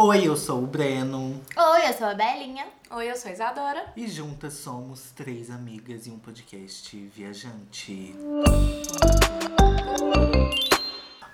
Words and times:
Oi, 0.00 0.28
eu 0.28 0.36
sou 0.36 0.62
o 0.62 0.66
Breno. 0.68 1.42
Oi, 1.56 1.88
eu 1.88 1.92
sou 1.92 2.06
a 2.06 2.14
Belinha. 2.14 2.68
Oi, 2.88 3.10
eu 3.10 3.16
sou 3.16 3.28
a 3.28 3.34
Isadora. 3.34 3.92
E 3.96 4.06
juntas 4.06 4.54
somos 4.54 5.10
três 5.10 5.50
amigas 5.50 6.06
e 6.06 6.10
um 6.10 6.20
podcast 6.20 6.96
viajante. 7.08 8.14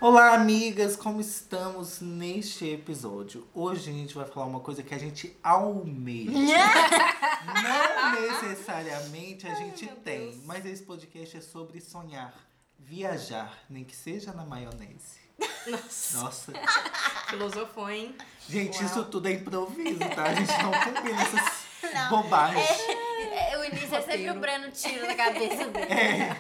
Olá, 0.00 0.32
amigas, 0.32 0.96
como 0.96 1.20
estamos 1.20 2.00
neste 2.00 2.64
episódio? 2.66 3.46
Hoje 3.52 3.90
a 3.90 3.92
gente 3.92 4.14
vai 4.14 4.24
falar 4.24 4.46
uma 4.46 4.60
coisa 4.60 4.82
que 4.82 4.94
a 4.94 4.98
gente 4.98 5.36
almeja. 5.42 6.32
Não 7.44 8.22
necessariamente 8.22 9.46
a 9.46 9.54
gente 9.56 9.84
meu 9.84 9.96
tem, 9.96 10.30
Deus. 10.30 10.42
mas 10.46 10.64
esse 10.64 10.82
podcast 10.84 11.36
é 11.36 11.40
sobre 11.42 11.82
sonhar, 11.82 12.34
viajar, 12.78 13.58
nem 13.68 13.84
que 13.84 13.94
seja 13.94 14.32
na 14.32 14.46
maionese. 14.46 15.23
Nossa, 15.66 16.18
Nossa, 16.18 16.52
filosofou, 17.28 17.90
hein? 17.90 18.14
gente, 18.48 18.76
Uau. 18.78 18.86
isso 18.86 19.04
tudo 19.06 19.28
é 19.28 19.32
improviso, 19.32 19.98
tá? 20.14 20.24
A 20.24 20.34
gente 20.34 20.52
não 20.62 20.70
combina 20.72 21.22
essas 21.22 21.64
Não. 21.94 22.10
bobagens. 22.10 22.68
É, 22.70 23.58
o 23.58 23.64
início 23.64 23.94
é 23.94 24.00
sempre 24.02 24.30
o 24.30 24.34
Breno 24.40 24.70
tiro 24.70 25.06
da 25.06 25.14
cabeça 25.14 25.64
dele. 25.66 25.92
É. 25.92 26.36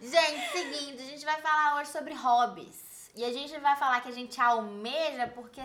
Gente, 0.00 0.50
seguinte, 0.52 1.02
a 1.02 1.06
gente 1.06 1.24
vai 1.24 1.40
falar 1.40 1.76
hoje 1.80 1.90
sobre 1.90 2.14
hobbies. 2.14 3.10
E 3.14 3.24
a 3.24 3.32
gente 3.32 3.56
vai 3.58 3.76
falar 3.76 4.00
que 4.00 4.08
a 4.08 4.12
gente 4.12 4.40
almeja 4.40 5.28
porque, 5.34 5.62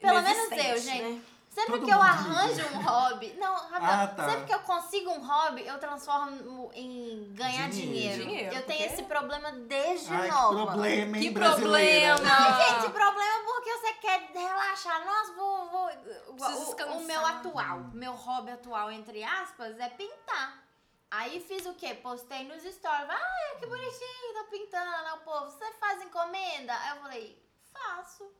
pelo 0.00 0.22
menos 0.22 0.38
eu, 0.38 0.58
Inexistente, 0.58 0.80
gente, 0.82 1.02
né? 1.02 1.20
Sempre 1.56 1.72
Todo 1.72 1.86
que 1.86 1.90
eu 1.90 2.02
arranjo 2.02 2.66
um 2.66 2.82
hobby. 2.82 3.32
Não, 3.38 3.54
rapidão, 3.54 4.00
Ah, 4.02 4.06
tá. 4.08 4.28
sempre 4.28 4.44
que 4.44 4.54
eu 4.54 4.58
consigo 4.60 5.10
um 5.10 5.26
hobby, 5.26 5.66
eu 5.66 5.78
transformo 5.78 6.70
em 6.74 7.32
ganhar 7.32 7.70
Dinheiro. 7.70 8.22
dinheiro. 8.22 8.24
Dinheiro, 8.24 8.56
eu 8.56 8.66
tenho 8.66 8.84
esse 8.84 9.02
problema 9.04 9.50
desde 9.52 10.12
Ai, 10.12 10.28
que 10.28 10.34
nova. 10.34 10.66
problema, 10.66 11.16
hein, 11.16 11.22
Que 11.22 11.30
brasileira? 11.30 12.14
problema! 12.16 12.38
Não, 12.38 12.60
gente, 12.82 12.92
problema 12.92 13.40
é 13.40 13.44
porque 13.44 13.72
você 13.78 13.92
quer 13.94 14.30
relaxar. 14.34 15.04
Nossa, 15.06 15.32
vou. 15.32 15.70
vou 15.70 15.90
o, 16.28 16.96
o 16.98 17.04
meu 17.04 17.26
atual, 17.26 17.78
meu 17.94 18.12
hobby 18.12 18.50
atual, 18.50 18.90
entre 18.90 19.24
aspas, 19.24 19.78
é 19.80 19.88
pintar. 19.88 20.62
Aí 21.10 21.40
fiz 21.40 21.64
o 21.64 21.72
quê? 21.74 21.94
Postei 21.94 22.44
nos 22.44 22.62
stories. 22.62 23.08
Ai, 23.08 23.56
que 23.58 23.66
bonitinho, 23.66 24.34
tô 24.34 24.44
pintando. 24.50 24.90
Aí 25.06 25.12
o 25.14 25.20
povo, 25.20 25.50
você 25.50 25.72
faz 25.80 26.02
encomenda? 26.02 26.74
Aí 26.74 26.90
eu 26.90 26.96
falei, 27.02 27.42
faço. 27.72 28.30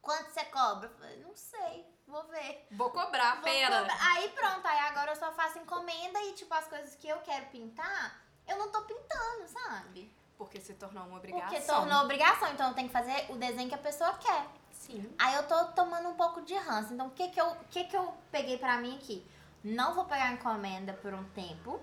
Quanto 0.00 0.30
você 0.30 0.44
cobra? 0.44 0.88
Eu 0.88 0.94
falei, 0.98 1.16
não 1.20 1.34
sei, 1.34 1.83
vou 2.14 2.24
ver. 2.30 2.66
Vou 2.70 2.90
cobrar, 2.90 3.34
Vou 3.34 3.42
pera. 3.44 3.78
cobrar. 3.80 3.98
Aí 4.14 4.28
pronto, 4.30 4.64
aí 4.66 4.78
agora 4.90 5.10
eu 5.12 5.16
só 5.16 5.32
faço 5.32 5.58
encomenda 5.58 6.20
e, 6.22 6.32
tipo, 6.32 6.54
as 6.54 6.66
coisas 6.68 6.94
que 6.94 7.08
eu 7.08 7.18
quero 7.18 7.46
pintar, 7.46 8.20
eu 8.46 8.56
não 8.56 8.70
tô 8.70 8.82
pintando, 8.82 9.48
sabe? 9.48 10.14
Porque 10.38 10.60
se 10.60 10.74
tornou 10.74 11.04
uma 11.04 11.16
obrigação. 11.16 11.48
Porque 11.48 11.60
tornou 11.66 12.02
obrigação, 12.02 12.48
então 12.52 12.68
eu 12.68 12.74
tenho 12.74 12.88
que 12.88 12.92
fazer 12.92 13.26
o 13.30 13.36
desenho 13.36 13.68
que 13.68 13.74
a 13.74 13.78
pessoa 13.78 14.12
quer. 14.18 14.46
Sim. 14.70 15.12
Aí 15.18 15.34
eu 15.34 15.46
tô 15.48 15.64
tomando 15.72 16.08
um 16.08 16.14
pouco 16.14 16.42
de 16.42 16.54
ranço. 16.54 16.92
Então 16.92 17.06
o 17.08 17.10
que 17.10 17.28
que 17.28 17.40
eu, 17.40 17.56
que 17.70 17.84
que 17.84 17.96
eu 17.96 18.12
peguei 18.30 18.58
pra 18.58 18.76
mim 18.78 18.96
aqui? 18.96 19.26
Não 19.62 19.94
vou 19.94 20.04
pegar 20.04 20.32
encomenda 20.32 20.92
por 20.94 21.12
um 21.14 21.24
tempo, 21.30 21.80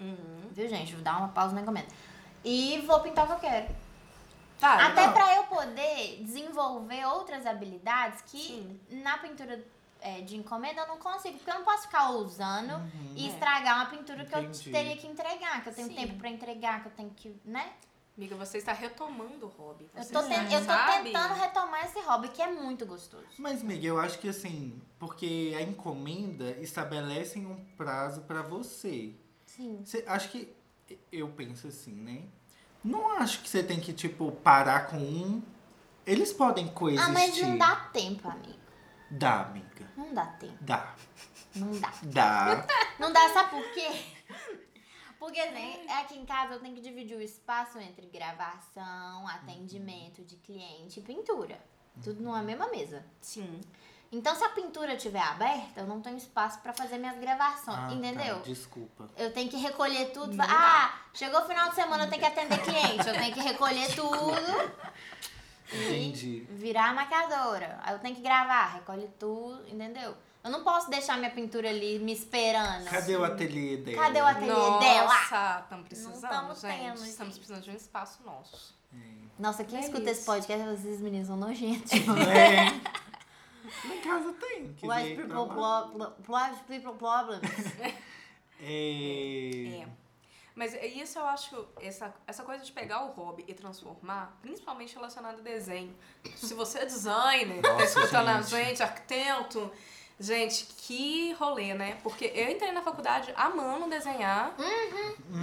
Uhum. 0.00 0.48
viu, 0.52 0.68
gente? 0.68 0.94
Vou 0.94 1.02
dar 1.02 1.18
uma 1.18 1.28
pausa 1.28 1.54
na 1.54 1.60
encomenda. 1.60 1.88
E 2.44 2.80
vou 2.86 3.00
pintar 3.00 3.24
o 3.24 3.28
que 3.28 3.34
eu 3.34 3.50
quero. 3.50 3.76
Tá, 4.58 4.86
Até 4.88 5.00
legal. 5.06 5.12
pra 5.14 5.36
eu 5.36 5.44
poder 5.44 6.22
desenvolver 6.24 7.04
outras 7.06 7.46
habilidades 7.46 8.22
que 8.22 8.38
Sim. 8.38 8.80
na 8.90 9.16
pintura 9.18 9.64
é, 10.00 10.20
de 10.20 10.36
encomenda 10.36 10.82
eu 10.82 10.86
não 10.88 10.98
consigo. 10.98 11.36
Porque 11.38 11.50
eu 11.50 11.54
não 11.56 11.64
posso 11.64 11.82
ficar 11.84 12.10
usando 12.10 12.72
Uhum. 12.74 13.12
e 13.16 13.26
É. 13.26 13.30
estragar 13.30 13.76
uma 13.76 13.86
pintura 13.86 14.24
que 14.24 14.36
Entendi. 14.38 14.66
eu 14.68 14.72
teria 14.72 14.96
que 14.96 15.06
entregar. 15.06 15.62
Que 15.62 15.68
eu 15.70 15.74
tenho 15.74 15.88
Sim. 15.88 15.94
tempo 15.94 16.14
pra 16.18 16.28
entregar, 16.28 16.82
que 16.82 16.88
eu 16.88 16.92
tenho 16.92 17.10
que, 17.10 17.34
né? 17.44 17.72
Amiga, 18.16 18.34
você 18.34 18.58
está 18.58 18.72
retomando 18.72 19.46
o 19.46 19.48
hobby. 19.48 19.88
Eu 19.94 20.02
Você 20.02 20.12
tô, 20.12 20.20
ten- 20.24 20.52
eu 20.52 20.66
tô 20.66 21.02
tentando 21.04 21.34
retomar 21.34 21.84
esse 21.84 22.00
hobby, 22.00 22.28
que 22.30 22.42
é 22.42 22.50
muito 22.50 22.84
gostoso. 22.84 23.24
Mas, 23.38 23.62
Miguel, 23.62 23.94
eu 23.94 24.00
acho 24.00 24.18
que 24.18 24.28
assim, 24.28 24.80
porque 24.98 25.54
a 25.56 25.62
encomenda 25.62 26.50
estabelece 26.60 27.38
um 27.38 27.64
prazo 27.76 28.22
pra 28.22 28.42
você. 28.42 29.14
Sim. 29.46 29.82
Você 29.84 30.04
acho 30.08 30.30
que 30.30 30.52
eu 31.12 31.28
penso 31.30 31.68
assim, 31.68 31.92
né? 31.92 32.24
Não 32.84 33.10
acho 33.18 33.42
que 33.42 33.48
você 33.48 33.62
tem 33.62 33.80
que 33.80 33.92
tipo 33.92 34.30
parar 34.32 34.86
com 34.88 34.96
um. 34.96 35.42
Eles 36.06 36.32
podem 36.32 36.68
coexistir. 36.68 37.10
Ah, 37.10 37.12
mas 37.12 37.38
não 37.40 37.58
dá 37.58 37.76
tempo, 37.92 38.28
amigo. 38.28 38.58
Dá, 39.10 39.42
amiga. 39.42 39.90
Não 39.96 40.14
dá 40.14 40.26
tempo. 40.26 40.56
Dá. 40.60 40.94
Não 41.54 41.72
dá. 41.78 41.92
Dá. 42.02 42.66
Não 42.98 43.12
dá, 43.12 43.28
sabe 43.28 43.50
por 43.50 43.72
quê? 43.72 43.88
Porque 45.18 45.40
assim, 45.40 45.88
aqui 45.90 46.18
em 46.18 46.26
casa 46.26 46.54
eu 46.54 46.60
tenho 46.60 46.74
que 46.74 46.80
dividir 46.80 47.16
o 47.16 47.20
espaço 47.20 47.78
entre 47.78 48.06
gravação, 48.06 49.26
atendimento 49.28 50.22
de 50.24 50.36
cliente 50.36 51.00
e 51.00 51.02
pintura. 51.02 51.58
Tudo 52.02 52.22
numa 52.22 52.42
mesma 52.42 52.68
mesa. 52.68 53.04
Sim. 53.20 53.60
Então, 54.10 54.34
se 54.34 54.42
a 54.42 54.48
pintura 54.48 54.94
estiver 54.94 55.20
aberta, 55.20 55.80
eu 55.80 55.86
não 55.86 56.00
tenho 56.00 56.16
espaço 56.16 56.60
pra 56.60 56.72
fazer 56.72 56.96
minhas 56.96 57.18
gravações, 57.18 57.76
Ah, 57.78 57.92
entendeu? 57.92 58.36
Tá, 58.36 58.42
desculpa. 58.44 59.06
Eu 59.16 59.30
tenho 59.32 59.50
que 59.50 59.56
recolher 59.58 60.12
tudo. 60.12 60.34
Não 60.34 60.44
Ah, 60.48 60.94
chegou 61.12 61.40
o 61.40 61.46
final 61.46 61.68
de 61.68 61.74
semana, 61.74 62.04
eu 62.04 62.08
tenho 62.10 62.22
que 62.22 62.26
atender 62.28 62.58
cliente. 62.62 63.06
Eu 63.06 63.14
tenho 63.14 63.34
que 63.34 63.40
recolher 63.40 63.94
tudo 63.94 64.32
Entendi. 65.70 66.46
virar 66.50 66.90
a 66.90 66.94
maquiadora. 66.94 67.78
Aí 67.82 67.92
eu 67.94 67.98
tenho 67.98 68.14
que 68.16 68.22
gravar, 68.22 68.74
recolhe 68.76 69.08
tudo, 69.18 69.62
entendeu? 69.68 70.16
Eu 70.42 70.50
não 70.50 70.62
posso 70.64 70.88
deixar 70.88 71.18
minha 71.18 71.30
pintura 71.30 71.68
ali 71.68 71.98
me 71.98 72.12
esperando. 72.12 72.84
Cadê 72.88 73.14
o 73.16 73.24
ateliê 73.24 73.76
dela? 73.76 74.02
Cadê 74.04 74.20
o 74.22 74.26
ateliê 74.26 74.48
Nossa, 74.52 74.78
dela? 74.80 75.60
estamos 75.62 75.88
precisando, 75.88 76.54
gente. 76.54 76.78
tendo, 76.78 77.04
Estamos 77.04 77.34
gente. 77.34 77.38
precisando 77.44 77.62
de 77.62 77.70
um 77.70 77.74
espaço 77.76 78.22
nosso. 78.24 78.74
Nossa, 79.38 79.62
quem 79.64 79.78
É 79.78 79.82
escuta 79.82 80.10
esse 80.10 80.20
isso. 80.20 80.24
podcast, 80.26 80.64
vocês 80.64 81.00
meninos 81.00 81.26
são 81.26 81.36
nojentos. 81.36 81.92
É. 81.92 82.98
Lá 83.84 83.94
em 83.94 84.00
casa 84.00 84.32
tem. 84.34 84.62
White 84.82 85.16
people, 85.16 85.46
blo- 85.46 86.14
white 86.28 86.62
people 86.66 86.92
problems. 86.98 87.42
É. 88.60 89.80
É. 89.82 89.86
Mas 90.54 90.74
é 90.74 90.86
isso 90.86 91.18
eu 91.20 91.24
acho, 91.26 91.64
essa, 91.80 92.12
essa 92.26 92.42
coisa 92.42 92.64
de 92.64 92.72
pegar 92.72 93.04
o 93.04 93.12
hobby 93.12 93.44
e 93.46 93.54
transformar, 93.54 94.36
principalmente 94.42 94.92
relacionado 94.94 95.38
a 95.38 95.42
desenho. 95.42 95.94
Se 96.34 96.52
você 96.54 96.80
é 96.80 96.84
designer, 96.84 97.62
tá 97.62 97.74
Nossa, 97.74 97.84
escutando 97.84 98.28
a 98.28 98.42
gente. 98.42 98.50
gente, 98.50 98.82
arquiteto, 98.82 99.70
gente, 100.18 100.64
que 100.78 101.32
rolê, 101.34 101.74
né? 101.74 101.98
Porque 102.02 102.32
eu 102.34 102.50
entrei 102.50 102.72
na 102.72 102.82
faculdade 102.82 103.32
amando 103.36 103.88
desenhar. 103.88 104.52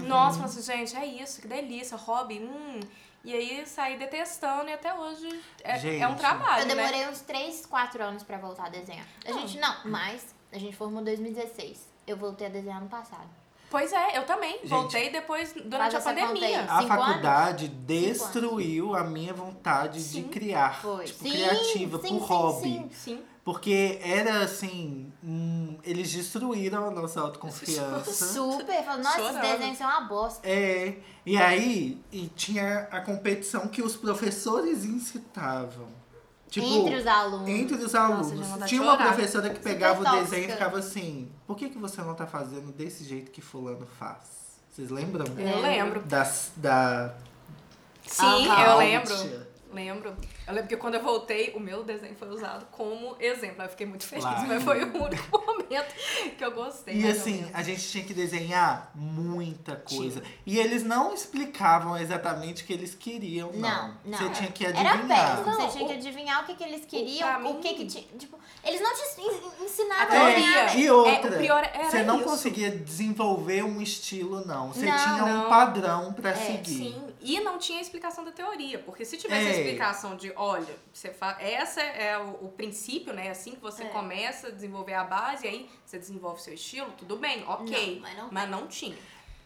Nossa, 0.06 0.40
falei 0.40 0.52
assim, 0.52 0.62
gente, 0.62 0.98
é 0.98 1.06
isso, 1.06 1.40
que 1.42 1.48
delícia, 1.48 1.96
hobby, 1.96 2.40
hum. 2.40 2.82
E 3.26 3.34
aí 3.34 3.66
saí 3.66 3.98
detestando 3.98 4.70
e 4.70 4.74
até 4.74 4.94
hoje 4.94 5.28
é, 5.64 5.80
Gente. 5.80 6.02
é 6.02 6.08
um 6.08 6.16
trabalho, 6.16 6.62
Eu 6.64 6.68
né? 6.68 6.76
demorei 6.76 7.08
uns 7.10 7.22
3, 7.22 7.66
4 7.66 8.04
anos 8.04 8.24
pra 8.24 8.38
voltar 8.38 8.68
a 8.68 8.70
desenhar. 8.70 9.06
A 9.26 9.32
Não. 9.32 9.40
gente, 9.40 9.58
não, 9.60 9.76
mas 9.86 10.34
a 10.54 10.58
gente 10.60 10.76
formou 10.76 11.02
em 11.02 11.06
2016. 11.06 11.88
Eu 12.06 12.18
voltei 12.18 12.46
a 12.46 12.50
desenhar 12.52 12.78
ano 12.78 12.88
passado. 12.90 13.28
Pois 13.68 13.92
é, 13.92 14.16
eu 14.18 14.24
também. 14.28 14.54
Gente. 14.60 14.68
Voltei 14.70 15.10
depois, 15.10 15.54
durante 15.54 15.96
a 15.96 16.00
pandemia. 16.02 16.48
aí. 16.62 16.68
A 16.70 16.82
faculdade 16.84 17.68
destruiu 17.68 18.96
a 18.96 19.04
minha 19.04 19.34
vontade 19.34 20.00
Sim. 20.00 20.22
de 20.24 20.30
criar. 20.30 20.80
Foi. 20.82 21.06
Tipo, 21.06 21.24
Sim, 21.24 21.32
criativa, 21.32 22.00
sim, 22.00 22.08
por 22.20 22.20
sim, 22.20 22.34
hobby. 22.34 22.62
sim. 22.70 22.90
Sim. 22.94 23.24
Porque 23.46 24.00
era 24.02 24.40
assim. 24.44 25.14
hum, 25.24 25.78
eles 25.84 26.12
destruíram 26.12 26.88
a 26.88 26.92
nossa 26.92 27.22
autoconfiança. 27.22 28.12
Super. 28.34 28.84
Falei, 28.84 29.04
nossa, 29.04 29.22
esses 29.22 29.40
desenhos 29.40 29.78
são 29.78 29.88
uma 29.88 30.02
bosta. 30.02 30.50
É. 30.50 30.96
E 31.24 31.38
aí, 31.38 32.02
e 32.12 32.26
tinha 32.36 32.88
a 32.92 33.00
competição 33.02 33.68
que 33.68 33.84
os 33.84 33.96
professores 33.96 34.84
incitavam. 34.84 35.88
Tipo, 36.50 36.66
entre 36.66 36.96
os 36.96 37.06
alunos. 37.06 37.48
entre 37.50 37.76
os 37.76 37.94
Nossa, 37.94 38.00
alunos. 38.00 38.60
de 38.64 38.66
tinha 38.68 38.82
uma 38.82 38.94
chorar. 38.98 39.14
professora 39.14 39.50
que 39.52 39.60
pegava 39.60 40.02
o 40.02 40.04
tóxica. 40.04 40.24
desenho 40.24 40.50
e 40.50 40.52
ficava 40.52 40.80
assim: 40.80 41.32
por 41.46 41.56
que, 41.56 41.70
que 41.70 41.78
você 41.78 42.02
não 42.02 42.16
tá 42.16 42.26
fazendo 42.26 42.72
desse 42.72 43.04
jeito 43.04 43.30
que 43.30 43.42
Fulano 43.42 43.86
faz? 44.00 44.58
Vocês 44.72 44.90
lembram? 44.90 45.26
Eu 45.38 45.62
lembro. 45.62 46.02
Das, 46.02 46.52
da. 46.56 47.14
Sim, 48.08 48.48
Aham. 48.48 48.72
eu 48.72 48.78
lembro. 48.78 49.16
Tia. 49.18 49.48
Lembro. 49.72 50.16
Eu 50.48 50.54
lembro 50.54 50.70
que 50.70 50.78
quando 50.78 50.94
eu 50.96 51.02
voltei, 51.02 51.54
o 51.56 51.60
meu 51.60 51.84
desenho 51.84 52.16
foi 52.16 52.30
usado 52.30 52.66
como 52.72 53.16
exemplo. 53.20 53.62
Aí 53.62 53.66
Eu 53.68 53.72
fiquei 53.72 53.86
muito 53.88 54.06
feliz, 54.06 54.24
Claro. 54.26 54.48
mas 54.48 54.64
foi 54.64 54.84
o 54.84 55.04
único 55.04 55.38
momento 55.46 55.96
que 56.38 56.46
eu 56.46 56.52
gostei. 56.52 56.96
E 56.96 57.08
assim, 57.08 57.50
a 57.54 57.64
gente 57.64 57.82
tinha 57.90 58.04
que 58.04 58.14
desenhar 58.14 58.92
muita 58.94 59.76
coisa. 59.78 60.22
E 60.46 60.60
eles 60.60 60.84
não 60.84 61.14
explicavam 61.14 61.98
exatamente 61.98 62.64
o 62.64 62.66
que 62.68 62.74
eles 62.74 62.94
queriam, 62.94 63.52
não. 63.54 63.88
Não, 63.88 63.98
não. 64.06 64.18
Você 64.20 64.30
tinha 64.30 64.52
que 64.52 64.66
Era 64.66 64.94
adivinhar. 64.94 65.08
péssimo. 65.38 65.56
Você 65.56 65.68
tinha 65.78 65.88
que 65.88 65.94
o- 65.94 65.98
adivinhar 65.98 66.44
o 66.44 66.46
que, 66.46 66.56
que 66.56 66.64
eles 66.64 66.86
queriam, 66.86 67.40
o 67.40 67.44
mim- 67.44 67.60
que 67.62 67.74
que 67.74 67.86
tinha. 67.86 68.04
Tipo, 68.18 68.38
eles 68.64 68.82
não 68.82 68.94
te 68.94 69.02
en- 69.22 69.66
ensinavam 69.66 70.26
A. 70.26 70.32
É, 70.32 70.78
e 70.78 70.90
outra, 70.92 71.34
É, 71.34 71.38
o 71.38 71.42
pior 71.42 71.64
era 71.74 71.90
você 71.90 72.04
não 72.04 72.18
isso. 72.20 72.30
conseguia 72.30 72.70
desenvolver 72.72 73.64
um 73.64 73.82
estilo, 73.82 74.46
não. 74.46 74.72
Você 74.72 74.86
Não, 74.86 74.98
tinha 74.98 75.26
um 75.26 75.38
não. 75.44 75.50
padrão 75.50 76.14
pra 76.14 76.30
É, 76.32 76.36
seguir. 76.36 76.66
Sim, 76.94 77.08
e 77.22 77.40
não 77.40 77.58
tinha 77.58 77.82
explicação 77.82 78.24
da 78.24 78.32
teoria, 78.32 78.78
porque 78.80 79.04
se 79.04 79.18
tivesse 79.18 79.48
a 79.48 79.50
É. 79.50 79.58
explicação 79.60 80.16
de, 80.16 80.32
olha, 80.36 80.76
você 80.94 81.14
fa... 81.14 81.38
essa 81.40 81.82
é 81.82 82.18
o, 82.18 82.46
o 82.46 82.52
princípio, 82.52 83.14
né? 83.14 83.30
Assim 83.30 83.52
que 83.56 83.62
você 83.62 83.84
É. 83.84 83.90
começa 83.90 84.48
a 84.48 84.52
desenvolver 84.52 84.94
a 84.94 85.04
base, 85.04 85.48
aí 85.48 85.70
você 85.86 85.98
desenvolve 86.00 86.42
seu 86.42 86.54
estilo, 86.54 86.92
tudo 86.98 87.18
bem, 87.18 87.44
ok. 87.48 87.96
Não, 87.96 88.02
mas 88.02 88.18
não 88.18 88.30
mas 88.32 88.50
não 88.50 88.68
tinha. 88.68 88.98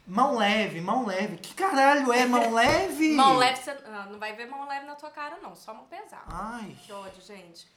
Mão 0.08 0.38
leve, 0.38 0.82
mão 0.82 1.06
leve. 1.06 1.38
Que 1.38 1.54
caralho 1.54 2.12
é 2.12 2.26
mão 2.26 2.52
leve? 2.54 3.14
Mão 3.16 3.38
leve, 3.38 3.62
você 3.62 3.72
ah, 3.72 4.08
não 4.10 4.18
vai 4.18 4.34
ver 4.34 4.48
mão 4.48 4.68
leve 4.68 4.86
na 4.88 4.96
tua 4.96 5.12
cara, 5.12 5.38
não, 5.42 5.56
só 5.56 5.72
mão 5.74 5.86
pesada. 5.86 6.24
Ai. 6.28 6.76
Que 6.84 6.92
ódio, 6.92 7.22
gente. 7.22 7.68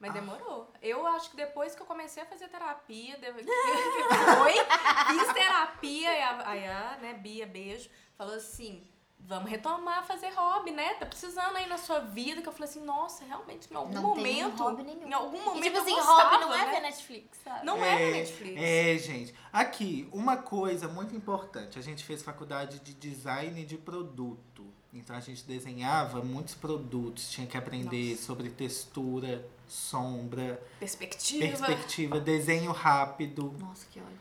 Mas 0.00 0.12
demorou. 0.12 0.72
Eu 0.80 1.06
acho 1.08 1.28
que 1.30 1.36
depois 1.36 1.74
que 1.74 1.82
eu 1.82 1.86
comecei 1.86 2.22
a 2.22 2.26
fazer 2.26 2.48
terapia, 2.48 3.18
de- 3.18 3.32
que 3.42 4.36
foi, 4.38 4.54
fiz 4.54 5.32
terapia, 5.34 6.12
e 6.16 6.22
a, 6.22 6.48
aí 6.48 6.66
a, 6.68 6.98
né, 7.02 7.14
Bia, 7.14 7.46
beijo, 7.46 7.90
falou 8.16 8.36
assim, 8.36 8.86
vamos 9.20 9.50
retomar 9.50 10.06
fazer 10.06 10.28
hobby, 10.34 10.70
né? 10.70 10.94
Tá 10.94 11.04
precisando 11.06 11.56
aí 11.56 11.66
na 11.68 11.76
sua 11.78 12.00
vida. 12.00 12.40
Que 12.42 12.48
eu 12.48 12.52
falei 12.52 12.68
assim, 12.68 12.82
nossa, 12.84 13.24
realmente, 13.24 13.68
em 13.70 13.74
algum 13.76 13.92
Não 13.92 14.14
tem 14.14 14.42
momento. 14.42 14.62
hobby 14.62 14.82
nenhum. 14.82 15.06
Em 15.08 15.12
algum 15.12 15.44
momento 15.44 15.58
E 15.58 15.62
tipo 15.64 15.76
eu 15.76 15.82
assim, 15.82 15.94
gostava, 15.94 16.22
hobby 16.30 16.44
não 16.44 16.54
é 16.54 16.66
né? 16.66 16.72
ver 16.72 16.80
Netflix, 16.80 17.38
sabe? 17.44 17.66
Não 17.66 17.84
é, 17.84 18.06
no 18.06 18.10
Netflix. 18.12 18.62
É, 18.62 18.98
gente. 18.98 19.34
Aqui, 19.52 20.08
uma 20.12 20.36
coisa 20.38 20.88
muito 20.88 21.14
importante. 21.14 21.78
A 21.78 21.82
gente 21.82 22.04
fez 22.04 22.22
faculdade 22.22 22.78
de 22.80 22.94
design 22.94 23.64
de 23.64 23.76
produto. 23.76 24.66
Então 24.92 25.14
a 25.14 25.20
gente 25.20 25.44
desenhava 25.44 26.22
muitos 26.22 26.54
produtos. 26.54 27.30
Tinha 27.30 27.46
que 27.46 27.56
aprender 27.58 28.16
sobre 28.16 28.48
textura, 28.48 29.46
sombra, 29.66 30.60
Perspectiva. 30.80 31.46
perspectiva, 31.46 32.18
desenho 32.18 32.72
rápido. 32.72 33.54
Nossa, 33.58 33.86
que 33.90 34.00
ódio. 34.00 34.18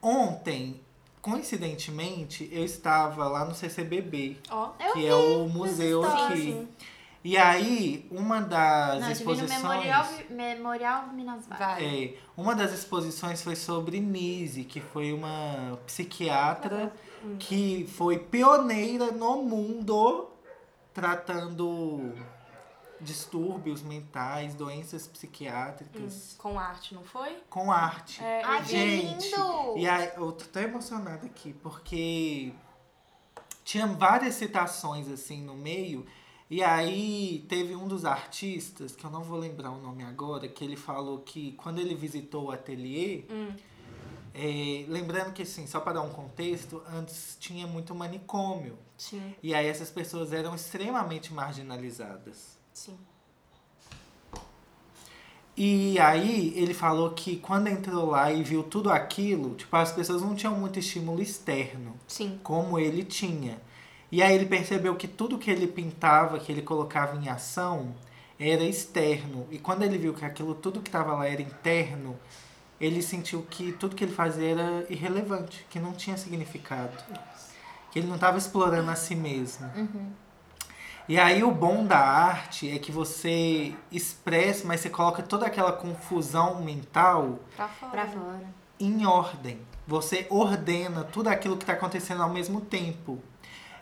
Ontem, 0.00 0.80
coincidentemente, 1.24 2.46
eu 2.52 2.62
estava 2.62 3.26
lá 3.26 3.46
no 3.46 3.54
CCBB, 3.54 4.36
Ó, 4.50 4.72
Eu 4.78 4.92
que 4.92 5.06
é 5.06 5.14
o 5.14 5.48
museu 5.48 6.04
aqui. 6.04 6.36
Sim. 6.36 6.68
E 7.24 7.38
aí, 7.38 8.06
uma 8.10 8.42
das 8.42 9.00
Não, 9.00 9.06
no 9.06 9.12
exposições. 9.12 9.62
Memorial, 9.62 10.06
Memorial 10.28 11.06
Minas 11.14 11.46
Vale. 11.46 12.14
É, 12.14 12.18
uma 12.36 12.54
das 12.54 12.74
exposições 12.74 13.40
foi 13.40 13.56
sobre 13.56 13.98
Nise, 14.00 14.64
que 14.64 14.82
foi 14.82 15.14
uma 15.14 15.78
psiquiatra 15.86 16.92
que 17.38 17.88
foi 17.96 18.18
pioneira 18.18 19.10
no 19.10 19.42
mundo 19.42 20.28
tratando 20.92 22.12
distúrbios 23.04 23.82
mentais, 23.82 24.54
doenças 24.54 25.06
psiquiátricas 25.06 26.34
Com 26.38 26.58
arte, 26.58 26.94
não 26.94 27.04
foi? 27.04 27.36
com 27.48 27.70
arte. 27.70 28.22
É, 28.22 28.42
Ai, 28.44 28.62
que 28.64 28.68
vi. 28.72 29.00
Gente, 29.02 29.30
lindo! 29.30 29.74
E 29.78 29.86
aí, 29.88 30.10
eu 30.16 30.32
tô 30.32 30.44
até 30.44 30.64
emocionada 30.64 31.26
aqui, 31.26 31.52
porque 31.52 32.52
tinha 33.64 33.86
várias 33.86 34.34
citações 34.34 35.08
assim 35.08 35.42
no 35.42 35.54
meio. 35.54 36.04
E 36.50 36.62
aí 36.62 37.44
teve 37.48 37.74
um 37.74 37.88
dos 37.88 38.04
artistas, 38.04 38.94
que 38.94 39.04
eu 39.04 39.10
não 39.10 39.22
vou 39.22 39.38
lembrar 39.38 39.70
o 39.70 39.80
nome 39.80 40.04
agora, 40.04 40.46
que 40.46 40.62
ele 40.64 40.76
falou 40.76 41.18
que 41.20 41.52
quando 41.52 41.78
ele 41.78 41.94
visitou 41.94 42.44
o 42.46 42.50
ateliê, 42.50 43.24
Hum. 43.30 43.54
é, 44.34 44.84
lembrando 44.88 45.32
que 45.32 45.42
assim, 45.42 45.66
só 45.66 45.80
para 45.80 45.94
dar 45.94 46.02
um 46.02 46.10
contexto, 46.10 46.82
antes 46.92 47.36
tinha 47.40 47.66
muito 47.66 47.94
manicômio. 47.94 48.78
Sim, 48.96 49.34
E 49.42 49.54
aí 49.54 49.66
essas 49.66 49.90
pessoas 49.90 50.32
eram 50.32 50.54
extremamente 50.54 51.32
marginalizadas. 51.32 52.56
Sim. 52.74 52.98
E 55.56 55.98
aí 56.00 56.52
ele 56.56 56.74
falou 56.74 57.10
que 57.10 57.36
quando 57.36 57.68
entrou 57.68 58.10
lá 58.10 58.32
e 58.32 58.42
viu 58.42 58.64
tudo 58.64 58.90
aquilo, 58.90 59.54
tipo, 59.54 59.74
as 59.76 59.92
pessoas 59.92 60.20
não 60.20 60.34
tinham 60.34 60.54
muito 60.56 60.80
estímulo 60.80 61.22
externo, 61.22 61.94
Sim. 62.08 62.40
como 62.42 62.76
ele 62.76 63.04
tinha. 63.04 63.60
E 64.10 64.20
aí 64.20 64.34
ele 64.34 64.46
percebeu 64.46 64.96
que 64.96 65.06
tudo 65.06 65.38
que 65.38 65.50
ele 65.50 65.68
pintava, 65.68 66.40
que 66.40 66.50
ele 66.50 66.60
colocava 66.62 67.16
em 67.16 67.28
ação, 67.28 67.94
era 68.38 68.64
externo. 68.64 69.46
E 69.50 69.58
quando 69.58 69.82
ele 69.82 69.96
viu 69.96 70.12
que 70.12 70.24
aquilo 70.24 70.54
tudo 70.56 70.80
que 70.80 70.88
estava 70.88 71.14
lá 71.14 71.28
era 71.28 71.40
interno, 71.40 72.18
ele 72.80 73.00
sentiu 73.00 73.42
que 73.42 73.72
tudo 73.72 73.94
que 73.94 74.04
ele 74.04 74.12
fazia 74.12 74.50
era 74.50 74.86
irrelevante, 74.90 75.64
que 75.70 75.78
não 75.78 75.92
tinha 75.92 76.16
significado. 76.16 76.96
Que 77.92 78.00
ele 78.00 78.08
não 78.08 78.16
estava 78.16 78.38
explorando 78.38 78.90
a 78.90 78.96
si 78.96 79.14
mesmo. 79.14 79.70
E 81.06 81.18
aí 81.18 81.44
o 81.44 81.50
bom 81.50 81.84
da 81.84 81.98
arte 81.98 82.70
é 82.70 82.78
que 82.78 82.90
você 82.90 83.74
expressa, 83.92 84.66
mas 84.66 84.80
você 84.80 84.88
coloca 84.88 85.22
toda 85.22 85.46
aquela 85.46 85.72
confusão 85.72 86.62
mental 86.62 87.40
Pra 87.54 87.68
fora. 87.68 87.92
Pra 87.92 88.06
fora. 88.06 88.44
em 88.80 89.04
ordem. 89.04 89.60
Você 89.86 90.26
ordena 90.30 91.04
tudo 91.04 91.28
aquilo 91.28 91.56
que 91.58 91.64
está 91.64 91.74
acontecendo 91.74 92.22
ao 92.22 92.30
mesmo 92.30 92.60
tempo. 92.62 93.22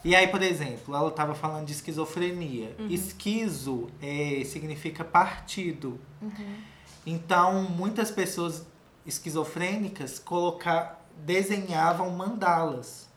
E 0.04 0.16
aí, 0.16 0.26
por 0.26 0.42
exemplo, 0.42 0.96
ela 0.96 1.08
estava 1.08 1.32
falando 1.32 1.66
de 1.66 1.72
esquizofrenia. 1.72 2.74
Esquizo 2.90 3.88
é, 4.02 4.42
significa 4.44 5.04
partido. 5.04 6.00
Então, 7.06 7.62
muitas 7.62 8.10
pessoas 8.10 8.66
esquizofrênicas 9.06 10.18
colocar, 10.18 11.06
desenhavam 11.18 12.10
mandalas. 12.10 13.08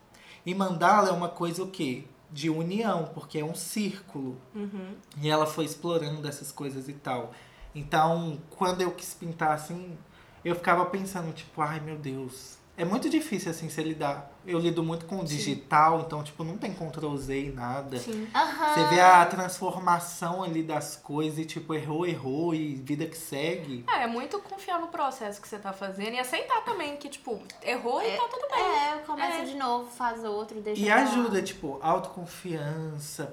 E 0.45 0.53
mandala 0.53 1.09
é 1.09 1.11
uma 1.11 1.29
coisa 1.29 1.63
o 1.63 1.71
quê? 1.71 2.05
De 2.35 2.49
união, 2.49 3.09
porque 3.13 3.39
é 3.39 3.45
um 3.45 3.55
círculo. 3.55 4.37
Uhum. 4.53 4.93
E 5.21 5.29
ela 5.29 5.45
foi 5.45 5.63
explorando 5.63 6.27
essas 6.27 6.51
coisas 6.51 6.89
e 6.89 6.93
tal. 6.93 7.33
Então, 7.73 8.41
quando 8.49 8.81
eu 8.81 8.91
quis 8.91 9.13
pintar 9.13 9.51
assim, 9.51 9.97
eu 10.43 10.53
ficava 10.53 10.85
pensando, 10.85 11.33
tipo, 11.33 11.61
ai 11.61 11.79
meu 11.79 11.97
Deus. 11.97 12.57
É 12.77 12.83
muito 12.83 13.09
difícil 13.09 13.51
assim 13.51 13.69
se 13.69 13.81
lidar. 13.81 14.31
Eu 14.45 14.59
lido 14.59 14.83
muito 14.83 15.05
com 15.05 15.19
o 15.21 15.23
digital, 15.23 16.01
então, 16.01 16.21
tipo, 16.23 16.43
não 16.43 16.57
tem 16.57 16.73
Ctrl 16.73 17.15
Z 17.15 17.39
e 17.45 17.51
nada. 17.51 17.97
Sim. 17.97 18.27
Aham. 18.35 18.73
Você 18.73 18.83
vê 18.95 19.01
a 19.01 19.25
transformação 19.25 20.43
ali 20.43 20.61
das 20.61 20.95
coisas 20.97 21.39
e, 21.39 21.45
tipo, 21.45 21.73
errou, 21.73 22.05
errou 22.05 22.53
e 22.53 22.75
vida 22.75 23.05
que 23.05 23.17
segue. 23.17 23.85
É, 23.89 24.03
é 24.03 24.07
muito 24.07 24.37
confiar 24.39 24.79
no 24.79 24.87
processo 24.87 25.41
que 25.41 25.47
você 25.47 25.57
tá 25.57 25.73
fazendo 25.73 26.13
e 26.13 26.19
aceitar 26.19 26.61
também 26.63 26.95
que, 26.97 27.09
tipo, 27.09 27.41
errou 27.63 28.01
e 28.03 28.11
tá 28.17 28.27
tudo 28.29 28.47
bem. 28.51 28.59
É, 28.59 28.97
começa 29.05 29.37
É. 29.37 29.45
de 29.45 29.55
novo, 29.55 29.89
faz 29.89 30.23
outro, 30.23 30.61
deixa 30.61 30.81
E 30.81 30.91
ajuda, 30.91 31.41
tipo, 31.41 31.79
autoconfiança, 31.81 33.25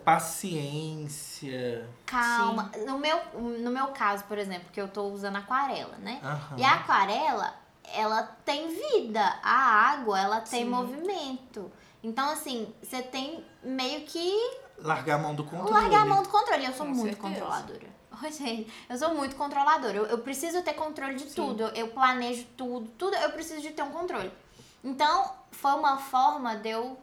paciência. 0.73 1.87
Calma. 2.07 2.71
No 2.87 2.99
meu, 2.99 3.19
no 3.35 3.71
meu 3.71 3.89
caso, 3.89 4.25
por 4.25 4.39
exemplo, 4.39 4.69
que 4.73 4.81
eu 4.81 4.89
tô 4.89 5.03
usando 5.09 5.37
aquarela, 5.37 5.97
né? 5.99 6.21
Aham. 6.23 6.57
E 6.59 6.65
a 6.65 6.75
aquarela, 6.75 7.55
ela 7.85 8.23
tem 8.45 8.69
vida. 8.69 9.21
A 9.43 9.91
água, 9.93 10.21
ela 10.21 10.41
tem 10.41 10.65
Sim. 10.65 10.71
movimento. 10.71 11.71
Então, 12.03 12.31
assim, 12.31 12.73
você 12.83 13.01
tem 13.03 13.45
meio 13.63 14.03
que 14.07 14.33
Largar 14.79 15.15
a 15.17 15.19
mão 15.19 15.35
do 15.35 15.45
controle. 15.45 15.71
largar 15.71 16.03
a 16.03 16.07
mão 16.07 16.23
do 16.23 16.29
controle. 16.29 16.65
Eu 16.65 16.73
sou 16.73 16.87
Com 16.87 16.93
muito 16.93 17.17
certeza. 17.17 17.29
controladora. 17.29 17.93
Gente, 18.31 18.73
eu 18.89 18.99
sou 18.99 19.15
muito 19.15 19.37
controladora. 19.37 19.97
Eu, 19.97 20.07
eu 20.07 20.19
preciso 20.19 20.63
ter 20.63 20.75
controle 20.75 21.15
de 21.15 21.27
tudo. 21.27 21.63
Eu, 21.65 21.69
eu 21.69 21.89
planejo 21.89 22.45
tudo. 22.57 22.89
Tudo 22.99 23.15
eu 23.17 23.31
preciso 23.31 23.61
de 23.61 23.71
ter 23.71 23.83
um 23.83 23.91
controle. 23.91 24.33
Então, 24.83 25.33
foi 25.53 25.73
uma 25.73 25.97
forma 25.99 26.57
de 26.57 26.71
eu 26.71 26.99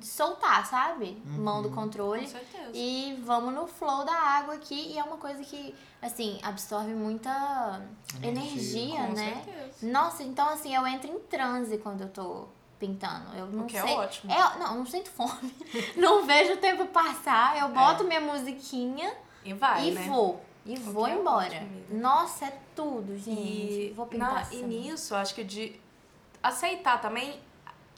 soltar, 0.00 0.66
sabe? 0.66 1.22
Mão 1.24 1.62
do 1.62 1.70
controle. 1.70 2.22
Com 2.22 2.26
certeza. 2.28 2.70
E 2.74 3.20
vamos 3.24 3.54
no 3.54 3.66
flow 3.66 4.04
da 4.04 4.12
água 4.14 4.54
aqui. 4.54 4.92
E 4.92 4.98
é 4.98 5.02
uma 5.04 5.16
coisa 5.16 5.42
que, 5.44 5.74
assim, 6.00 6.40
absorve 6.42 6.92
muita 6.94 7.80
energia, 8.22 9.06
Com 9.06 9.12
né? 9.12 9.42
certeza. 9.44 9.86
Nossa, 9.92 10.22
então 10.22 10.48
assim, 10.48 10.74
eu 10.74 10.86
entro 10.86 11.10
em 11.10 11.18
transe 11.20 11.78
quando 11.78 12.02
eu 12.02 12.08
tô 12.08 12.46
pintando. 12.78 13.34
Eu 13.36 13.46
não 13.46 13.64
O 13.64 13.66
que 13.66 13.76
é 13.76 13.82
sei. 13.82 13.94
ótimo. 13.96 14.32
É, 14.32 14.58
não, 14.58 14.78
não 14.78 14.86
sinto 14.86 15.10
fome. 15.10 15.54
não 15.96 16.26
vejo 16.26 16.54
o 16.54 16.56
tempo 16.56 16.86
passar. 16.86 17.56
Eu 17.60 17.68
boto 17.68 18.02
minha 18.04 18.20
musiquinha 18.20 19.14
E 19.44 19.52
vai, 19.54 19.88
e 19.88 19.90
né? 19.92 20.04
vou. 20.08 20.42
E 20.66 20.76
vou 20.76 21.04
que 21.04 21.10
é 21.10 21.14
embora. 21.14 21.46
ótimo, 21.46 21.60
amiga. 21.66 21.94
Nossa, 21.94 22.44
é 22.46 22.58
tudo, 22.74 23.16
gente. 23.16 23.40
E, 23.88 23.92
vou 23.96 24.06
pintar 24.06 24.34
na- 24.34 24.40
essa 24.40 24.54
e 24.54 24.62
nisso, 24.62 25.14
acho 25.14 25.34
que 25.34 25.42
de 25.44 25.80
aceitar 26.42 27.00
também 27.00 27.40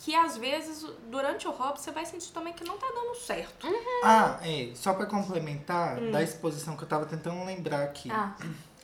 que 0.04 0.14
às 0.14 0.37
vezes, 0.37 0.87
durante 1.11 1.49
o 1.49 1.50
hobby, 1.50 1.80
você 1.80 1.90
vai 1.90 2.04
sentir 2.04 2.30
também 2.30 2.52
que 2.52 2.62
não 2.62 2.76
tá 2.76 2.87
dando 2.94 3.14
certo. 3.16 3.66
Ah, 4.04 4.38
é. 4.42 4.70
Só 4.75 4.92
pra 4.92 5.06
complementar 5.06 5.99
da 6.12 6.23
exposição 6.23 6.76
que 6.76 6.84
eu 6.84 6.88
tava 6.88 7.06
tentando 7.06 7.42
lembrar 7.42 7.84
aqui. 7.84 8.11
Hum. 8.11 8.14
Ah, 8.14 8.37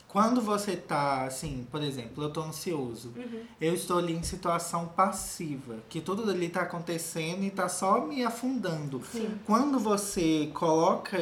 Quando 0.08 0.40
você 0.40 0.74
tá, 0.74 1.24
assim, 1.24 1.68
por 1.70 1.82
exemplo, 1.82 2.24
eu 2.24 2.30
tô 2.30 2.40
ansioso. 2.40 3.12
Uhum. 3.14 3.44
Eu 3.60 3.74
estou 3.74 3.98
ali 3.98 4.14
em 4.14 4.22
situação 4.22 4.88
passiva. 4.88 5.76
Que 5.90 6.00
tudo 6.00 6.30
ali 6.30 6.48
tá 6.48 6.62
acontecendo 6.62 7.44
e 7.44 7.50
tá 7.50 7.68
só 7.68 8.00
me 8.00 8.24
afundando. 8.24 9.02
Sim. 9.12 9.38
Quando 9.44 9.78
você 9.78 10.50
coloca 10.54 11.18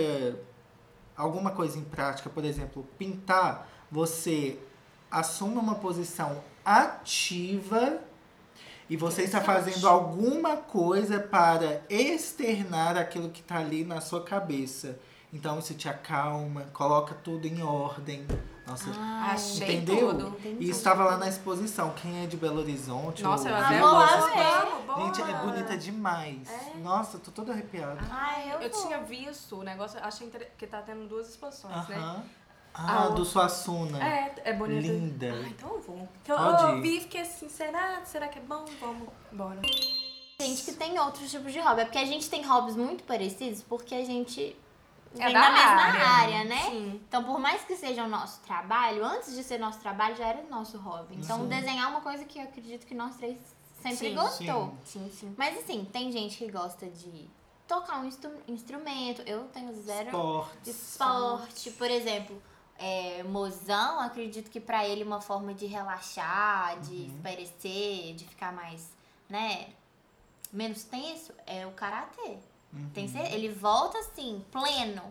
alguma 1.17 1.50
coisa 1.50 1.76
em 1.76 1.85
prática, 1.85 2.31
por 2.31 2.45
exemplo, 2.45 2.87
pintar, 2.97 3.69
você 3.90 4.57
assume 5.11 5.57
uma 5.57 5.75
posição 5.75 6.40
ativa 6.64 8.07
e 8.88 8.97
você 8.97 9.23
está 9.23 9.40
fazendo 9.40 9.88
alguma 9.88 10.57
coisa 10.57 11.21
para 11.21 11.80
externar 11.88 12.97
aquilo 12.97 13.30
que 13.30 13.40
está 13.40 13.59
ali 13.59 13.85
na 13.85 14.00
sua 14.00 14.23
cabeça. 14.23 14.99
Então 15.33 15.59
isso 15.59 15.75
te 15.75 15.88
acalma, 15.88 16.62
coloca 16.73 17.14
tudo 17.23 17.47
em 17.47 17.62
ordem. 17.62 18.26
Nossa, 18.66 18.90
Achei 19.30 19.76
entendeu? 19.76 20.09
tudo. 20.11 20.37
E 20.59 20.68
estava 20.68 21.04
lá 21.04 21.16
na 21.16 21.28
exposição. 21.28 21.90
Quem 21.97 22.25
é 22.25 22.26
de 22.26 22.37
Belo 22.37 22.61
Horizonte? 22.61 23.23
Nossa, 23.23 23.49
ou 23.49 23.54
eu 23.54 23.85
lá 23.85 24.07
Vamos, 24.16 24.85
bora. 24.87 25.04
Gente, 25.04 25.23
é 25.23 25.35
bonita 25.38 25.76
demais. 25.76 26.49
É. 26.50 26.78
Nossa, 26.78 27.18
tô 27.18 27.30
toda 27.30 27.52
arrepiada. 27.52 27.99
Ai, 28.11 28.52
eu, 28.52 28.61
Eu 28.61 28.71
tinha 28.71 28.99
visto 29.02 29.57
o 29.57 29.62
negócio, 29.62 29.99
achei 30.02 30.26
inter- 30.26 30.50
que 30.57 30.66
tá 30.66 30.83
tendo 30.83 31.07
duas 31.09 31.28
exposições, 31.30 31.88
né? 31.88 31.97
Aham. 31.97 32.23
A 32.48 32.48
Ah, 32.78 33.00
outra- 33.04 33.16
do 33.16 33.25
Suassuna. 33.25 34.02
É, 34.02 34.35
é 34.44 34.52
bonito. 34.52 34.87
Linda. 34.87 35.32
Ah, 35.35 35.49
então 35.49 35.68
eu 35.75 35.80
vou. 35.80 36.08
Que 36.25 36.30
eu, 36.32 36.37
Pode 36.37 36.62
eu 36.62 36.80
vi 36.80 36.97
e 36.99 37.00
fiquei 37.00 37.20
assim, 37.23 37.49
será? 37.49 38.00
Será 38.04 38.28
que 38.28 38.38
é 38.38 38.42
bom? 38.42 38.64
Vamos, 38.80 39.08
bora. 39.32 39.61
gente 40.40 40.62
que 40.62 40.73
tem 40.73 40.99
outros 41.00 41.30
tipos 41.30 41.52
de 41.52 41.58
hobby. 41.61 41.80
É 41.80 41.85
porque 41.85 41.99
a 41.99 42.04
gente 42.04 42.30
tem 42.30 42.44
hobbies 42.47 42.76
muito 42.76 43.02
parecidos, 43.04 43.62
porque 43.62 43.94
a 43.94 44.04
gente 44.04 44.56
É 45.18 45.25
vem 45.25 45.32
da 45.32 45.40
da 45.42 45.50
mesma 45.50 45.82
área. 45.82 46.06
área, 46.06 46.44
né? 46.44 46.62
Sim. 46.70 47.00
Então, 47.08 47.25
por 47.25 47.40
mais 47.40 47.62
que 47.64 47.75
seja 47.76 48.04
o 48.04 48.08
nosso 48.08 48.40
trabalho, 48.42 49.04
antes 49.04 49.35
de 49.35 49.42
ser 49.42 49.58
nosso 49.58 49.80
trabalho, 49.80 50.14
já 50.14 50.26
era 50.28 50.42
nosso 50.49 50.78
hobby. 50.78 51.16
Então, 51.16 51.40
Sim. 51.40 51.49
desenhar 51.49 51.87
é 51.87 51.88
uma 51.88 52.00
coisa 52.00 52.25
que 52.25 52.38
eu 52.38 52.44
acredito 52.44 52.87
que 52.87 52.94
nós 52.94 53.16
três 53.16 53.37
sempre 53.82 54.11
Sim, 54.11 54.14
gostou. 54.14 54.75
Sim, 54.85 55.11
sim. 55.12 55.35
Mas 55.37 55.58
assim, 55.58 55.85
tem 55.92 56.12
gente 56.12 56.37
que 56.37 56.49
gosta 56.50 56.87
de 56.87 57.28
tocar 57.66 58.00
um 58.00 58.04
instru- 58.04 58.42
instrumento. 58.47 59.23
Eu 59.26 59.44
tenho 59.49 59.73
zero 59.82 60.06
Esporte. 60.08 60.70
esporte. 60.70 61.70
Por 61.73 61.90
exemplo, 61.90 62.40
é, 62.78 63.23
mozão, 63.25 64.00
acredito 64.00 64.50
que 64.50 64.61
pra 64.61 64.87
ele 64.87 65.02
uma 65.04 65.20
forma 65.20 65.52
de 65.52 65.66
relaxar, 65.66 66.78
de 66.80 66.92
Uhum. 66.94 67.06
espairecer, 67.16 68.14
de 68.14 68.25
ficar 68.25 68.52
mais, 68.52 68.90
né, 69.28 69.68
menos 70.52 70.85
tenso, 70.85 71.32
é 71.47 71.66
o 71.66 71.73
karatê. 71.73 72.38
Uhum. 72.73 72.90
Tem 72.94 73.08
ser, 73.08 73.32
ele 73.32 73.49
volta 73.49 73.99
assim, 73.99 74.44
pleno. 74.50 75.02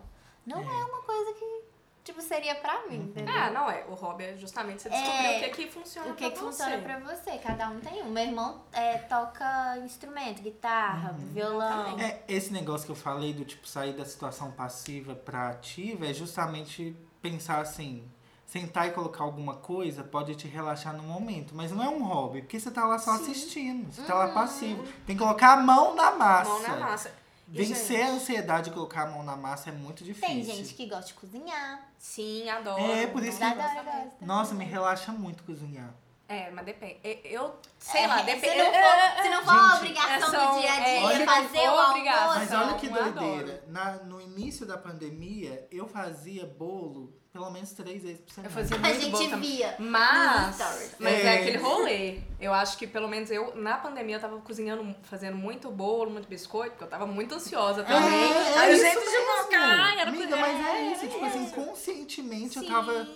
Não 0.46 0.58
é, 0.60 0.84
uma 0.84 1.02
coisa 1.02 1.32
que, 1.34 1.62
tipo, 2.04 2.22
seria 2.22 2.54
pra 2.54 2.86
mim, 2.86 2.96
entendeu? 2.96 3.34
Ah, 3.34 3.50
não 3.50 3.70
é. 3.70 3.84
O 3.88 3.94
hobby 3.94 4.24
é 4.24 4.36
justamente 4.36 4.80
você 4.82 4.88
descobrir 4.88 5.26
É, 5.26 5.36
o 5.36 5.40
que 5.52 5.66
que 5.66 5.70
funciona 5.70 6.10
O 6.10 6.14
que, 6.14 6.22
pra 6.22 6.30
que 6.30 6.38
você. 6.38 6.62
funciona 6.64 6.78
pra 6.82 6.98
você? 7.00 7.38
Cada 7.38 7.68
um 7.68 7.80
tem 7.80 8.02
um. 8.02 8.08
Meu 8.10 8.24
irmão 8.24 8.62
é, 8.72 8.96
toca 8.98 9.76
instrumento, 9.84 10.40
guitarra, 10.40 11.12
violão. 11.18 11.98
É, 12.00 12.22
esse 12.26 12.50
negócio 12.52 12.86
que 12.86 12.92
eu 12.92 12.96
falei 12.96 13.34
do 13.34 13.44
tipo 13.44 13.66
sair 13.68 13.92
da 13.92 14.06
situação 14.06 14.50
passiva 14.52 15.14
pra 15.14 15.50
ativa 15.50 16.06
é 16.06 16.14
justamente 16.14 16.96
pensar 17.22 17.60
assim, 17.60 18.04
sentar 18.46 18.88
e 18.88 18.92
colocar 18.92 19.24
alguma 19.24 19.54
coisa 19.56 20.02
pode 20.02 20.34
te 20.34 20.46
relaxar 20.48 20.96
no 20.96 21.02
momento, 21.02 21.54
mas 21.54 21.70
não 21.70 21.82
é 21.82 21.88
um 21.88 22.02
hobby, 22.02 22.40
porque 22.42 22.58
você 22.58 22.70
tá 22.70 22.86
lá 22.86 22.98
só 22.98 23.12
assistindo, 23.12 23.92
você 23.92 24.02
tá 24.02 24.14
lá 24.14 24.28
passivo. 24.28 24.82
Tem 25.06 25.16
que 25.16 25.22
colocar 25.22 25.52
a 25.54 25.56
mão 25.58 25.94
na 25.94 26.12
massa. 26.12 26.50
Mão 26.50 26.62
na 26.62 26.76
massa. 26.76 27.12
E, 27.50 27.64
Vencer 27.64 28.02
a 28.02 28.06
gente, 28.06 28.16
ansiedade 28.16 28.68
e 28.68 28.72
colocar 28.74 29.04
a 29.04 29.10
mão 29.10 29.22
na 29.22 29.34
massa 29.34 29.70
é 29.70 29.72
muito 29.72 30.04
difícil. 30.04 30.28
Tem 30.28 30.44
gente 30.44 30.74
que 30.74 30.86
gosta 30.86 31.06
de 31.06 31.14
cozinhar. 31.14 31.88
Sim, 31.98 32.46
adoro. 32.48 32.82
É, 32.82 33.06
por 33.06 33.22
isso 33.24 33.38
que- 33.38 33.44
Adoro, 33.44 33.84
gosta. 33.84 34.12
Nossa, 34.20 34.54
me 34.54 34.64
relaxa 34.66 35.12
muito 35.12 35.42
cozinhar. 35.44 35.94
É, 36.28 36.50
mas 36.50 36.66
depende. 36.66 36.98
Eu, 37.24 37.56
sei 37.78 38.02
É, 38.02 38.06
lá, 38.06 38.18
se 38.18 38.24
depende. 38.26 38.58
não 38.58 38.64
for, 38.66 39.22
se 39.22 39.28
não 39.30 39.42
for 39.44 39.52
Gente, 39.54 39.72
a 39.72 39.76
obrigação 39.76 40.28
é 40.28 40.54
do 40.54 40.60
dia 40.60 40.72
a 40.72 40.76
é, 40.76 40.98
dia, 41.00 41.08
se 41.12 41.18
não 41.20 41.34
fazer 41.34 41.68
o 41.68 41.88
obrigação. 41.88 42.22
almoço. 42.22 42.38
Mas 42.38 42.52
olha 42.52 42.74
que 42.74 42.88
doideira. 42.90 43.64
Na, 43.68 43.92
no 44.04 44.20
início 44.20 44.66
da 44.66 44.76
pandemia, 44.76 45.66
eu 45.70 45.88
fazia 45.88 46.44
bolo 46.44 47.18
pelo 47.32 47.50
menos 47.50 47.72
três 47.72 48.02
vezes 48.02 48.20
por 48.20 48.32
semana. 48.32 48.48
Eu 48.48 48.54
fazia 48.54 48.76
A 48.76 48.80
muito 48.80 49.00
gente 49.00 49.10
bom 49.12 49.30
também. 49.30 49.56
via. 49.56 49.76
Mas, 49.78 50.58
mas 50.98 51.14
é. 51.14 51.22
É. 51.22 51.40
aquele 51.40 51.58
rolê. 51.58 52.20
Eu 52.40 52.52
acho 52.52 52.76
que 52.76 52.86
pelo 52.86 53.08
menos 53.08 53.30
eu, 53.30 53.54
na 53.56 53.78
pandemia, 53.78 54.16
eu 54.16 54.20
tava 54.20 54.38
cozinhando, 54.40 54.94
fazendo 55.04 55.36
muito 55.36 55.70
bolo, 55.70 56.10
muito 56.10 56.28
biscoito, 56.28 56.72
porque 56.72 56.84
eu 56.84 56.88
tava 56.88 57.06
muito 57.06 57.34
ansiosa 57.34 57.84
também. 57.84 58.32
É, 58.32 58.52
é 58.54 58.58
Aí 58.58 58.76
jeito 58.78 59.00
de 59.00 59.54
era 59.56 60.10
Amiga, 60.10 60.36
mas 60.36 60.66
é 60.66 60.92
isso. 60.92 61.08
Tipo 61.08 61.24
assim, 61.24 61.50
conscientemente 61.50 62.56
eu 62.58 62.66
tava... 62.66 63.06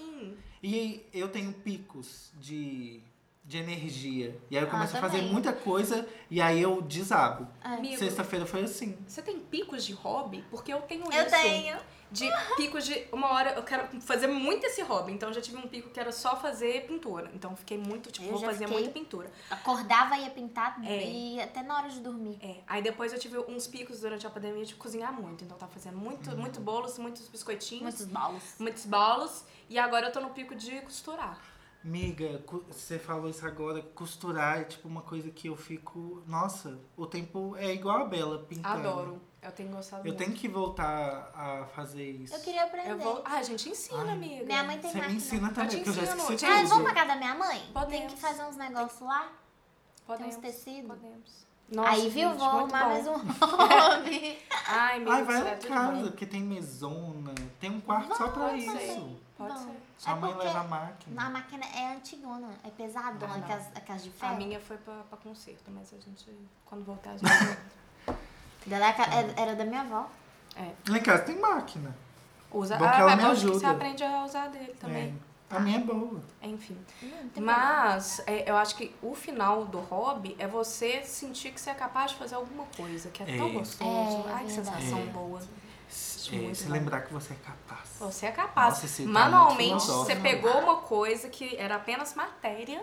E 0.63 1.05
eu 1.13 1.29
tenho 1.29 1.53
picos 1.53 2.31
de, 2.39 3.01
de 3.45 3.59
energia. 3.59 4.39
E 4.51 4.57
aí 4.57 4.63
eu 4.63 4.71
começo 4.71 4.97
a 4.97 5.01
fazer 5.01 5.23
muita 5.23 5.53
coisa 5.53 6.07
e 6.31 6.41
aí 6.41 6.63
eu 6.63 6.81
desabo. 6.81 7.49
Sexta-feira 7.99 8.47
foi 8.47 8.63
assim. 8.63 8.97
você 9.07 9.21
tem 9.23 9.39
picos 9.41 9.85
de 9.85 9.93
hobby? 9.93 10.45
Porque 10.51 10.73
eu 10.73 10.81
tenho 10.83 11.05
Eu 11.13 11.27
isso. 11.27 11.31
tenho. 11.31 11.79
De 12.13 12.31
picos 12.57 12.85
de 12.85 13.07
uma 13.11 13.33
hora, 13.33 13.53
eu 13.55 13.63
quero 13.63 14.01
fazer 14.01 14.27
muito 14.27 14.65
esse 14.67 14.83
hobby. 14.83 15.13
Então 15.13 15.33
já 15.33 15.41
tive 15.41 15.57
um 15.57 15.63
pico 15.69 15.89
que 15.91 15.99
era 15.99 16.13
só 16.13 16.37
fazer 16.37 16.87
pintura. 16.87 17.31
Então 17.35 17.57
fiquei 17.57 17.79
muito, 17.79 18.11
tipo, 18.13 18.27
Eu 18.27 18.33
vou 18.33 18.41
fazer 18.41 18.67
fiquei- 18.67 18.75
muita 18.75 18.91
pintura. 18.93 19.31
Acordava, 19.51 20.17
ia 20.19 20.31
pintar 20.31 20.79
É. 20.85 21.05
e 21.09 21.41
até 21.41 21.63
na 21.63 21.77
hora 21.77 21.89
de 21.89 22.01
dormir. 22.01 22.39
É, 22.43 22.57
aí 22.67 22.83
depois 22.83 23.13
eu 23.13 23.19
tive 23.19 23.39
uns 23.39 23.67
picos 23.67 24.01
durante 24.01 24.27
a 24.27 24.31
pandemia 24.31 24.65
de 24.65 24.75
cozinhar 24.75 25.13
muito. 25.13 25.45
Então 25.45 25.57
eu 25.57 25.61
tava 25.61 25.73
fazendo 25.73 25.97
muito, 25.97 26.37
muito 26.37 26.61
bolos, 26.61 26.99
muitos 26.99 27.27
biscoitinhos, 27.29 27.83
Muitos 27.83 28.05
balos. 28.07 28.43
muitos 28.59 28.85
bolos. 28.87 29.45
E 29.71 29.79
agora 29.79 30.09
eu 30.09 30.13
tô 30.13 30.21
no 30.21 30.31
pico 30.31 30.55
de 30.55 30.81
costurar. 30.83 31.39
Miga, 31.85 32.41
você 32.69 32.99
falou 32.99 33.29
isso 33.29 33.45
agora, 33.45 33.83
costurar 33.95 34.61
é 34.61 34.65
tipo 34.65 34.87
uma 34.87 35.03
coisa 35.03 35.31
que 35.31 35.49
eu 35.49 35.57
fico. 35.57 36.23
Nossa, 36.27 36.79
o 36.97 37.07
tempo 37.07 37.57
é 37.57 37.73
igual 37.75 38.03
a 38.03 38.05
Bela 38.05 38.39
pintando. 38.49 38.89
Adoro. 38.89 39.21
Eu 39.43 39.51
tenho 39.51 39.71
gostado 39.71 40.03
Eu 40.07 40.13
muito. 40.13 40.19
tenho 40.25 40.33
que 40.37 40.47
voltar 40.47 41.33
a 41.35 41.67
fazer 41.75 42.09
isso. 42.09 42.33
Eu 42.33 42.39
queria 42.41 42.63
aprender. 42.63 42.93
Eu 42.93 42.99
vou... 42.99 43.23
Ah, 43.25 43.39
a 43.39 43.43
gente 43.43 43.69
ensina, 43.69 44.03
Ai. 44.05 44.11
amiga. 44.11 44.45
Minha 44.45 44.63
mãe 44.63 44.79
tem 44.79 44.91
Você 44.91 44.95
me 44.95 45.01
máquina. 45.01 45.17
ensina 45.19 45.49
também, 45.51 45.69
te 45.71 45.77
porque 45.79 45.89
eu 45.91 45.95
já 45.95 46.03
ensino. 46.03 46.21
esqueci 46.23 46.47
Ah, 46.47 46.53
Ah, 46.55 46.57
tudo. 46.59 46.69
vamos 46.69 46.85
pra 46.85 46.95
casa 46.95 47.09
da 47.09 47.17
minha 47.17 47.35
mãe? 47.35 47.59
Tem 47.59 47.73
Podemos. 47.73 48.13
que 48.15 48.21
fazer 48.21 48.45
uns 48.45 48.57
negócios 48.57 49.01
lá. 49.01 49.33
Podemos. 50.07 50.37
Tem 50.37 50.51
uns 50.51 50.55
tecidos. 50.57 50.87
Podemos. 50.87 51.47
Nossa, 51.73 51.91
Aí, 51.91 52.09
viu? 52.11 52.29
gente, 52.29 52.39
Vou 52.39 52.47
arrumar 52.49 52.89
mais 52.89 53.09
um 53.09 53.15
hobby. 53.19 54.39
Ai, 54.69 55.01
meu 55.01 55.11
Ai, 55.13 55.25
Deus, 55.25 55.27
vai 55.27 55.37
é 55.41 55.43
lá 55.45 55.55
em 55.55 55.59
tudo 55.59 55.69
casa, 55.75 56.03
porque 56.11 56.27
tem 56.27 56.43
mesona, 56.43 57.35
tem 57.59 57.71
um 57.71 57.81
quarto 57.81 58.17
só 58.17 58.29
pra 58.29 58.47
Vamos, 58.49 58.63
isso. 58.65 59.19
Pode 59.37 59.55
Vamos. 59.55 59.65
ser. 59.73 59.83
Sua 59.99 60.13
É 60.13 60.17
mãe 60.17 60.35
leva 60.35 60.61
a 60.61 60.65
máquina. 60.65 61.23
A 61.27 61.31
máquina 61.31 61.65
é 61.75 61.95
antigona, 61.95 62.49
é 62.65 62.71
pesadona, 62.71 63.33
Ah, 63.35 63.39
aquelas, 63.39 63.67
aquelas 63.75 64.03
de 64.05 64.11
A 64.11 64.13
ferro. 64.13 64.37
minha 64.37 64.61
foi 64.61 64.77
pra, 64.79 64.95
pra 65.09 65.19
concerto, 65.19 65.71
mas 65.71 65.93
a 65.93 65.97
gente, 65.99 66.31
quando 66.67 66.85
voltar, 66.85 67.11
a 67.11 67.17
gente 67.17 67.23
Dela 68.67 68.87
é 68.87 68.91
é- 68.91 69.41
era 69.43 69.57
da 69.57 69.65
minha 69.65 69.81
avó. 69.81 70.09
Lá 70.89 70.99
em 70.99 71.03
casa 71.03 71.23
tem 71.25 71.39
máquina. 71.41 71.97
usa. 72.53 72.77
Bom 72.77 72.85
que 72.89 72.95
ah, 72.95 72.99
ela 73.01 73.13
é 73.13 73.17
me 73.17 73.23
bom 73.23 73.31
que 73.31 73.37
você 73.41 73.47
ajuda. 73.49 73.71
aprende 73.71 74.05
a 74.05 74.25
usar 74.25 74.49
dele 74.49 74.75
também. 74.79 75.19
É. 75.51 75.57
A 75.57 75.61
minha 75.61 75.79
é 75.79 75.81
boa. 75.83 76.21
Enfim. 76.43 76.79
Mas 77.37 78.23
é, 78.27 78.51
eu 78.51 78.57
acho 78.57 78.75
que 78.77 78.95
o 79.03 79.15
final 79.15 79.65
do 79.67 79.79
hobby 79.81 80.35
é 80.39 80.47
você 80.47 81.03
sentir 81.03 81.53
que 81.53 81.61
você 81.61 81.71
é 81.71 81.75
capaz 81.75 82.13
de 82.13 82.17
fazer 82.19 82.35
alguma 82.37 82.65
coisa, 82.77 83.11
que 83.11 83.23
é, 83.23 83.37
tão 83.37 83.49
É. 83.49 83.53
gostoso. 83.53 84.29
É, 84.29 84.33
Ai, 84.33 84.45
que 84.45 84.53
sensação 84.53 84.99
É. 84.99 85.05
boa. 85.07 85.41
É, 86.33 86.55
se 86.55 86.65
bom. 86.67 86.73
lembrar 86.73 87.03
que 87.03 87.13
você 87.13 87.33
é 87.35 87.37
capaz. 87.37 87.89
Você 87.99 88.27
é 88.27 88.33
capaz. 88.33 88.75
Nossa, 88.75 88.87
esse 88.87 89.05
tá 89.05 89.09
Manualmente, 89.11 89.71
muito 89.71 89.87
você 89.87 90.17
pegou 90.17 90.57
uma 90.61 90.77
coisa 90.77 91.29
que 91.29 91.57
era 91.57 91.77
apenas 91.77 92.15
matéria 92.15 92.83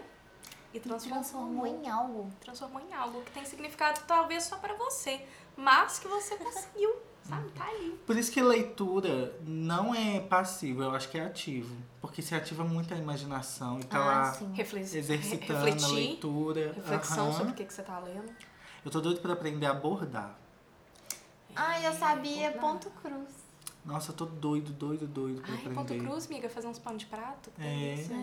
e 0.73 0.79
transformou, 0.79 1.19
Transformou 1.21 1.65
em 1.67 1.89
algo. 1.89 2.29
transformou 2.39 2.81
em 2.81 2.93
algo 2.93 3.21
que 3.21 3.31
tem 3.31 3.43
significado 3.45 4.01
talvez 4.07 4.43
só 4.43 4.57
pra 4.57 4.75
você, 4.75 5.21
mas 5.57 5.97
que 5.97 6.07
você 6.07 6.35
conseguiu, 6.35 6.95
sabe? 7.27 7.49
Tá 7.51 7.65
ali. 7.67 7.99
Por 8.05 8.15
isso 8.17 8.31
que 8.31 8.39
leitura 8.41 9.35
não 9.41 9.95
é 9.95 10.19
passivo, 10.19 10.83
eu 10.83 10.91
acho 10.91 11.09
que 11.09 11.17
é 11.17 11.25
ativo. 11.25 11.75
Porque 12.01 12.21
se 12.21 12.35
ativa 12.35 12.63
muito 12.63 12.93
a 12.93 12.97
imaginação 12.97 13.79
e 13.79 13.83
tá 13.85 13.97
Ah, 13.97 14.05
lá 14.05 14.33
sim. 14.33 14.53
Exercitando 14.57 15.57
a 15.59 15.63
refletir, 15.65 15.93
leitura. 15.95 16.73
reflexão 16.73 17.29
Aham. 17.29 17.37
sobre 17.37 17.51
o 17.51 17.55
que, 17.55 17.65
que 17.65 17.73
você 17.73 17.81
tá 17.81 17.97
lendo. 17.99 18.31
Eu 18.85 18.91
tô 18.91 19.01
doido 19.01 19.21
pra 19.21 19.33
aprender 19.33 19.65
a 19.65 19.73
bordar. 19.73 20.37
Ai, 21.61 21.85
eu 21.85 21.93
sabia 21.93 22.51
ponto 22.53 22.89
cruz. 23.01 23.29
Nossa, 23.85 24.11
eu 24.11 24.15
tô 24.15 24.25
doido, 24.25 24.71
doido, 24.71 25.07
doido 25.07 25.41
pra 25.41 25.51
Ai, 25.53 25.59
ponto 25.73 25.79
aprender. 25.81 26.05
cruz, 26.05 26.25
amiga, 26.27 26.49
fazer 26.49 26.67
uns 26.67 26.79
pão 26.79 26.95
de 26.95 27.05
prato. 27.05 27.51
É. 27.59 27.63
delícia. 27.63 28.15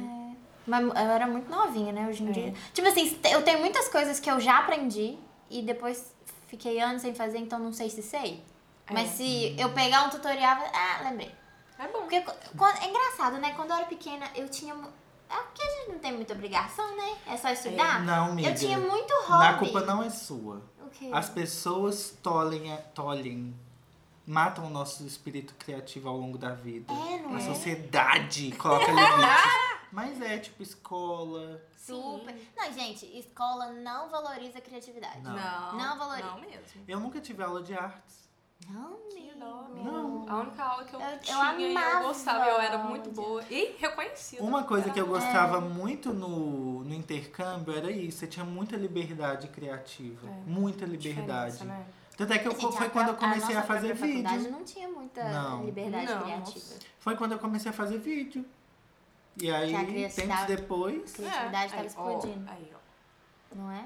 Mas 0.67 0.83
eu 0.85 0.91
era 0.97 1.27
muito 1.27 1.49
novinha, 1.51 1.93
né, 1.93 2.09
hoje 2.09 2.23
em 2.25 2.29
É. 2.29 2.33
dia. 2.33 2.55
Tipo 2.73 2.89
assim, 2.89 3.19
eu 3.31 3.43
tenho 3.43 3.61
muitas 3.61 3.89
coisas 3.89 4.19
que 4.19 4.31
eu 4.31 4.41
já 4.41 4.59
aprendi 4.59 5.19
e 5.51 5.63
depois 5.63 6.13
fiquei 6.49 6.81
anos 6.81 7.03
sem 7.03 7.15
fazer, 7.15 7.39
então 7.39 7.59
não 7.59 7.73
sei 7.73 7.89
se 7.91 8.03
sei. 8.03 8.43
Mas 8.91 9.11
É. 9.11 9.13
se 9.13 9.55
eu 9.61 9.71
pegar 9.73 10.05
um 10.05 10.11
tutorial, 10.11 10.57
ah, 10.73 11.01
lembrei. 11.05 11.33
É 11.79 11.87
bom. 11.89 12.01
Porque 12.01 12.21
quando- 12.57 12.79
é 12.83 12.89
engraçado, 12.89 13.37
né? 13.39 13.53
Quando 13.55 13.71
eu 13.71 13.77
era 13.77 13.87
pequena, 13.87 14.27
eu 14.35 14.49
tinha. 14.49 14.73
É 15.29 15.37
porque 15.37 15.63
a 15.63 15.71
gente 15.71 15.93
não 15.93 15.99
tem 15.99 16.13
muita 16.15 16.33
obrigação, 16.35 16.97
né? 16.97 17.17
É 17.27 17.37
só 17.37 17.49
estudar. 17.51 18.03
Não, 18.05 18.27
amiga. 18.31 18.49
eu 18.49 18.55
tinha 18.55 18.79
muito 18.79 19.13
hobby. 19.27 19.45
Na 19.45 19.55
culpa 19.59 19.81
não 19.83 20.03
é 20.03 20.09
sua. 20.09 20.63
O 20.87 20.91
quê? 20.91 21.11
As 21.13 21.29
pessoas 21.29 22.17
tolhem, 22.23 22.73
a- 22.73 22.77
tolhem, 22.79 23.55
matam 24.27 24.67
o 24.67 24.71
nosso 24.71 25.05
espírito 25.07 25.55
criativo 25.59 26.09
ao 26.09 26.17
longo 26.17 26.39
da 26.39 26.51
vida. 26.55 26.93
É, 26.93 27.19
não 27.23 27.35
A 27.35 27.39
é? 27.39 27.41
sociedade 27.41 28.53
coloca 28.59 28.87
limites. 28.87 29.67
Mas 29.93 30.21
é 30.21 30.39
tipo 30.39 30.63
escola. 30.63 31.63
Super. 31.77 32.35
Não, 32.57 32.73
gente, 32.73 33.07
escola 33.17 33.71
não 33.73 34.09
valoriza 34.11 34.59
a 34.59 34.61
criatividade. 34.61 35.21
Não. 35.23 35.33
Não, 35.35 35.77
Não 35.77 35.99
valoriza. 35.99 36.29
Não 36.29 36.41
mesmo. 36.41 36.85
Eu 36.89 36.99
nunca 37.01 37.21
tive 37.21 37.43
aula 37.43 37.63
de 37.63 37.73
artes. 37.75 38.26
Não, 38.69 38.97
Que 39.11 39.33
dó. 39.39 39.69
Não. 39.75 40.27
A 40.29 40.41
única 40.41 40.65
aula 40.65 40.85
que 40.85 40.95
eu, 40.95 41.01
Eu- 41.01 41.07
eu 41.09 41.19
tinha 41.21 41.55
e 41.59 41.75
eu 41.75 42.03
gostava, 42.03 42.47
eu 42.47 42.61
era 42.61 42.79
muito 42.79 43.11
boa. 43.11 43.43
E 43.51 43.77
reconhecida. 43.79 44.43
Uma 44.43 44.65
coisa 44.65 44.91
que 44.91 44.99
eu 45.01 45.05
Era- 45.05 45.13
gostava 45.15 45.61
muito 45.61 46.13
no, 46.13 46.83
no 46.83 46.95
intercâmbio 46.95 47.77
era 47.77 47.91
isso. 47.91 48.19
Você 48.19 48.27
tinha 48.27 48.45
muita 48.45 48.77
liberdade 48.77 49.49
criativa. 49.49 50.27
É. 50.29 50.43
Muita 50.47 50.85
liberdade. 50.87 51.65
Né? 51.65 51.87
Tanto 52.17 52.33
é 52.33 52.39
que 52.39 52.49
eu, 52.49 52.53
Gente, 52.59 52.77
foi 52.77 52.87
a 52.87 52.91
quando 52.91 53.09
eu 53.09 53.15
comecei 53.17 53.55
a, 53.55 53.59
nossa 53.59 53.67
fazer 53.67 53.95
vídeo. 53.95 54.51
não 54.51 54.65
tinha 54.65 54.89
muita 54.89 55.23
Não. 55.29 55.65
liberdade 55.67 56.07
Não, 56.07 56.23
criativa. 56.23 56.75
Foi 56.99 57.15
quando 57.17 57.33
eu 57.33 57.39
comecei 57.39 57.71
a 57.71 57.75
fazer 57.75 57.99
vídeo. 57.99 58.45
E 59.39 59.51
aí, 59.51 59.75
a 59.75 59.79
tempos 59.81 59.93
criatividade- 59.93 60.57
depois. 60.57 61.13
Criatividade 61.13 61.71
tava 61.73 61.83
aí, 61.83 61.85
ó, 61.85 61.87
explodindo. 61.91 62.51
aí, 62.51 62.73
ó. 62.75 63.55
Não 63.55 63.71
é? 63.71 63.85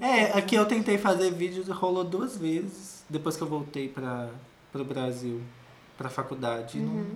É, 0.00 0.38
aqui 0.38 0.54
eu 0.54 0.66
tentei 0.66 0.98
fazer 0.98 1.30
vídeo, 1.32 1.64
rolou 1.72 2.04
duas 2.04 2.36
vezes. 2.36 3.04
Depois 3.08 3.36
que 3.36 3.42
eu 3.42 3.48
voltei 3.48 3.88
para 3.88 4.30
pro 4.70 4.84
Brasil, 4.84 5.42
pra 5.98 6.08
faculdade. 6.08 6.78
Não... 6.78 7.06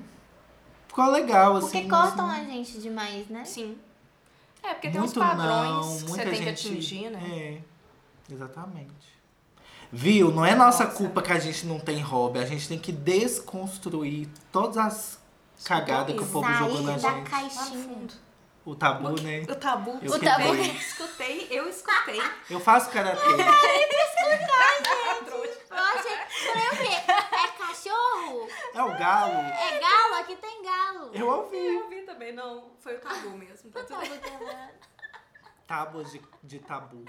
Ficou 0.89 1.11
legal, 1.11 1.57
assim. 1.57 1.67
Uhum. 1.67 1.73
Porque 1.73 1.89
cortam 1.89 2.31
a 2.31 2.45
gente 2.45 2.79
demais, 2.79 3.29
né? 3.29 3.45
Sim. 3.45 3.77
É, 4.63 4.75
porque 4.75 4.91
tem 4.91 5.01
uns 5.01 5.15
Muito 5.15 5.21
padrões 5.21 5.87
não, 5.87 5.97
que 5.99 6.11
você 6.11 6.23
tem 6.23 6.35
gente... 6.35 6.63
que 6.63 6.69
atingir, 6.69 7.11
né? 7.11 7.21
É, 7.31 8.33
exatamente. 8.33 9.15
Viu? 9.93 10.33
Não 10.33 10.45
é 10.45 10.55
nossa 10.55 10.87
culpa 10.87 11.23
que 11.23 11.33
a 11.33 11.39
gente 11.39 11.67
não 11.67 11.79
tem 11.79 12.01
hobby. 12.01 12.39
A 12.39 12.47
gente 12.47 12.67
tem 12.67 12.79
que 12.79 12.91
desconstruir 12.91 14.29
todas 14.51 14.77
as 14.77 15.19
cagadas 15.65 16.17
que 16.17 16.23
o 16.23 16.27
povo 16.27 16.53
jogou 16.53 16.83
na 16.83 16.99
Sair 16.99 17.03
da 17.03 17.21
gente. 17.21 17.31
Lá 17.31 17.41
no 17.41 17.49
caixinha. 17.51 18.09
O 18.65 18.75
tabu, 18.75 19.21
né? 19.21 19.41
O 19.49 19.55
tabu. 19.57 19.99
Eu 20.03 20.13
O 20.13 20.19
tabu. 20.19 20.43
quebrei. 20.45 20.71
Escutei, 20.71 21.49
eu 21.51 21.69
escutei. 21.69 22.21
Eu 22.49 22.59
faço 22.61 22.91
karatê. 22.91 23.21
Eu 25.71 25.79
achei. 25.79 26.17
Falei 26.47 26.69
o 26.69 26.77
quê? 26.77 27.13
É 27.13 27.49
cachorro? 27.59 28.49
É 28.75 28.83
o 28.83 28.97
galo. 28.99 29.33
É 29.33 29.81
galo? 29.81 30.15
Aqui 30.21 30.37
tem 30.37 30.63
galo. 30.63 31.11
Eu 31.13 31.29
ouvi. 31.29 31.57
Eu 31.57 31.89
vi 31.89 32.03
também, 32.03 32.33
não. 32.33 32.71
Foi 32.81 32.95
o 32.95 33.01
tabu 33.01 33.31
mesmo. 33.31 33.71
Tá 33.71 33.81
Eu 33.81 33.99
bem. 33.99 34.21
falando. 34.21 34.71
Tábuas 35.67 36.13
de, 36.13 36.23
de 36.43 36.59
tabu. 36.61 37.05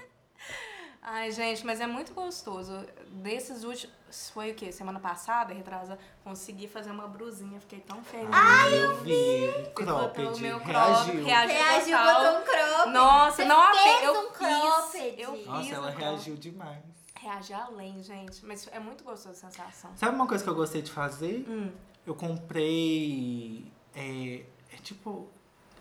Ai, 1.08 1.30
gente, 1.30 1.64
mas 1.64 1.80
é 1.80 1.86
muito 1.86 2.12
gostoso. 2.12 2.84
Desses 3.08 3.62
últimos. 3.62 3.94
Foi 4.34 4.50
o 4.50 4.54
quê? 4.56 4.72
Semana 4.72 4.98
passada, 4.98 5.54
retrasa, 5.54 5.96
consegui 6.24 6.66
fazer 6.66 6.90
uma 6.90 7.06
brusinha. 7.06 7.60
Fiquei 7.60 7.78
tão 7.80 8.02
feliz. 8.02 8.28
Ai, 8.32 8.76
eu 8.76 8.96
vi. 9.04 9.46
Botou 9.68 9.72
Cropped. 9.74 10.26
o 10.26 10.38
meu 10.40 10.58
crop, 10.60 10.72
Reagiu. 10.72 11.24
reagiu, 11.24 11.56
Reagiu, 11.56 11.98
botou 11.98 12.40
um 12.40 12.44
crop. 12.44 12.90
Nossa, 12.90 13.36
Você 13.36 13.44
não, 13.44 13.72
fez 13.74 14.02
eu 14.02 14.12
um 14.12 14.22
fiz. 14.22 14.32
cropped. 14.36 15.20
Eu 15.20 15.34
fiz 15.36 15.46
Nossa, 15.46 15.74
ela 15.74 15.90
um 15.90 15.94
reagiu 15.96 16.36
demais. 16.36 16.82
Reage 17.20 17.52
além, 17.54 18.02
gente. 18.02 18.44
Mas 18.44 18.66
é 18.72 18.80
muito 18.80 19.04
gostoso 19.04 19.46
a 19.46 19.50
sensação. 19.50 19.92
Sabe 19.96 20.14
uma 20.16 20.26
coisa 20.26 20.42
que 20.42 20.50
eu 20.50 20.54
gostei 20.56 20.82
de 20.82 20.90
fazer? 20.90 21.44
Hum. 21.48 21.70
Eu 22.04 22.14
comprei. 22.16 23.70
É, 23.94 24.42
é 24.72 24.76
tipo. 24.82 25.28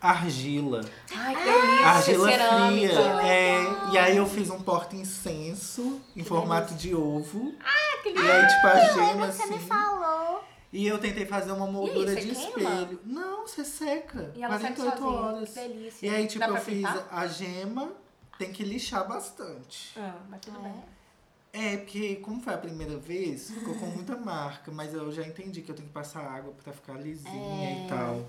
Argila. 0.10 0.82
Ai, 1.16 1.36
que 1.36 1.44
delícia. 1.44 1.86
Argila 1.88 2.30
cerâmica. 2.32 2.94
fria. 2.96 3.22
É, 3.28 3.94
e 3.94 3.98
aí 3.98 4.18
eu 4.18 4.26
fiz 4.28 4.50
um 4.50 4.60
porta-incenso 4.62 6.02
em 6.16 6.24
formato 6.24 6.74
de 6.76 6.94
ovo. 6.96 7.54
Ah, 7.64 8.02
que 8.04 8.10
E 8.10 8.18
aí, 8.32 8.48
tipo, 8.48 8.68
a 8.68 8.86
Eu 8.88 8.94
gema 8.94 9.28
que 9.28 9.34
você 9.34 9.46
me 9.48 9.56
assim. 9.56 9.68
falou. 9.68 10.44
E 10.74 10.86
eu 10.88 10.98
tentei 11.00 11.26
fazer 11.26 11.52
uma 11.54 11.68
moldura 11.68 12.12
você 12.14 12.22
de 12.22 12.36
queima? 12.36 12.50
espelho. 12.70 13.00
Não, 13.06 13.48
você 13.48 13.64
seca. 13.64 14.32
E 14.36 14.44
ela 14.44 14.60
segue 14.60 14.76
48 14.76 14.98
sozinha. 15.02 15.20
horas. 15.22 15.50
Que 15.50 15.56
delícia. 15.60 16.06
E 16.06 16.10
aí, 16.16 16.28
tipo, 16.28 16.44
eu 16.44 16.58
fiz 16.58 16.86
a 17.12 17.28
gema, 17.28 17.92
tem 18.38 18.52
que 18.52 18.64
lixar 18.64 19.08
bastante. 19.08 19.94
Ah, 19.98 20.16
mas 20.30 20.42
tudo 20.42 20.60
bem. 20.60 20.74
É, 21.54 21.78
porque 21.78 22.16
como 22.18 22.42
foi 22.42 22.54
a 22.54 22.58
primeira 22.58 22.98
vez, 22.98 23.50
ficou 23.50 23.74
com 23.76 23.86
muita 23.86 24.18
marca, 24.18 24.70
mas 24.74 24.94
eu 24.94 25.10
já 25.14 25.24
entendi 25.26 25.62
que 25.62 25.72
eu 25.72 25.76
tenho 25.76 25.88
que 25.88 25.94
passar 25.94 26.20
água 26.20 26.54
pra 26.62 26.74
ficar 26.74 26.96
lisinha 26.96 27.70
É. 27.70 27.86
e 27.86 27.88
tal. 27.88 28.26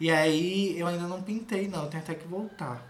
E 0.00 0.10
aí 0.10 0.78
eu 0.78 0.86
ainda 0.86 1.06
não 1.06 1.22
pintei, 1.22 1.66
não, 1.68 1.84
eu 1.84 1.90
tenho 1.90 2.02
até 2.02 2.14
que 2.14 2.26
voltar. 2.26 2.82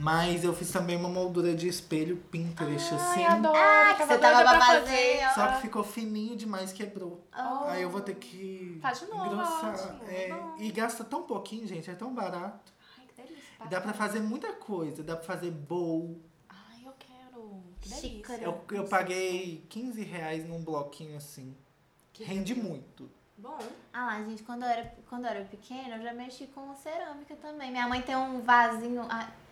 Mas 0.00 0.44
eu 0.44 0.54
fiz 0.54 0.70
também 0.70 0.96
uma 0.96 1.08
moldura 1.08 1.56
de 1.56 1.66
espelho 1.66 2.16
Pinterest, 2.30 2.94
assim. 2.94 3.24
Ai, 3.24 3.24
adoro. 3.24 3.58
Ah, 3.58 3.94
que 3.94 3.98
tava 3.98 4.12
você 4.14 4.18
tava 4.18 4.42
pra 4.48 4.60
fazer. 4.60 5.20
ó. 5.26 5.34
Só 5.34 5.46
que 5.48 5.62
ficou 5.62 5.82
fininho 5.82 6.36
demais, 6.36 6.72
quebrou. 6.72 7.26
Oh. 7.36 7.64
Aí 7.64 7.82
eu 7.82 7.90
vou 7.90 8.00
ter 8.00 8.14
que 8.14 8.78
Faz 8.80 9.00
de 9.00 9.06
novo, 9.08 9.26
engrossar. 9.26 9.74
ótimo, 9.74 10.08
É, 10.08 10.28
bom. 10.28 10.54
e 10.60 10.70
gasta 10.70 11.02
tão 11.02 11.24
pouquinho, 11.24 11.66
gente, 11.66 11.90
é 11.90 11.94
tão 11.94 12.14
barato. 12.14 12.72
Ai, 12.96 13.06
que 13.08 13.20
delícia. 13.22 13.66
Dá 13.68 13.80
pra 13.80 13.92
fazer 13.92 14.20
muita 14.20 14.52
coisa, 14.52 15.02
dá 15.02 15.16
pra 15.16 15.24
fazer 15.24 15.50
bowl. 15.50 16.20
Ai, 16.48 16.82
eu 16.86 16.92
quero. 16.96 17.60
Que 17.80 17.88
delícia. 17.88 18.34
Eu, 18.40 18.62
eu 18.70 18.84
paguei 18.84 19.66
15 19.68 20.00
reais 20.04 20.46
num 20.48 20.62
bloquinho 20.62 21.16
assim. 21.16 21.56
Que 22.12 22.22
Rende 22.22 22.54
muito. 22.54 23.10
Bom. 23.38 23.58
Ah 23.92 24.06
lá, 24.06 24.22
gente, 24.24 24.42
quando 24.42 24.64
eu, 24.64 24.68
era, 24.68 24.94
quando 25.08 25.24
eu 25.24 25.30
era 25.30 25.44
pequena, 25.44 25.96
eu 25.96 26.02
já 26.02 26.12
mexi 26.12 26.48
com 26.48 26.74
cerâmica 26.74 27.36
também. 27.36 27.70
Minha 27.70 27.86
mãe 27.86 28.02
tem 28.02 28.16
um 28.16 28.40
vasinho, 28.40 29.06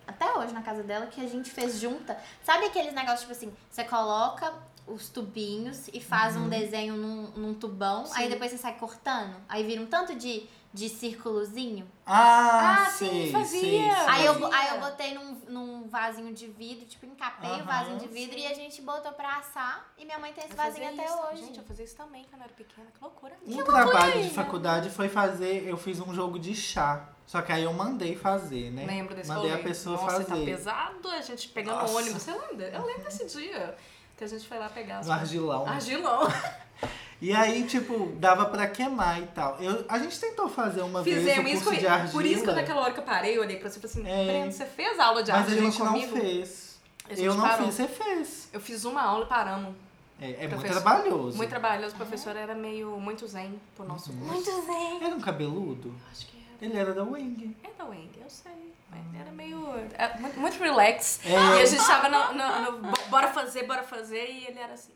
até 0.04 0.32
hoje 0.36 0.52
na 0.52 0.60
casa 0.60 0.82
dela, 0.82 1.06
que 1.06 1.20
a 1.20 1.28
gente 1.28 1.50
fez 1.50 1.78
junta. 1.78 2.18
Sabe 2.42 2.66
aqueles 2.66 2.92
negócios, 2.92 3.20
tipo 3.20 3.32
assim, 3.32 3.54
você 3.70 3.84
coloca 3.84 4.52
os 4.88 5.08
tubinhos 5.08 5.88
e 5.92 6.00
faz 6.00 6.36
um 6.36 6.48
desenho 6.48 6.96
num, 6.96 7.30
num 7.30 7.54
tubão, 7.54 8.04
aí 8.14 8.24
Sim. 8.24 8.30
depois 8.30 8.50
você 8.50 8.58
sai 8.58 8.76
cortando, 8.76 9.36
aí 9.48 9.64
vira 9.64 9.80
um 9.80 9.86
tanto 9.86 10.14
de, 10.14 10.48
de 10.76 10.88
círculozinho. 10.90 11.90
Ah, 12.04 12.84
Ah, 12.86 12.90
sim, 12.90 13.30
fazia. 13.32 13.60
sei, 13.60 13.70
sei. 13.70 13.90
Aí 13.90 14.26
eu, 14.26 14.52
aí 14.52 14.68
eu 14.74 14.80
botei 14.80 15.14
num, 15.14 15.32
num 15.48 15.88
vasinho 15.88 16.32
de 16.34 16.46
vidro, 16.46 16.84
tipo, 16.84 17.06
encapei 17.06 17.62
o 17.62 17.64
vasinho 17.64 17.98
de 17.98 18.06
vidro 18.06 18.38
e 18.38 18.46
a 18.46 18.52
gente 18.54 18.82
botou 18.82 19.10
pra 19.12 19.38
assar. 19.38 19.90
E 19.96 20.04
minha 20.04 20.18
mãe 20.18 20.32
tem 20.34 20.44
esse 20.44 20.52
Eu 20.52 20.56
vasinho 20.56 20.88
até 20.88 21.04
isso. 21.04 21.18
hoje. 21.18 21.44
Gente, 21.46 21.58
eu 21.58 21.64
fazia 21.64 21.84
isso 21.86 21.96
também 21.96 22.24
quando 22.24 22.42
eu 22.42 22.44
era 22.44 22.52
pequena. 22.52 22.86
Que 22.92 23.02
loucura. 23.02 23.34
Um 23.46 23.62
trabalho 23.64 24.22
de 24.22 24.30
faculdade 24.30 24.90
foi 24.90 25.08
fazer, 25.08 25.66
eu 25.66 25.78
fiz 25.78 25.98
um 25.98 26.12
jogo 26.14 26.38
de 26.38 26.54
chá. 26.54 27.08
Só 27.26 27.40
que 27.42 27.50
aí 27.50 27.64
eu 27.64 27.72
mandei 27.72 28.14
fazer, 28.14 28.70
né? 28.70 28.84
Lembro 28.86 29.14
desse 29.14 29.28
Mandei 29.28 29.50
rolê. 29.50 29.60
a 29.60 29.64
pessoa 29.64 29.96
Nossa, 29.96 30.10
fazer. 30.24 30.26
tá 30.26 30.34
pesado 30.44 31.08
a 31.08 31.20
gente 31.22 31.48
pegando 31.48 31.80
Nossa. 31.80 31.96
ônibus. 31.96 32.22
Você 32.22 32.30
lembra? 32.32 32.68
Eu 32.68 32.84
lembro 32.86 33.02
desse 33.02 33.24
dia 33.26 33.74
que 34.16 34.22
a 34.22 34.26
gente 34.28 34.46
foi 34.46 34.58
lá 34.58 34.68
pegar 34.68 35.02
No 35.04 35.10
argilão. 35.10 35.66
Argilão. 35.66 36.20
E 37.20 37.32
aí, 37.32 37.64
tipo, 37.64 38.12
dava 38.16 38.44
pra 38.46 38.66
queimar 38.66 39.22
e 39.22 39.26
tal. 39.28 39.56
Eu, 39.60 39.84
a 39.88 39.98
gente 39.98 40.18
tentou 40.20 40.48
fazer 40.48 40.82
uma 40.82 41.02
vez 41.02 41.16
o 41.16 41.20
Fizemos 41.20 41.50
isso 41.50 41.64
curso 41.64 41.74
com 41.74 41.80
de 41.80 41.86
argila. 41.86 42.12
Por 42.12 42.26
isso 42.26 42.44
que 42.44 42.52
naquela 42.52 42.80
hora 42.82 42.92
que 42.92 43.00
eu 43.00 43.04
parei, 43.04 43.36
eu 43.38 43.40
olhei 43.40 43.56
pra 43.56 43.70
você 43.70 43.78
e 43.78 43.82
falei 43.88 44.06
assim, 44.06 44.20
É. 44.20 44.24
Breno, 44.26 44.52
você 44.52 44.66
fez 44.66 44.98
aula 44.98 45.22
de 45.22 45.32
Mas 45.32 45.40
a 45.40 45.44
argila 45.44 45.62
gente 45.70 45.78
comigo? 45.78 46.14
não 46.14 46.20
fez. 46.20 46.78
A 47.06 47.14
gente 47.14 47.24
Eu 47.24 47.34
não 47.34 47.42
parou. 47.42 47.66
fiz, 47.66 47.74
você 47.74 47.88
fez. 47.88 48.48
Eu 48.52 48.60
fiz 48.60 48.84
uma 48.84 49.02
aula 49.02 49.24
e 49.24 49.28
paramos. 49.28 49.74
É, 50.20 50.44
é 50.44 50.48
muito 50.48 50.66
trabalhoso. 50.66 51.36
Muito 51.36 51.50
trabalhoso. 51.50 51.94
O 51.94 51.96
professor 51.96 52.36
era 52.36 52.54
meio, 52.54 52.90
muito 52.98 53.26
zen 53.26 53.60
pro 53.76 53.86
nosso 53.86 54.10
Uhum. 54.12 54.18
curso. 54.28 54.32
Muito 54.34 54.66
bem. 54.66 55.04
Era 55.04 55.14
um 55.14 55.20
cabeludo? 55.20 55.94
Acho 56.10 56.26
que 56.26 56.36
era. 56.60 56.70
Ele 56.70 56.78
era 56.78 56.92
da 56.94 57.02
Wing. 57.04 57.56
É 57.64 57.68
da 57.78 57.84
Weng, 57.84 58.10
eu 58.22 58.28
sei. 58.28 58.52
Mas 58.90 59.20
Era 59.20 59.30
meio. 59.30 59.58
é, 59.96 60.18
muito, 60.18 60.38
muito 60.40 60.58
relax. 60.62 61.20
É. 61.24 61.30
E 61.30 61.62
a 61.62 61.66
gente 61.66 61.86
tava 61.86 62.08
no, 62.08 62.34
no- 62.34 62.72
no 62.72 62.78
bo- 62.90 62.98
bora 63.08 63.28
fazer, 63.28 63.64
bora 63.66 63.82
fazer. 63.82 64.30
E 64.30 64.46
ele 64.46 64.58
era 64.58 64.72
assim, 64.74 64.92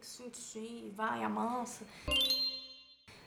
que 0.00 0.06
sentir, 0.06 0.92
vai, 0.96 1.22
amassa. 1.22 1.84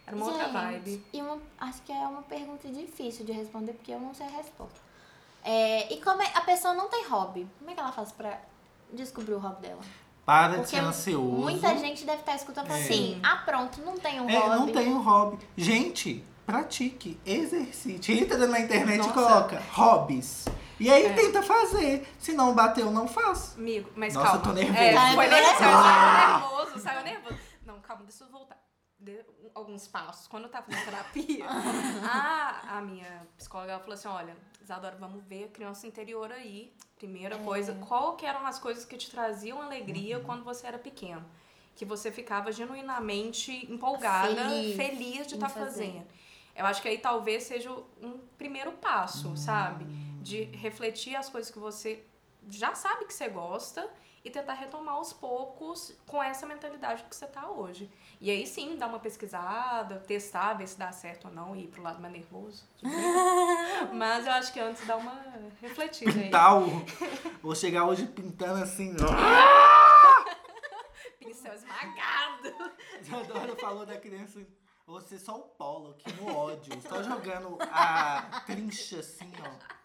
Era 0.05 0.15
uma 0.15 0.25
outra 0.25 0.43
Gente, 0.45 0.53
vibe. 0.53 1.05
E 1.13 1.21
uma, 1.21 1.37
acho 1.59 1.81
que 1.83 1.91
é 1.91 2.07
uma 2.07 2.21
pergunta 2.23 2.67
difícil 2.67 3.25
de 3.25 3.31
responder, 3.31 3.73
porque 3.73 3.91
eu 3.93 3.99
não 3.99 4.13
sei 4.13 4.25
a 4.25 4.29
resposta. 4.29 4.79
É, 5.43 5.93
e 5.93 6.01
como 6.01 6.21
é, 6.21 6.31
a 6.35 6.41
pessoa 6.41 6.73
não 6.73 6.89
tem 6.89 7.05
hobby, 7.07 7.47
como 7.59 7.69
é 7.71 7.73
que 7.73 7.79
ela 7.79 7.91
faz 7.91 8.11
pra 8.11 8.39
descobrir 8.91 9.33
o 9.33 9.39
hobby 9.39 9.61
dela? 9.61 9.81
Para 10.25 10.49
de 10.53 10.55
Porque 10.59 10.75
ser 10.77 10.81
ansioso. 10.81 11.21
muita 11.21 11.77
gente 11.77 12.05
deve 12.05 12.19
estar 12.21 12.35
escutando 12.35 12.71
É. 12.71 12.79
assim, 12.81 13.19
ah 13.23 13.37
pronto, 13.45 13.81
não 13.81 13.97
tem 13.97 14.21
um 14.21 14.29
É, 14.29 14.37
hobby. 14.37 14.49
não 14.55 14.67
tem 14.71 14.93
um 14.93 15.01
hobby. 15.01 15.37
Gente, 15.57 16.23
pratique, 16.45 17.19
exercite. 17.25 18.11
Entra 18.13 18.47
na 18.47 18.59
internet 18.61 18.97
Nossa. 18.99 19.09
e 19.09 19.13
coloca 19.13 19.61
hobbies. 19.73 20.45
E 20.79 20.89
aí 20.89 21.05
É. 21.05 21.13
tenta 21.13 21.41
fazer. 21.43 22.07
Se 22.19 22.33
não 22.33 22.53
bateu, 22.53 22.91
não 22.91 23.07
faz. 23.07 23.55
Amigo, 23.57 23.89
mas 23.95 24.13
Nossa, 24.13 24.27
calma. 24.27 24.41
eu 24.41 24.43
tô 24.43 24.53
nervoso. 24.53 24.79
É, 24.79 24.93
foi 25.15 25.27
meu 25.27 25.29
nervoso, 25.29 25.45
Deus. 25.45 25.57
saiu 25.57 26.39
nervoso, 26.39 26.79
saiu 26.79 27.03
nervoso. 27.03 27.39
Não, 27.65 27.79
calma, 27.79 28.03
deixa 28.03 28.23
eu 28.23 28.29
voltar. 28.29 28.57
Um- 29.05 29.49
alguns 29.53 29.85
passos. 29.87 30.27
Quando 30.27 30.43
eu 30.45 30.49
tava 30.49 30.65
fazendo 30.65 30.85
terapia, 30.85 31.45
a, 32.03 32.77
a 32.77 32.81
minha 32.81 33.27
psicóloga 33.37 33.73
ela 33.73 33.79
falou 33.81 33.93
assim: 33.95 34.07
olha, 34.07 34.35
Isadora, 34.61 34.95
vamos 34.97 35.23
ver 35.25 35.45
a 35.45 35.47
criança 35.49 35.85
interior 35.85 36.31
aí. 36.31 36.73
Primeira 36.97 37.37
coisa, 37.39 37.73
qual 37.87 38.15
que 38.15 38.25
eram 38.25 38.45
as 38.45 38.59
coisas 38.59 38.85
que 38.85 38.95
te 38.95 39.11
traziam 39.11 39.61
alegria 39.61 40.19
Uhum. 40.19 40.23
quando 40.23 40.43
você 40.45 40.65
era 40.67 40.77
pequeno? 40.79 41.23
Que 41.75 41.83
você 41.83 42.11
ficava 42.11 42.49
genuinamente 42.51 43.65
empolgada, 43.71 44.35
Feliz 44.35 44.75
feliz, 44.77 45.27
de 45.27 45.33
estar 45.33 45.49
fazer. 45.49 45.65
fazendo. 45.65 46.07
Eu 46.55 46.65
acho 46.65 46.81
que 46.81 46.87
aí 46.87 46.97
talvez 46.99 47.43
seja 47.43 47.71
um 48.01 48.19
primeiro 48.37 48.71
passo, 48.73 49.29
Hum. 49.29 49.35
sabe? 49.35 49.85
De 50.23 50.43
refletir 50.45 51.15
as 51.15 51.29
coisas 51.29 51.51
que 51.51 51.59
você 51.59 52.03
já 52.49 52.73
sabe 52.73 53.05
que 53.05 53.13
você 53.13 53.29
gosta 53.29 53.89
e 54.23 54.29
tentar 54.29 54.53
retomar 54.53 54.95
aos 54.95 55.11
poucos 55.11 55.93
com 56.07 56.23
essa 56.23 56.45
mentalidade 56.45 57.03
que 57.03 57.15
você 57.15 57.27
tá 57.27 57.49
hoje. 57.49 57.91
E 58.21 58.31
aí 58.31 58.47
sim, 58.47 58.77
dar 58.77 58.87
uma 58.87 58.99
pesquisada, 58.99 59.99
testar, 59.99 60.53
ver 60.53 60.67
se 60.67 60.79
dá 60.79 60.91
certo 60.93 61.27
ou 61.27 61.33
não 61.33 61.53
e 61.55 61.65
ir 61.65 61.67
pro 61.67 61.83
lado 61.83 62.01
mais 62.01 62.13
nervoso. 62.13 62.63
Mas 63.93 64.25
eu 64.25 64.31
acho 64.31 64.53
que 64.53 64.61
antes 64.61 64.85
dá 64.87 64.95
uma 64.95 65.21
refletida 65.61 66.11
aí. 66.11 66.23
Pintar 66.23 66.61
o... 66.61 66.85
Vou 67.41 67.53
chegar 67.53 67.85
hoje 67.85 68.05
pintando 68.07 68.63
assim. 68.63 68.95
Pincel 71.19 71.53
esmagado. 71.53 72.71
Isadora 73.01 73.55
falou 73.57 73.85
da 73.85 73.97
criança. 73.97 74.39
Você 74.85 75.19
só 75.19 75.37
o 75.37 75.43
polo 75.43 75.91
aqui 75.91 76.13
no 76.13 76.33
ódio. 76.33 76.81
Só 76.81 77.03
jogando 77.03 77.57
a 77.61 78.41
trincha 78.45 78.99
assim, 78.99 79.31
ó. 79.41 79.82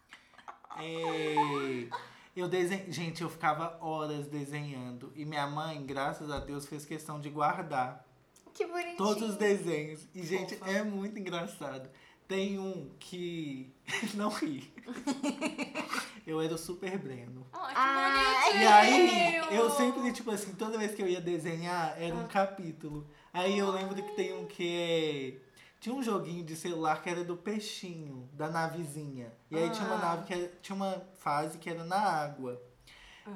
É, 0.79 1.89
Eu 2.37 2.49
desenho. 2.49 2.93
Gente, 2.93 3.23
eu 3.23 3.29
ficava 3.29 3.77
horas 3.81 4.27
desenhando. 4.29 5.13
E 5.17 5.25
minha 5.25 5.47
mãe, 5.47 5.85
graças 5.85 6.31
a 6.31 6.39
Deus, 6.39 6.67
fez 6.67 6.85
questão 6.85 7.19
de 7.21 7.29
guardar 7.31 8.07
Que 8.55 8.67
bonitinho. 8.67 8.97
todos 8.97 9.31
os 9.31 9.37
desenhos. 9.37 10.07
E, 10.15 10.23
gente, 10.25 10.59
é 10.65 10.83
muito 10.83 11.19
engraçado. 11.19 11.89
Tem 12.29 12.59
um 12.59 12.91
que. 12.99 13.73
Não 14.15 14.29
ri. 14.29 14.73
Eu 16.27 16.41
era 16.43 16.55
o 16.55 16.59
Super 16.59 16.99
Breno. 16.99 17.47
Ai, 17.53 18.53
que 18.53 18.59
Ai, 18.59 18.91
bonitinho. 18.91 19.11
E 19.11 19.47
aí, 19.49 19.57
eu 19.57 19.71
sempre, 19.71 20.13
tipo 20.13 20.31
assim, 20.31 20.53
toda 20.53 20.77
vez 20.77 20.95
que 20.95 21.01
eu 21.01 21.09
ia 21.09 21.23
desenhar, 21.23 21.95
era 21.99 22.15
Ah. 22.15 22.19
um 22.19 22.29
capítulo. 22.29 23.07
Aí 23.33 23.59
eu 23.59 23.71
lembro 23.71 23.95
que 23.95 24.15
tem 24.15 24.35
um 24.35 24.45
que 24.45 25.41
é. 25.43 25.48
Tinha 25.81 25.95
um 25.95 26.03
joguinho 26.03 26.45
de 26.45 26.57
celular 26.57 27.01
que 27.03 27.09
era 27.09 27.23
do 27.23 27.37
peixinho, 27.37 28.29
da 28.33 28.49
navezinha. 28.49 29.33
E 29.51 29.57
aí 29.57 29.71
tinha 29.71 29.87
uma 29.87 29.95
Ah. 29.97 29.99
nave 29.99 30.27
que 30.27 30.33
era- 30.35 30.53
tinha 30.61 30.75
uma 30.77 31.03
fase 31.19 31.57
que 31.59 31.71
era 31.71 31.85
na 31.85 31.99
água. 32.01 32.61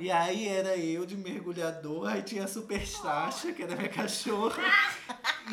E 0.01 0.11
aí 0.11 0.49
era 0.49 0.75
eu 0.77 1.05
de 1.05 1.15
mergulhador, 1.19 2.09
aí 2.09 2.23
tinha 2.23 2.45
a 2.45 2.49
Super 2.49 2.87
Sasha, 2.87 3.53
que 3.53 3.63
era 3.63 3.77
minha 3.77 3.89
cachorra. 3.93 4.63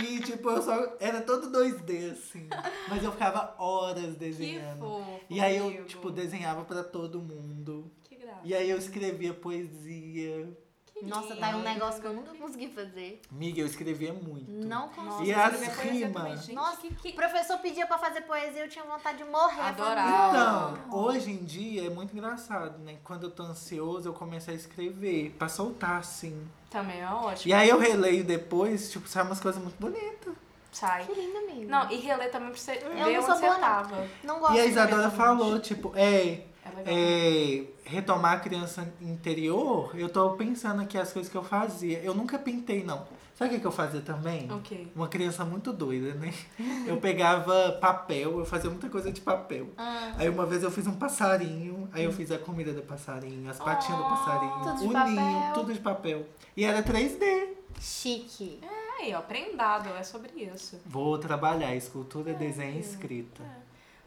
e 0.01 0.19
tipo, 0.21 0.49
eu 0.49 0.61
só. 0.61 0.95
Era 0.99 1.21
todo 1.21 1.51
2D, 1.51 2.11
assim. 2.11 2.47
Mas 2.87 3.03
eu 3.03 3.11
ficava 3.11 3.53
horas 3.61 4.13
Que 4.13 4.19
desenhando. 4.19 4.79
fofo. 4.79 5.19
E 5.29 5.41
aí 5.41 5.57
eu, 5.57 5.67
amigo. 5.67 5.83
tipo, 5.85 6.09
desenhava 6.09 6.63
pra 6.63 6.83
todo 6.83 7.19
mundo. 7.21 7.91
Que 8.03 8.15
graça. 8.15 8.39
E 8.45 8.55
aí 8.55 8.69
eu 8.69 8.77
escrevia 8.77 9.33
poesia. 9.33 10.57
Nossa, 11.03 11.35
tá 11.35 11.47
aí 11.47 11.55
um 11.55 11.61
negócio 11.61 12.01
que 12.01 12.07
eu 12.07 12.13
nunca 12.13 12.33
consegui 12.35 12.67
fazer. 12.69 13.21
Miga, 13.31 13.61
eu 13.61 13.65
escrevia 13.65 14.13
muito. 14.13 14.49
Não 14.49 14.89
consegui. 14.89 15.29
E 15.29 15.33
as 15.33 15.61
rimas? 15.77 16.47
Nossa, 16.49 16.77
que, 16.81 16.87
O 16.87 16.95
que... 16.95 17.13
professor 17.13 17.57
pedia 17.59 17.85
pra 17.87 17.97
fazer 17.97 18.21
poesia, 18.21 18.63
eu 18.65 18.69
tinha 18.69 18.83
vontade 18.83 19.19
de 19.19 19.23
morrer. 19.23 19.61
Adorava. 19.61 20.77
Então, 20.77 20.99
hoje 20.99 21.31
em 21.31 21.43
dia 21.43 21.87
é 21.87 21.89
muito 21.89 22.15
engraçado, 22.15 22.77
né? 22.79 22.97
Quando 23.03 23.23
eu 23.23 23.31
tô 23.31 23.43
ansioso, 23.43 24.09
eu 24.09 24.13
começo 24.13 24.49
a 24.51 24.53
escrever, 24.53 25.35
pra 25.37 25.47
soltar, 25.47 25.99
assim. 25.99 26.47
Também 26.69 27.01
é 27.01 27.07
ótimo. 27.07 27.49
E 27.49 27.53
aí 27.53 27.69
eu 27.69 27.79
releio 27.79 28.23
depois, 28.23 28.91
tipo, 28.91 29.07
sai 29.07 29.23
umas 29.23 29.39
coisas 29.39 29.61
muito 29.61 29.79
bonitas. 29.79 30.33
Sai. 30.71 31.03
Que 31.05 31.13
lindo, 31.13 31.37
amigo. 31.37 31.69
Não, 31.69 31.89
e 31.89 31.97
reler 31.97 32.31
também 32.31 32.49
pra 32.49 32.57
você 32.59 32.79
Eu 32.83 32.89
ver 32.91 32.99
não 32.99 33.07
onde 33.07 33.25
sou 33.25 33.35
você 33.35 33.59
tava. 33.59 34.07
Não 34.23 34.39
gosto 34.39 34.55
E 34.55 34.59
a 34.59 34.65
Isadora 34.65 35.09
falou, 35.09 35.59
tipo, 35.59 35.91
é, 35.95 36.41
É 36.85 37.63
é, 37.63 37.63
retomar 37.85 38.33
a 38.33 38.39
criança 38.39 38.91
interior, 39.01 39.91
eu 39.97 40.09
tô 40.09 40.31
pensando 40.31 40.81
aqui 40.81 40.97
as 40.97 41.11
coisas 41.13 41.31
que 41.31 41.37
eu 41.37 41.43
fazia. 41.43 41.99
Eu 41.99 42.13
nunca 42.13 42.37
pintei, 42.39 42.83
não. 42.83 43.05
Sabe 43.35 43.51
o 43.51 43.53
que, 43.55 43.61
que 43.61 43.67
eu 43.67 43.71
fazia 43.71 44.01
também? 44.01 44.51
Ok. 44.51 44.91
Uma 44.93 45.07
criança 45.07 45.45
muito 45.45 45.71
doida, 45.71 46.13
né? 46.15 46.33
Eu 46.85 46.97
pegava 46.97 47.71
papel, 47.79 48.39
eu 48.39 48.45
fazia 48.45 48.69
muita 48.69 48.89
coisa 48.89 49.11
de 49.13 49.21
papel. 49.21 49.67
Ah, 49.77 50.13
Aí 50.17 50.27
uma 50.27 50.45
vez 50.45 50.61
eu 50.63 50.69
fiz 50.71 50.85
um 50.87 50.95
passarinho, 50.95 51.87
aí 51.93 52.03
eu 52.03 52.11
fiz 52.11 52.31
a 52.31 52.37
comida 52.37 52.73
do 52.73 52.81
passarinho, 52.81 53.49
as 53.49 53.57
patinhas 53.57 53.97
do 53.99 54.05
Oh, 54.05 54.09
passarinho, 54.09 54.51
tudo 54.63 54.79
de 54.79 54.87
o 54.87 54.91
papel. 54.91 55.11
ninho, 55.13 55.53
tudo 55.53 55.73
de 55.73 55.79
papel. 55.79 56.25
E 56.57 56.65
era 56.65 56.83
3D. 56.83 57.49
chique. 57.79 58.59
Aí, 58.99 59.13
ó, 59.15 59.21
prendado, 59.21 59.87
é 59.97 60.03
sobre 60.03 60.31
isso. 60.43 60.77
Vou 60.85 61.17
trabalhar 61.17 61.73
escultura, 61.75 62.33
desenho 62.33 62.75
e 62.75 62.79
escrita. 62.79 63.41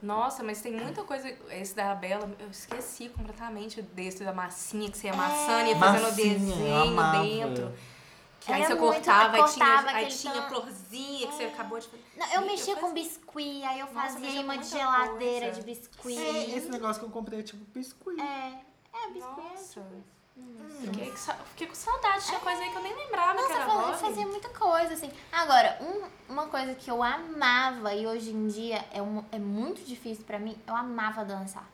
Nossa, 0.03 0.43
mas 0.43 0.61
tem 0.61 0.73
muita 0.73 1.05
coisa. 1.05 1.29
Esse 1.51 1.75
da 1.77 1.95
Bela, 1.95 2.29
eu 2.41 2.49
esqueci 2.51 3.09
completamente 3.09 3.81
desse 3.81 4.25
da 4.25 4.33
massinha 4.33 4.91
que 4.91 4.99
você 4.99 5.07
ia 5.07 5.13
amassando 5.13 5.67
e 5.67 5.69
ia 5.71 5.79
fazendo 5.79 6.01
o 6.01 6.09
Massinha, 6.09 6.39
desenho 6.39 6.83
amava. 6.83 7.23
dentro. 7.23 7.73
Que 8.41 8.53
aí 8.53 8.65
você 8.65 8.75
muito- 8.75 8.93
cortava, 8.95 9.37
eu 9.39 9.45
aí 9.45 9.51
tinha, 9.53 9.81
aí 9.95 10.07
tinha 10.09 10.33
tan- 10.33 10.49
florzinha 10.49 11.27
que 11.29 11.33
você 11.35 11.45
acabou 11.45 11.79
de 11.79 11.87
fazer. 11.87 12.03
Não, 12.17 12.27
eu 12.33 12.41
mexia 12.43 12.73
eu 12.73 12.77
com 12.79 12.89
fazia- 12.89 13.03
biscuit, 13.05 13.63
aí 13.65 13.79
eu 13.79 13.87
fazia 13.87 14.43
muita 14.43 14.65
geladeira 14.65 15.47
coisa. 15.47 15.61
de 15.61 15.67
biscuit. 15.67 16.19
É, 16.19 16.57
esse 16.57 16.69
negócio 16.69 16.99
que 17.01 17.07
eu 17.07 17.11
comprei 17.13 17.39
é 17.39 17.43
tipo 17.45 17.65
biscuit. 17.73 18.21
É, 18.21 18.59
é 18.93 19.11
biscuit. 19.13 19.39
é 19.47 19.51
Nossa. 19.53 19.81
tipo- 19.81 20.05
Fiquei, 20.81 21.11
com 21.11 21.17
sa- 21.17 21.35
fiquei 21.51 21.67
com 21.69 21.75
saudade, 21.75 22.25
tinha 22.27 22.41
coisa 22.41 22.61
aí 22.61 22.71
que 22.71 22.77
eu 22.77 22.83
nem 22.83 22.97
lembrava 22.97 23.35
que 23.37 23.43
Nossa, 23.43 23.55
eu 23.55 23.61
era 23.61 23.71
hobby. 23.73 23.99
fazia 23.99 24.27
muita 24.27 24.49
coisa, 24.49 24.95
assim. 24.95 25.11
Agora, 25.31 25.79
um- 25.81 26.33
uma 26.33 26.47
coisa 26.47 26.75
que 26.75 26.91
eu 26.91 27.03
amava 27.03 27.95
e 27.95 28.07
hoje 28.07 28.31
em 28.31 28.49
dia 28.49 28.85
é, 28.93 29.01
um- 29.01 29.25
é 29.31 29.39
muito 29.39 29.83
difícil 29.85 30.25
pra 30.25 30.39
mim, 30.39 30.57
eu 30.67 30.75
amava 30.75 31.25
dançar. 31.25 31.65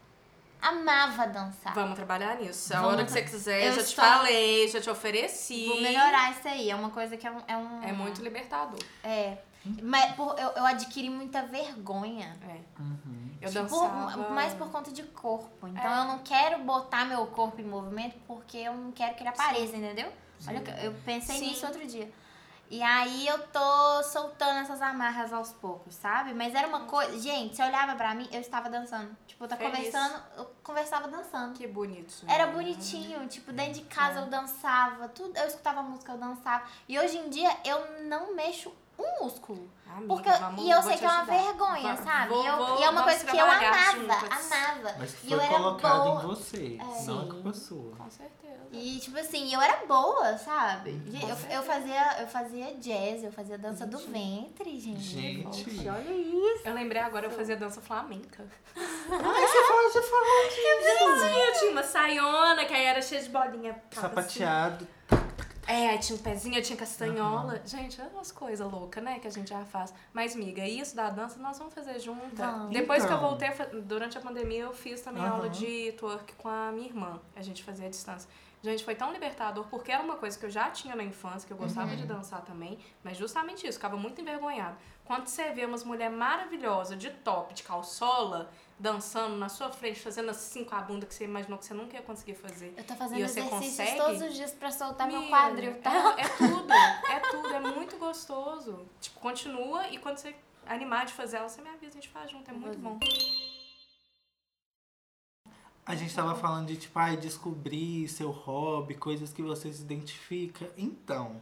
Amava 0.60 1.26
dançar. 1.26 1.72
Vamos 1.72 1.94
trabalhar 1.94 2.36
nisso. 2.36 2.74
A 2.74 2.80
Vamos 2.80 2.94
hora 2.94 3.04
que 3.04 3.12
você 3.12 3.22
quiser, 3.22 3.62
Eu 3.68 3.72
já 3.74 3.82
te 3.82 3.88
estou- 3.90 4.04
falei, 4.04 4.68
já 4.68 4.80
te 4.80 4.90
ofereci. 4.90 5.66
Vou 5.68 5.80
melhorar 5.80 6.32
isso 6.32 6.48
aí. 6.48 6.68
É 6.70 6.74
uma 6.74 6.90
coisa 6.90 7.16
que 7.16 7.26
é 7.26 7.30
um. 7.30 7.40
É, 7.46 7.56
um, 7.56 7.82
É 7.84 7.92
muito 7.92 8.20
libertador. 8.22 8.80
É. 9.04 9.38
Mas 9.82 10.14
por- 10.14 10.36
eu, 10.38 10.48
eu 10.50 10.66
adquiri 10.66 11.08
muita 11.10 11.42
vergonha. 11.42 12.36
É. 12.42 12.60
Uhum. 12.82 13.07
Eu 13.40 13.52
Por- 13.52 13.62
dançava. 13.62 14.30
mais 14.30 14.52
por 14.54 14.70
conta 14.70 14.90
de 14.90 15.02
corpo. 15.04 15.66
Então 15.68 15.84
É. 15.90 16.00
eu 16.00 16.04
não 16.04 16.18
quero 16.20 16.58
botar 16.64 17.04
meu 17.04 17.26
corpo 17.28 17.60
em 17.60 17.64
movimento 17.64 18.16
porque 18.26 18.56
eu 18.58 18.74
não 18.74 18.90
quero 18.92 19.14
que 19.14 19.22
ele 19.22 19.28
apareça, 19.30 19.76
entendeu? 19.76 20.12
Olha, 20.46 20.60
que 20.60 20.70
eu 20.84 20.92
pensei 21.04 21.38
Sim. 21.38 21.48
nisso 21.50 21.66
outro 21.66 21.86
dia. 21.86 22.10
E 22.70 22.82
aí 22.82 23.26
eu 23.26 23.38
tô 23.48 24.02
soltando 24.02 24.58
essas 24.58 24.82
amarras 24.82 25.32
aos 25.32 25.50
poucos, 25.52 25.94
sabe? 25.94 26.34
Mas 26.34 26.54
era 26.54 26.68
uma 26.68 26.80
coisa. 26.80 27.18
Gente, 27.18 27.56
você 27.56 27.62
olhava 27.62 27.94
pra 27.94 28.14
mim, 28.14 28.28
eu 28.30 28.40
estava 28.42 28.68
dançando. 28.68 29.16
Tipo, 29.26 29.44
eu 29.44 29.48
tava 29.48 29.62
Feliz. 29.62 29.76
conversando, 29.86 30.22
eu 30.36 30.44
conversava 30.62 31.08
dançando. 31.08 31.54
Que 31.54 31.66
bonito. 31.66 32.12
Era 32.28 32.48
bonitinho, 32.48 33.26
tipo, 33.26 33.52
dentro 33.52 33.72
de 33.74 33.82
casa 33.84 34.20
eu 34.20 34.26
dançava, 34.26 35.08
tudo, 35.08 35.34
eu 35.38 35.46
escutava 35.46 35.80
música, 35.82 36.12
eu 36.12 36.18
dançava. 36.18 36.62
E 36.86 36.98
hoje 36.98 37.16
em 37.16 37.30
dia 37.30 37.50
eu 37.64 38.02
não 38.04 38.34
mexo 38.34 38.70
um 38.98 39.24
músculo. 39.24 39.70
Amiga, 39.86 40.06
Porque, 40.14 40.30
vamos- 40.30 40.62
e 40.64 40.70
eu 40.70 40.82
sei 40.82 40.96
que 40.98 41.04
é 41.04 41.08
uma 41.08 41.18
ajudar. 41.22 41.36
vergonha, 41.42 41.96
sabe? 41.96 42.28
vou- 42.28 42.42
E 42.42 42.46
eu- 42.46 42.56
vou- 42.56 42.78
e 42.80 42.82
é 42.84 42.90
uma 42.90 43.02
coisa 43.04 43.24
que 43.24 43.36
eu 43.36 43.44
amava, 43.44 43.92
juntas. 43.92 44.22
amava. 44.52 44.94
Mas 44.98 45.12
E 45.14 45.16
foi 45.16 45.32
eu 45.36 45.40
era 45.40 45.54
colocado 45.56 46.02
boa. 46.04 46.22
em 46.22 46.26
você, 46.26 46.78
É. 46.80 46.84
não 46.84 46.92
é 46.92 46.98
Sim. 46.98 47.28
culpa 47.28 47.54
sua. 47.54 47.96
Com 47.96 48.10
certeza. 48.10 48.58
E, 48.70 48.98
tipo 49.00 49.18
assim, 49.18 49.54
eu 49.54 49.60
era 49.62 49.86
boa, 49.86 50.36
sabe? 50.36 51.00
Eu, 51.22 51.56
eu, 51.58 51.62
fazia, 51.62 52.20
eu 52.20 52.26
fazia 52.28 52.74
jazz, 52.74 53.24
eu 53.24 53.32
fazia 53.32 53.56
dança 53.56 53.86
do 53.86 53.96
ventre, 53.98 54.78
gente. 54.78 55.00
Gente. 55.00 55.64
Poxa, 55.64 55.90
olha 55.94 56.12
isso. 56.12 56.68
Eu 56.68 56.74
lembrei 56.74 57.00
agora, 57.00 57.26
eu 57.26 57.30
fazia 57.30 57.56
dança 57.56 57.80
flamenca. 57.80 58.44
Ai, 58.76 59.46
você 59.46 59.64
falou, 59.64 59.90
você 59.90 60.02
falou 60.02 60.24
Gente, 60.50 61.46
eu 61.46 61.58
tinha 61.60 61.70
uma 61.72 61.82
saiona, 61.82 62.64
que 62.66 62.74
aí 62.74 62.84
era 62.84 63.00
cheia 63.00 63.22
de 63.22 63.30
bolinha. 63.30 63.74
ficava 63.88 64.08
Sapateado. 64.08 64.86
É, 65.68 65.90
aí 65.90 65.98
tinha 65.98 66.16
um 66.18 66.22
pezinho, 66.22 66.56
eu 66.56 66.62
tinha 66.62 66.78
castanhola. 66.78 67.60
Gente, 67.66 68.00
é 68.00 68.04
umas 68.14 68.32
coisas 68.32 68.68
loucas, 68.72 69.04
né, 69.04 69.18
que 69.18 69.26
a 69.28 69.30
gente 69.30 69.50
já 69.50 69.64
faz. 69.66 69.92
Mas, 70.14 70.34
miga, 70.34 70.66
isso 70.66 70.96
da 70.96 71.10
dança 71.10 71.38
nós 71.38 71.58
vamos 71.58 71.74
fazer 71.74 72.00
junto. 72.00 72.34
Vamos. 72.34 72.70
Depois 72.72 73.04
que 73.04 73.12
eu 73.12 73.16
Então. 73.18 73.28
voltei, 73.28 73.48
a 73.48 73.52
durante 73.82 74.16
a 74.16 74.20
pandemia, 74.22 74.62
eu 74.62 74.72
fiz 74.72 75.02
também 75.02 75.22
Aham. 75.22 75.32
aula 75.34 75.50
de 75.50 75.92
twerk 75.92 76.32
com 76.38 76.48
a 76.48 76.72
minha 76.72 76.86
irmã. 76.88 77.20
A 77.36 77.42
gente 77.42 77.62
fazia 77.62 77.86
à 77.86 77.90
distância. 77.90 78.28
Gente, 78.62 78.84
foi 78.84 78.94
tão 78.94 79.12
libertador, 79.12 79.64
porque 79.70 79.92
era 79.92 80.02
uma 80.02 80.16
coisa 80.16 80.36
que 80.36 80.44
eu 80.44 80.50
já 80.50 80.68
tinha 80.70 80.96
na 80.96 81.04
infância, 81.04 81.46
que 81.46 81.52
eu 81.52 81.56
gostava 81.56 81.94
de 81.94 82.04
dançar 82.04 82.42
também, 82.42 82.78
mas 83.04 83.16
justamente 83.16 83.66
isso, 83.66 83.78
ficava 83.78 83.96
muito 83.96 84.20
envergonhada. 84.20 84.76
Quando 85.04 85.28
você 85.28 85.50
vê 85.52 85.64
umas 85.64 85.84
mulheres 85.84 86.16
maravilhosas 86.16 86.98
de 86.98 87.08
top, 87.10 87.54
de 87.54 87.62
calçola, 87.62 88.50
dançando 88.78 89.36
na 89.36 89.48
sua 89.48 89.70
frente, 89.70 90.00
fazendo 90.00 90.30
assim 90.30 90.64
com 90.64 90.74
a 90.74 90.80
bunda 90.80 91.06
que 91.06 91.14
você 91.14 91.24
imaginou 91.24 91.56
que 91.56 91.64
você 91.64 91.72
nunca 91.72 91.96
ia 91.96 92.02
conseguir 92.02 92.34
fazer. 92.34 92.74
Eu 92.76 92.84
tô 92.84 92.94
fazendo 92.94 93.20
E 93.20 93.28
você 93.28 93.42
consegue? 93.42 93.96
todos 93.96 94.22
os 94.22 94.34
dias 94.34 94.52
pra 94.52 94.70
soltar 94.70 95.06
meu 95.06 95.28
quadril, 95.28 95.80
tá? 95.80 96.16
É, 96.18 96.22
é 96.22 96.28
tudo, 96.28 96.72
é 97.10 97.20
tudo, 97.30 97.54
é 97.54 97.60
muito 97.60 97.96
gostoso. 97.96 98.86
Tipo, 99.00 99.20
continua 99.20 99.88
e 99.88 99.98
quando 99.98 100.18
você 100.18 100.34
animar 100.66 101.06
de 101.06 101.12
fazer 101.12 101.38
ela, 101.38 101.48
você 101.48 101.62
me 101.62 101.70
avisa, 101.70 101.92
a 101.92 101.94
gente 101.94 102.08
faz 102.08 102.30
junto, 102.30 102.50
é 102.50 102.54
muito 102.54 102.78
bom. 102.78 102.98
A 105.88 105.94
gente 105.94 106.14
tava 106.14 106.34
falando 106.34 106.66
de, 106.66 106.76
tipo, 106.76 106.98
ai, 106.98 107.16
descobrir 107.16 108.06
seu 108.08 108.30
hobby, 108.30 108.94
coisas 108.94 109.32
que 109.32 109.40
você 109.40 109.72
se 109.72 109.80
identifica. 109.80 110.70
Então, 110.76 111.40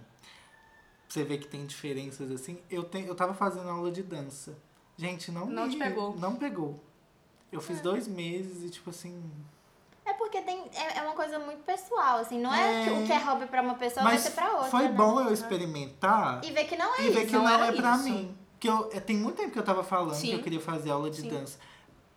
você 1.08 1.24
vê 1.24 1.36
que 1.36 1.48
tem 1.48 1.66
diferenças 1.66 2.30
assim. 2.30 2.60
Eu, 2.70 2.84
te, 2.84 3.00
eu 3.00 3.14
tava 3.16 3.34
fazendo 3.34 3.68
aula 3.68 3.90
de 3.90 4.04
dança. 4.04 4.56
Gente, 4.96 5.32
não 5.32 5.46
Não 5.46 5.64
me- 5.66 5.70
te 5.72 5.76
pegou. 5.78 6.16
Não 6.16 6.36
pegou. 6.36 6.80
Eu 7.50 7.60
fiz 7.60 7.80
dois 7.80 8.06
meses 8.06 8.62
e, 8.62 8.70
tipo 8.70 8.90
assim. 8.90 9.20
É 10.04 10.12
porque 10.12 10.40
tem, 10.42 10.62
é, 10.74 10.98
é 10.98 11.02
uma 11.02 11.14
coisa 11.16 11.40
muito 11.40 11.64
pessoal, 11.64 12.18
assim. 12.20 12.40
Não 12.40 12.54
é, 12.54 12.82
É. 12.82 12.84
que 12.84 12.90
o 12.92 13.04
que 13.04 13.12
é 13.12 13.18
hobby 13.18 13.46
pra 13.46 13.60
uma 13.62 13.74
pessoa 13.74 14.04
Mas 14.04 14.22
vai 14.22 14.30
ser 14.30 14.36
pra 14.36 14.52
outra. 14.52 14.70
foi 14.70 14.82
né? 14.84 14.92
bom 14.92 15.20
eu 15.20 15.32
experimentar 15.32 16.40
E 16.44 16.52
ver 16.52 16.64
que 16.66 16.76
não 16.76 16.94
é 16.94 17.00
e 17.04 17.10
ver 17.10 17.18
isso. 17.22 17.26
que 17.26 17.32
não, 17.32 17.48
era 17.48 17.66
é 17.66 17.72
pra 17.72 17.96
isso. 17.96 18.04
mim. 18.04 18.38
Que 18.60 18.68
eu, 18.68 18.88
é, 18.92 19.00
tem 19.00 19.16
muito 19.16 19.36
tempo 19.38 19.50
que 19.50 19.58
eu 19.58 19.64
tava 19.64 19.82
falando 19.82 20.14
Sim. 20.14 20.28
que 20.28 20.34
eu 20.34 20.42
queria 20.42 20.60
fazer 20.60 20.90
aula 20.92 21.10
de 21.10 21.22
Sim. 21.22 21.28
dança. 21.30 21.58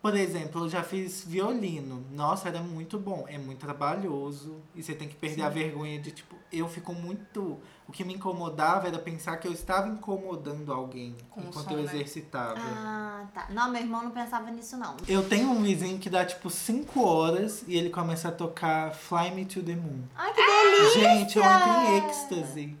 Por 0.02 0.16
exemplo, 0.16 0.64
eu 0.64 0.68
já 0.68 0.82
fiz 0.82 1.22
violino. 1.24 2.02
Nossa, 2.10 2.48
era 2.48 2.60
muito 2.62 2.98
bom. 2.98 3.26
É 3.28 3.36
muito 3.36 3.58
trabalhoso. 3.58 4.62
E 4.74 4.82
você 4.82 4.94
tem 4.94 5.06
que 5.06 5.14
perder 5.14 5.42
a 5.42 5.50
vergonha 5.50 6.00
de, 6.00 6.10
tipo, 6.10 6.36
eu 6.50 6.66
fico 6.66 6.94
muito. 6.94 7.60
O 7.86 7.92
que 7.92 8.02
me 8.02 8.14
incomodava 8.14 8.88
era 8.88 8.98
pensar 8.98 9.36
que 9.36 9.46
eu 9.46 9.52
estava 9.52 9.88
incomodando 9.88 10.72
alguém 10.72 11.14
Com 11.28 11.42
enquanto 11.42 11.68
som, 11.68 11.72
eu 11.72 11.82
né? 11.82 11.84
exercitava. 11.84 12.58
Ah, 12.58 13.26
tá. 13.34 13.48
Não, 13.50 13.70
meu 13.70 13.82
irmão 13.82 14.02
não 14.02 14.10
pensava 14.10 14.50
nisso, 14.50 14.78
não. 14.78 14.96
Eu 15.06 15.28
tenho 15.28 15.50
um 15.50 15.62
vizinho 15.62 15.98
que 15.98 16.08
dá, 16.08 16.24
tipo, 16.24 16.48
5 16.48 17.04
horas 17.04 17.62
e 17.68 17.76
ele 17.76 17.90
começa 17.90 18.28
a 18.28 18.32
tocar 18.32 18.94
Fly 18.94 19.32
Me 19.32 19.44
to 19.44 19.62
the 19.62 19.74
Moon. 19.76 20.04
Ai, 20.16 20.32
que 20.32 20.40
delícia! 20.46 21.00
Gente, 21.00 21.38
eu 21.38 21.44
entro 21.44 21.68
em 21.68 22.08
êxtase. 22.08 22.76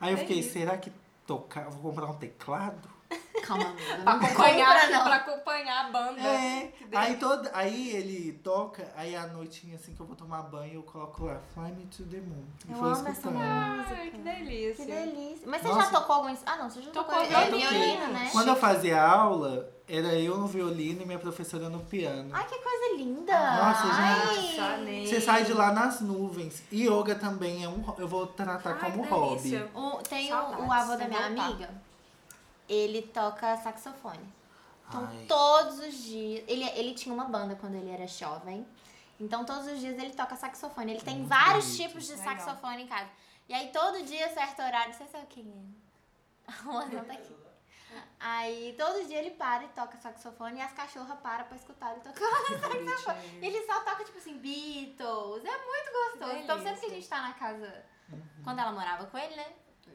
Aí 0.00 0.12
eu 0.12 0.18
fiquei, 0.18 0.42
será 0.42 0.78
que 0.78 0.90
tocar. 1.26 1.68
Vou 1.68 1.82
comprar 1.82 2.06
um 2.06 2.14
teclado? 2.14 2.88
Calma, 3.48 3.64
amiga. 3.64 3.96
Pra 4.04 4.12
acompanhar, 4.12 4.80
compra, 4.82 5.00
pra 5.00 5.16
acompanhar 5.16 5.86
a 5.86 5.88
banda. 5.90 6.20
É. 6.20 6.72
Aí, 6.94 7.16
todo, 7.16 7.48
aí 7.52 7.90
ele 7.96 8.32
toca, 8.44 8.86
aí 8.96 9.16
à 9.16 9.26
noitinha 9.26 9.76
assim 9.76 9.94
que 9.94 10.00
eu 10.00 10.06
vou 10.06 10.14
tomar 10.16 10.42
banho, 10.42 10.74
eu 10.74 10.82
coloco 10.82 11.24
lá, 11.24 11.40
Fly 11.54 11.72
Me 11.72 11.86
to 11.86 12.04
the 12.04 12.18
Moon. 12.18 12.44
E 12.68 12.72
Eu 12.72 12.76
vou 12.78 12.84
amo 12.88 12.94
essa 13.00 13.10
escutando. 13.10 13.38
Ai, 13.40 14.10
que 14.10 14.18
delícia. 14.18 14.84
Que 14.86 14.92
delícia. 14.92 15.46
Mas 15.48 15.62
você 15.62 15.68
Nossa. 15.68 15.80
já 15.82 15.90
tocou 16.00 16.16
algum... 16.16 16.36
Ah, 16.46 16.56
não, 16.56 16.70
você 16.70 16.82
já 16.82 16.90
Tocou, 16.90 17.14
tocou. 17.14 17.36
É 17.36 17.50
violino, 17.50 18.06
né? 18.08 18.28
Quando 18.32 18.48
eu 18.48 18.56
fazia 18.56 19.02
aula, 19.02 19.68
era 19.88 20.14
eu 20.14 20.36
no 20.38 20.46
violino 20.46 21.02
e 21.02 21.06
minha 21.06 21.18
professora 21.18 21.68
no 21.68 21.80
piano. 21.80 22.30
Ai, 22.32 22.44
que 22.46 22.58
coisa 22.58 22.96
linda. 22.96 23.32
Nossa, 23.32 23.82
Ai. 23.92 24.56
Nossa, 24.56 24.76
nem. 24.78 25.06
Você 25.06 25.20
sai 25.20 25.44
de 25.44 25.52
lá 25.52 25.72
nas 25.72 26.00
nuvens. 26.00 26.62
Yoga 26.72 27.14
também 27.14 27.64
é 27.64 27.68
um. 27.68 27.82
Eu 27.98 28.08
vou 28.08 28.26
tratar 28.26 28.78
Ai, 28.80 28.90
como 28.90 29.04
hobby. 29.08 29.56
O- 29.74 29.98
tem 30.08 30.26
o, 30.26 30.36
Saudades, 30.36 30.66
o 30.66 30.72
avô 30.72 30.96
da 30.96 31.08
minha 31.08 31.28
voltar. 31.28 31.44
amiga. 31.44 31.87
Ele 32.68 33.02
toca 33.02 33.56
saxofone. 33.58 34.34
Então, 34.88 35.06
Ai. 35.10 35.24
todos 35.26 35.78
os 35.80 35.94
dias. 35.94 36.44
Ele, 36.48 36.64
ele 36.70 36.94
tinha 36.94 37.14
uma 37.14 37.24
banda 37.24 37.54
quando 37.56 37.74
ele 37.74 37.90
era 37.90 38.06
jovem. 38.06 38.66
Então 39.20 39.44
todos 39.44 39.66
os 39.66 39.80
dias 39.80 39.98
ele 39.98 40.12
toca 40.14 40.36
saxofone. 40.36 40.92
Ele 40.92 41.00
tem 41.02 41.24
vários 41.26 41.66
bonito. 41.66 41.82
tipos 41.88 42.06
de 42.06 42.14
Legal. 42.14 42.36
saxofone 42.38 42.82
em 42.84 42.86
casa. 42.86 43.10
E 43.48 43.54
aí 43.54 43.70
todo 43.72 44.02
dia, 44.04 44.28
certo 44.32 44.62
horário, 44.62 44.92
você 44.94 45.06
sabe 45.06 45.26
quem 45.26 45.44
é? 45.50 46.52
O 46.64 46.72
Mozão 46.72 47.04
tá 47.04 47.12
aqui. 47.14 47.36
Aí 48.20 48.74
todo 48.78 49.06
dia 49.06 49.18
ele 49.18 49.30
para 49.32 49.64
e 49.64 49.68
toca 49.68 49.96
saxofone 49.98 50.58
e 50.58 50.60
as 50.60 50.72
cachorras 50.72 51.18
param 51.20 51.44
pra 51.46 51.56
escutar 51.56 51.92
ele 51.92 52.00
tocando 52.00 52.60
saxofone. 52.90 53.38
E 53.42 53.46
ele 53.46 53.66
só 53.66 53.80
toca, 53.80 54.04
tipo 54.04 54.18
assim, 54.18 54.38
Beatles. 54.38 55.44
É 55.44 55.66
muito 55.66 55.92
gostoso. 55.92 56.36
Então 56.42 56.62
sempre 56.62 56.80
que 56.80 56.86
a 56.86 56.90
gente 56.90 57.08
tá 57.08 57.22
na 57.22 57.32
casa, 57.34 57.84
quando 58.44 58.58
ela 58.60 58.72
morava 58.72 59.06
com 59.06 59.18
ele, 59.18 59.34
né? 59.34 59.46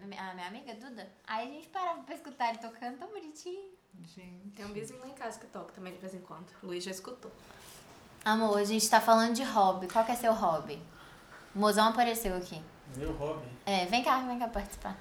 A 0.04 0.34
minha 0.34 0.48
amiga 0.48 0.76
Duda, 0.76 1.10
aí 1.26 1.48
a 1.48 1.52
gente 1.52 1.70
parava 1.70 2.02
pra 2.04 2.13
escutar 2.13 2.50
ele 2.50 2.58
tocando 2.58 2.98
tão 2.98 3.08
bonitinho. 3.08 3.70
Gente. 4.02 4.50
Tem 4.54 4.66
um 4.66 4.74
vizinho 4.74 5.00
lá 5.00 5.08
em 5.08 5.13
casa 5.13 5.39
que 5.39 5.48
toca 5.48 5.72
também 5.72 5.94
de 5.94 6.00
vez 6.00 6.13
em 6.13 6.20
quando. 6.20 6.46
O 6.62 6.68
Luiz 6.68 6.84
já 6.84 6.92
escutou. 6.92 7.32
Amor, 8.26 8.58
a 8.58 8.63
gente 8.66 8.89
tá 8.89 9.00
falando 9.00 9.34
de 9.34 9.44
hobby. 9.44 9.88
Qual 9.88 10.04
que 10.04 10.12
é 10.12 10.16
seu 10.16 10.34
hobby? 10.34 10.82
O 11.56 11.60
mozão 11.60 11.88
apareceu 11.88 12.36
aqui. 12.36 12.62
Meu 12.98 13.13
hobby. 13.13 13.48
É, 13.66 13.86
vem 13.86 14.04
cá, 14.04 14.20
vem 14.20 14.38
cá 14.39 14.50
participar. 14.50 14.98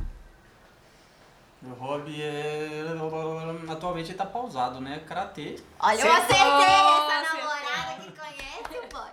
Meu 1.61 1.75
hobby 1.75 2.23
é. 2.23 2.83
Atualmente 3.71 4.11
ele 4.11 4.19
tá 4.19 4.27
pausado, 4.27 4.81
né? 4.81 5.01
Karatê. 5.01 5.61
Olha, 5.81 6.01
eu 6.01 6.13
acertei 6.13 6.37
essa 6.37 7.21
acertou. 7.21 7.49
namorada 7.49 8.03
que 8.03 8.13
conhece 8.13 8.87
o 8.87 8.89
boy. 8.89 9.11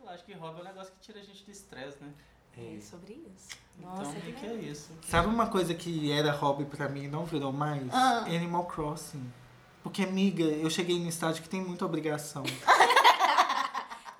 Eu 0.00 0.08
acho 0.10 0.24
que 0.24 0.32
hobby 0.34 0.58
é 0.58 0.62
um 0.62 0.64
negócio 0.64 0.92
que 0.92 1.00
tira 1.00 1.18
a 1.18 1.24
gente 1.24 1.44
do 1.44 1.50
estresse, 1.50 1.98
né? 2.00 2.12
É 2.56 2.80
sobre 2.80 3.14
isso. 3.14 3.48
Nossa, 3.80 4.10
então, 4.10 4.20
que 4.20 4.30
o 4.30 4.34
que 4.34 4.46
é 4.46 4.54
isso? 4.54 4.90
Sabe 5.08 5.26
uma 5.28 5.46
coisa 5.46 5.74
que 5.74 6.12
era 6.12 6.30
hobby 6.32 6.64
pra 6.64 6.88
mim 6.88 7.04
e 7.04 7.08
não 7.08 7.24
virou 7.24 7.52
mais? 7.52 7.82
Ah. 7.92 8.24
Animal 8.26 8.66
Crossing. 8.66 9.32
Porque, 9.82 10.02
amiga, 10.02 10.44
eu 10.44 10.70
cheguei 10.70 10.98
no 10.98 11.08
estágio 11.08 11.42
que 11.42 11.48
tem 11.48 11.60
muita 11.60 11.84
obrigação. 11.84 12.44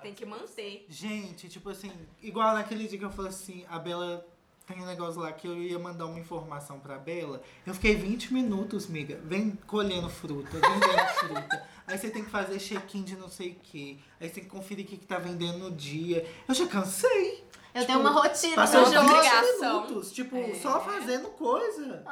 Tem 0.01 0.13
que 0.13 0.25
manter. 0.25 0.85
Gente, 0.89 1.47
tipo 1.47 1.69
assim, 1.69 1.89
igual 2.21 2.53
naquele 2.55 2.89
dia 2.89 2.99
que 2.99 3.05
eu 3.05 3.09
falei 3.09 3.29
assim, 3.29 3.63
a 3.69 3.79
Bela 3.79 4.27
tem 4.65 4.81
um 4.81 4.85
negócio 4.85 5.21
lá 5.21 5.31
que 5.31 5.47
eu 5.47 5.55
ia 5.61 5.79
mandar 5.79 6.05
uma 6.07 6.19
informação 6.19 6.77
pra 6.77 6.97
Bela. 6.97 7.41
Eu 7.65 7.73
fiquei 7.73 7.95
20 7.95 8.33
minutos, 8.33 8.89
amiga, 8.89 9.17
vem 9.23 9.51
colhendo 9.65 10.09
fruta, 10.09 10.51
vendendo 10.51 11.07
fruta. 11.19 11.67
Aí 11.87 11.97
você 11.97 12.09
tem 12.09 12.21
que 12.21 12.29
fazer 12.29 12.59
check-in 12.59 13.03
de 13.03 13.15
não 13.15 13.29
sei 13.29 13.51
o 13.51 13.55
que. 13.55 13.97
Aí 14.19 14.27
você 14.27 14.35
tem 14.35 14.43
que 14.43 14.49
conferir 14.49 14.85
o 14.85 14.87
que, 14.89 14.97
que 14.97 15.05
tá 15.05 15.17
vendendo 15.19 15.57
no 15.57 15.71
dia. 15.71 16.29
Eu 16.47 16.53
já 16.53 16.67
cansei. 16.67 17.42
Eu 17.73 17.85
tenho 17.85 17.99
uma 17.99 18.11
rotina 18.11 18.55
Passou 18.55 18.83
de 18.85 18.93
jogo. 18.93 19.07
20 19.07 19.15
obrigação. 19.17 19.81
minutos, 19.83 20.11
tipo, 20.11 20.35
É. 20.37 20.53
só 20.55 20.79
fazendo 20.81 21.29
coisa. 21.29 22.03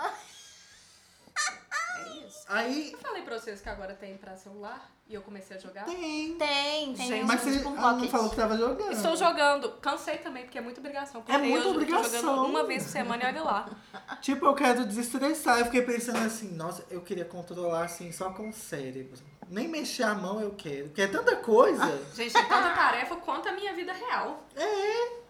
É 1.98 2.26
isso. 2.28 2.44
Aí 2.48 2.92
Eu 2.94 3.00
falei 3.00 3.22
pra 3.22 3.38
vocês 3.40 3.62
que 3.62 3.70
agora 3.70 3.94
tem 3.94 4.18
pra 4.18 4.36
celular 4.36 4.90
e 5.08 5.14
eu 5.14 5.22
comecei 5.22 5.56
a 5.56 5.60
jogar. 5.60 5.86
tem. 5.86 6.36
Tem, 6.36 6.94
tem 6.94 7.08
Gente, 7.08 7.26
Mas 7.26 7.42
você 7.42 7.58
tipo 7.58 7.70
um 7.70 7.76
não 7.76 8.10
falou 8.10 8.30
que 8.30 8.36
tava 8.36 8.58
jogando. 8.58 8.92
Estou 8.92 9.16
jogando. 9.16 9.72
Cansei 9.74 10.18
também, 10.18 10.44
porque 10.44 10.58
é 10.58 10.62
muita 10.62 10.80
obrigação. 10.80 11.24
É 11.28 11.38
muita 11.38 11.58
eu 11.58 11.64
tô 11.64 11.70
obrigação. 11.72 12.22
jogando 12.22 12.46
uma 12.46 12.64
vez 12.64 12.84
por 12.84 12.90
semana 12.90 13.24
e 13.24 13.28
olha 13.28 13.44
lá. 13.44 13.70
Tipo, 14.22 14.46
eu 14.46 14.54
quero 14.56 14.86
desestressar. 14.86 15.60
Eu 15.60 15.66
fiquei 15.66 15.82
pensando 15.84 16.18
assim, 16.26 16.52
nossa, 16.56 16.86
eu 16.90 17.02
queria 17.02 17.26
controlar 17.26 17.86
assim 17.86 18.12
só 18.12 18.32
com 18.32 18.50
o 18.50 18.54
cérebro. 18.54 19.20
Nem 19.50 19.68
mexer 19.68 20.04
a 20.04 20.14
mão 20.16 20.40
eu 20.42 20.52
quero. 20.56 20.88
Porque 20.88 21.02
é 21.02 21.08
tanta 21.08 21.36
coisa. 21.38 22.02
Gente, 22.16 22.36
é 22.38 22.44
tanta 22.44 22.70
tarefa 22.74 23.16
quanto 23.18 23.50
a 23.50 23.52
minha 23.52 23.74
vida 23.74 23.92
real. 23.94 24.46
É. 24.56 25.21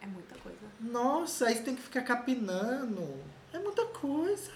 É 0.00 0.06
muita 0.06 0.34
coisa. 0.38 0.58
Nossa, 0.80 1.46
aí 1.46 1.54
você 1.56 1.62
tem 1.62 1.76
que 1.76 1.82
ficar 1.82 2.02
capinando. 2.02 3.14
É 3.52 3.58
muita 3.58 3.84
coisa. 3.86 4.52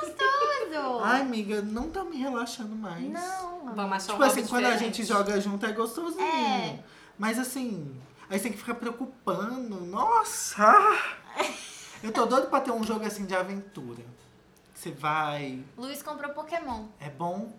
Gostoso. 0.00 1.00
Ai, 1.04 1.20
amiga, 1.20 1.60
não 1.62 1.90
tá 1.90 2.02
me 2.04 2.16
relaxando 2.16 2.74
mais. 2.74 3.08
Não. 3.10 3.74
Vamos 3.74 3.92
achar 3.96 4.12
Tipo 4.12 4.22
um 4.22 4.26
assim, 4.26 4.40
hobby 4.40 4.48
quando 4.50 4.64
a 4.66 4.70
diferente. 4.72 4.96
gente 4.96 5.08
joga 5.08 5.40
junto 5.40 5.66
é 5.66 5.72
gostosinho. 5.72 6.20
É. 6.22 6.78
Mas 7.18 7.38
assim, 7.38 8.00
aí 8.28 8.38
você 8.38 8.44
tem 8.44 8.52
que 8.52 8.58
ficar 8.58 8.74
preocupando. 8.74 9.80
Nossa! 9.82 10.66
Eu 12.02 12.10
tô 12.12 12.26
doido 12.26 12.48
pra 12.48 12.60
ter 12.60 12.72
um 12.72 12.82
jogo 12.82 13.04
assim 13.06 13.24
de 13.26 13.34
aventura. 13.34 14.02
Você 14.74 14.90
vai. 14.90 15.62
Luiz 15.76 16.02
comprou 16.02 16.32
Pokémon. 16.32 16.86
É 16.98 17.08
bom? 17.10 17.52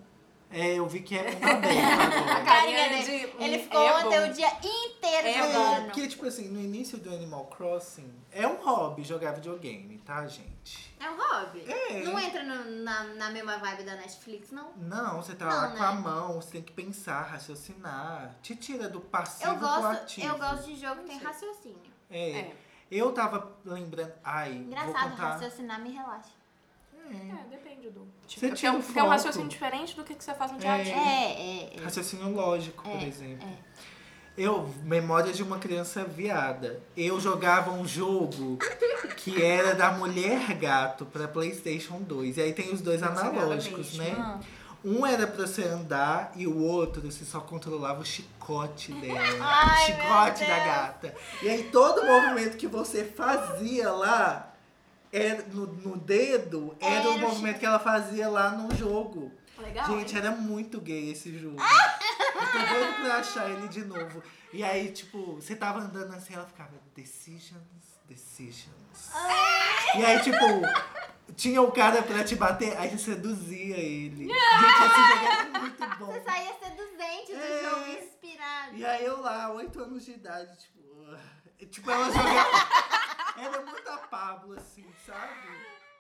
É, 0.54 0.76
eu 0.76 0.88
vi 0.88 1.00
que 1.02 1.18
é 1.18 1.22
uma 1.42 1.52
aberto 1.52 1.78
A 1.80 2.04
agora. 2.04 2.46
carinha 2.46 2.90
dele. 2.90 3.04
de- 3.04 3.44
Ele 3.44 3.56
é 3.56 3.60
ficou 3.60 3.82
ontem 3.82 4.20
bom. 4.22 4.30
o 4.30 4.34
dia 4.34 4.50
inteiro 4.62 5.28
É 5.28 5.34
jogando. 5.34 5.86
Porque, 5.86 6.08
tipo 6.08 6.26
assim, 6.28 6.48
no 6.50 6.60
início 6.60 6.98
do 7.00 7.10
Animal 7.10 7.46
Crossing, 7.48 8.14
é 8.32 8.48
um 8.48 8.64
hobby 8.64 9.04
jogar 9.04 9.32
videogame, 9.32 9.98
tá, 10.06 10.28
gente? 10.28 10.94
É 11.00 11.10
um 11.10 11.18
hobby. 11.18 11.64
É. 11.68 12.04
Não 12.04 12.20
entra 12.20 12.44
no- 12.44 12.84
na, 12.84 13.04
na 13.06 13.30
mesma 13.32 13.58
vibe 13.58 13.84
da 13.84 13.96
Netflix, 13.96 14.52
não? 14.52 14.72
Não, 14.78 15.22
você 15.22 15.34
tá 15.34 15.46
Não, 15.46 15.52
lá 15.56 15.70
né? 15.70 15.76
com 15.78 15.84
a 15.84 15.92
mão, 15.94 16.34
você 16.42 16.52
tem 16.52 16.62
que 16.62 16.72
pensar, 16.72 17.24
raciocinar. 17.24 18.36
Te 18.42 18.56
tira 18.56 18.88
do 18.88 19.02
passivo 19.02 19.52
Eu 19.52 19.58
pro 19.58 19.68
gosto, 19.68 19.86
ativo. 20.04 20.28
eu 20.28 20.38
gosto 20.38 20.66
de 20.66 20.76
jogo 20.76 21.02
que 21.02 21.08
tem 21.10 21.18
raciocínio. 21.18 21.82
É. 22.10 22.30
É. 22.32 22.56
Eu 22.92 23.12
tava 23.12 23.52
lembrando. 23.66 24.14
Ai, 24.24 24.52
vou 24.52 24.62
Engraçado, 24.62 25.10
contar. 25.12 25.30
raciocinar 25.30 25.82
me 25.82 25.92
relaxa. 25.92 26.30
É. 27.10 27.16
É, 27.16 27.46
depende 27.50 27.90
do. 27.90 28.08
Você 28.28 28.40
Tipo, 28.48 28.56
tira 28.56 28.72
é 28.72 28.76
um, 28.76 28.84
é 29.00 29.04
um 29.04 29.10
raciocínio 29.10 29.48
diferente 29.50 29.96
do 29.96 30.04
que, 30.04 30.16
que 30.16 30.24
você 30.24 30.34
faz 30.34 30.52
no 30.52 30.58
dia 30.58 30.72
a 30.72 30.78
É. 30.78 30.84
dia. 30.84 30.94
É, 30.96 30.98
é, 30.98 31.78
é. 31.78 31.84
Raciocínio 31.84 32.34
lógico, 32.34 32.84
por 32.84 32.92
É, 33.02 33.06
exemplo. 33.08 33.48
Eu, 34.36 34.68
memória 34.84 35.32
de 35.32 35.44
uma 35.44 35.60
criança 35.60 36.04
viada. 36.04 36.82
Eu 36.98 37.20
jogava 37.20 37.70
um 37.70 37.86
jogo 37.88 38.58
que 39.18 39.44
era 39.44 39.76
da 39.76 39.92
Mulher 39.92 40.56
Gato 40.56 41.06
pra 41.06 41.28
PlayStation 41.28 42.00
2. 42.02 42.38
E 42.38 42.42
aí 42.42 42.54
tem 42.54 42.74
os 42.74 42.82
dois 42.82 43.00
Nossa, 43.02 43.28
analógicos, 43.28 43.94
né? 43.96 44.40
Um 44.84 45.06
era 45.06 45.28
pra 45.28 45.46
você 45.46 45.64
andar 45.64 46.32
e 46.36 46.48
o 46.48 46.58
outro 46.58 47.02
você 47.10 47.24
só 47.24 47.40
controlava 47.40 48.02
o 48.02 48.06
chicote 48.06 48.92
dela. 48.94 49.20
Ai, 49.40 49.84
o 49.84 49.86
chicote 49.86 50.40
da 50.46 50.60
gata. 50.60 51.16
E 51.44 51.50
aí 51.50 51.64
todo 51.72 52.04
movimento 52.04 52.58
que 52.58 52.68
você 52.68 53.06
fazia 53.06 53.92
lá 53.92 54.53
era, 55.14 55.44
no, 55.44 55.68
no 55.68 55.98
dedo 55.98 56.76
era, 56.82 56.96
Era 56.96 57.10
o 57.12 57.20
movimento 57.20 57.60
que 57.60 57.66
ela 57.66 57.80
fazia 57.80 58.28
lá 58.28 58.52
no 58.52 58.76
jogo. 58.76 59.32
Legal. 59.60 59.86
Gente, 59.86 60.12
hein? 60.14 60.18
era 60.18 60.32
muito 60.32 60.82
gay 60.82 61.12
esse 61.12 61.38
jogo. 61.38 61.58
Eu 62.36 62.52
tô 62.52 62.74
doido 62.74 62.94
pra 63.02 63.16
achar 63.18 63.50
ele 63.50 63.68
de 63.68 63.86
novo. 63.86 64.22
E 64.52 64.64
aí, 64.64 64.92
tipo, 64.92 65.36
você 65.36 65.56
tava 65.56 65.80
andando 65.80 66.14
assim, 66.14 66.34
ela 66.34 66.46
ficava, 66.46 66.72
decisions, 66.96 67.62
decisions. 68.08 69.12
E 69.96 70.04
aí, 70.04 70.20
tipo, 70.22 70.36
tinha 71.36 71.62
o 71.62 71.72
cara 71.72 72.02
pra 72.04 72.24
te 72.24 72.36
bater, 72.36 72.76
aí 72.78 72.90
você 72.90 73.14
seduzia 73.14 73.78
ele. 73.78 74.28
Gente, 74.28 74.34
esse 74.34 75.10
jogo 75.10 75.26
era 75.32 75.60
muito 75.60 76.00
bom. 76.00 76.06
Você 76.08 76.22
saía 76.22 76.54
seduzente 76.56 77.32
do 77.34 77.40
É. 77.40 77.62
jogo, 77.64 77.88
inspirado. 78.04 78.76
E 78.76 78.86
aí 78.86 79.06
eu 79.06 79.22
lá, 79.22 79.52
8 79.54 79.80
anos 79.80 80.04
de 80.06 80.12
idade, 80.12 80.58
tipo. 80.58 80.80
uh, 80.80 81.18
Tipo, 81.68 81.92
ela 81.92 82.06
jogava. 82.12 82.50
Era 83.38 83.62
muito 83.62 83.90
a 83.90 83.98
Pablo, 83.98 84.54
assim, 84.54 84.86
sabe? 85.06 85.48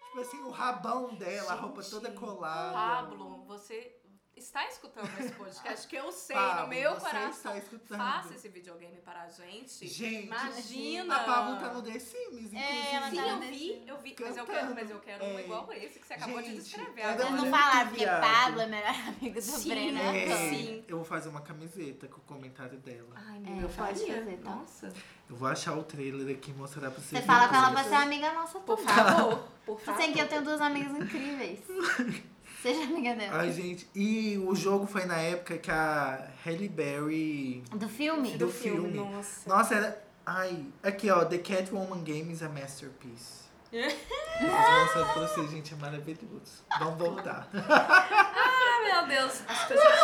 Tipo 0.05 0.19
assim, 0.19 0.41
o 0.43 0.51
rabão 0.51 1.15
dela, 1.15 1.53
a 1.53 1.55
roupa 1.55 1.81
toda 1.83 2.11
colada. 2.11 2.73
Pablo, 2.73 3.43
você 3.45 3.99
está 4.35 4.67
escutando 4.67 5.09
esse 5.19 5.31
podcast 5.33 5.87
que 5.87 5.95
eu 5.95 6.11
sei 6.11 6.35
Pablo, 6.35 6.63
no 6.63 6.67
meu 6.69 6.93
você 6.93 6.99
coração. 7.01 7.29
está 7.29 7.57
escutando. 7.57 7.97
Faça 7.97 8.33
esse 8.33 8.49
videogame 8.49 8.97
para 9.01 9.21
a 9.23 9.29
gente. 9.29 9.87
Gente, 9.87 10.25
Imagina. 10.27 11.15
a 11.15 11.23
Pablo 11.23 11.57
tá 11.59 11.73
no 11.73 11.81
The 11.81 11.99
Sims, 11.99 12.27
inclusive. 12.33 12.57
É, 12.57 12.95
ela 12.95 13.09
Sim, 13.09 13.15
tá 13.17 13.27
eu 13.27 13.39
vi, 13.39 13.83
eu 13.87 13.97
vi, 13.99 14.15
mas 14.19 14.37
eu 14.37 14.45
quero, 14.45 14.75
mas 14.75 14.89
eu 14.89 14.99
quero 14.99 15.23
um 15.25 15.37
É. 15.37 15.43
igual 15.43 15.71
esse 15.73 15.99
que 15.99 16.07
você 16.07 16.13
acabou 16.13 16.41
de 16.41 16.49
Gente, 16.49 16.63
descrever. 16.63 17.01
era 17.01 17.15
Vocês 17.17 17.31
não 17.31 17.49
falaram 17.49 17.89
porque. 17.89 18.05
Pablo 18.05 18.61
é 18.61 18.65
melhor 18.67 18.95
amigo 19.07 19.35
do 19.35 19.41
Sim, 19.41 19.69
Breno. 19.69 19.99
é. 19.99 20.25
então. 20.25 20.37
Sim. 20.49 20.83
Eu 20.87 20.95
vou 20.97 21.05
fazer 21.05 21.29
uma 21.29 21.41
camiseta 21.41 22.07
com 22.07 22.17
o 22.17 22.23
comentário 22.23 22.77
dela. 22.79 23.09
Ai, 23.15 23.37
É, 23.37 23.49
meu, 23.49 23.61
eu 23.61 23.69
pode 23.69 23.99
fazer, 23.99 24.37
tá? 24.43 24.49
Nossa. 24.55 24.93
Eu 25.29 25.35
vou 25.35 25.47
achar 25.47 25.73
o 25.77 25.83
trailer 25.83 26.35
aqui 26.35 26.51
e 26.51 26.53
mostrar 26.53 26.91
pra 26.91 27.01
vocês. 27.01 27.21
Você 27.21 27.21
fala 27.21 27.47
com 27.47 27.55
ela 27.55 27.71
pra 27.71 27.83
ser 27.83 27.95
amiga 27.95 28.33
nossa 28.33 28.59
Por 28.59 28.77
favor, 28.79 29.47
por 29.65 29.79
favor. 29.79 30.01
Você 30.01 30.11
que 30.11 30.19
eu 30.19 30.27
tenho 30.27 30.43
duas 30.43 30.59
amigas 30.59 30.91
incríveis. 30.97 31.59
Seja 32.63 32.83
amiga 32.83 33.13
dela. 33.13 33.41
Ai, 33.41 33.51
gente, 33.51 33.85
e 33.93 34.37
o 34.37 34.55
jogo 34.55 34.87
foi 34.87 35.03
na 35.03 35.17
época 35.17 35.57
que 35.57 35.69
a 35.69 36.29
Halle 36.45 36.69
Berry. 36.69 37.61
Do 37.73 37.89
filme? 37.89 38.31
do 38.31 38.45
do 38.45 38.49
filme, 38.49 38.93
filme. 38.93 39.11
nossa. 39.11 39.49
Nossa, 39.49 39.75
era. 39.75 40.03
Ai, 40.25 40.65
aqui 40.81 41.11
ó, 41.11 41.25
The 41.25 41.39
Catwoman 41.39 42.01
Game 42.03 42.31
is 42.31 42.41
a 42.41 42.47
Masterpiece. 42.47 43.43
Vou 43.69 44.49
mostrar 44.49 45.13
pra 45.13 45.27
vocês, 45.27 45.51
gente, 45.51 45.73
é 45.73 45.77
maravilhoso. 45.77 46.63
Vamos 46.79 46.97
voltar. 46.97 47.49
Ai, 47.53 48.83
meu 48.85 49.07
Deus. 49.07 49.41
As 49.45 49.65
pessoas... 49.65 49.99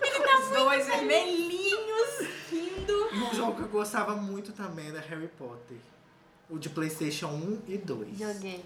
Os 0.40 0.48
dois 0.56 0.86
vermelhinhos 0.86 2.28
rindo. 2.50 3.10
E 3.14 3.18
um 3.22 3.34
jogo 3.34 3.54
que 3.54 3.62
eu 3.62 3.68
gostava 3.68 4.16
muito 4.16 4.52
também 4.52 4.88
era 4.88 4.98
Harry 5.00 5.28
Potter. 5.28 5.76
O 6.48 6.58
de 6.58 6.68
Playstation 6.68 7.28
1 7.28 7.62
e 7.68 7.78
2. 7.78 8.18
Joguei. 8.18 8.64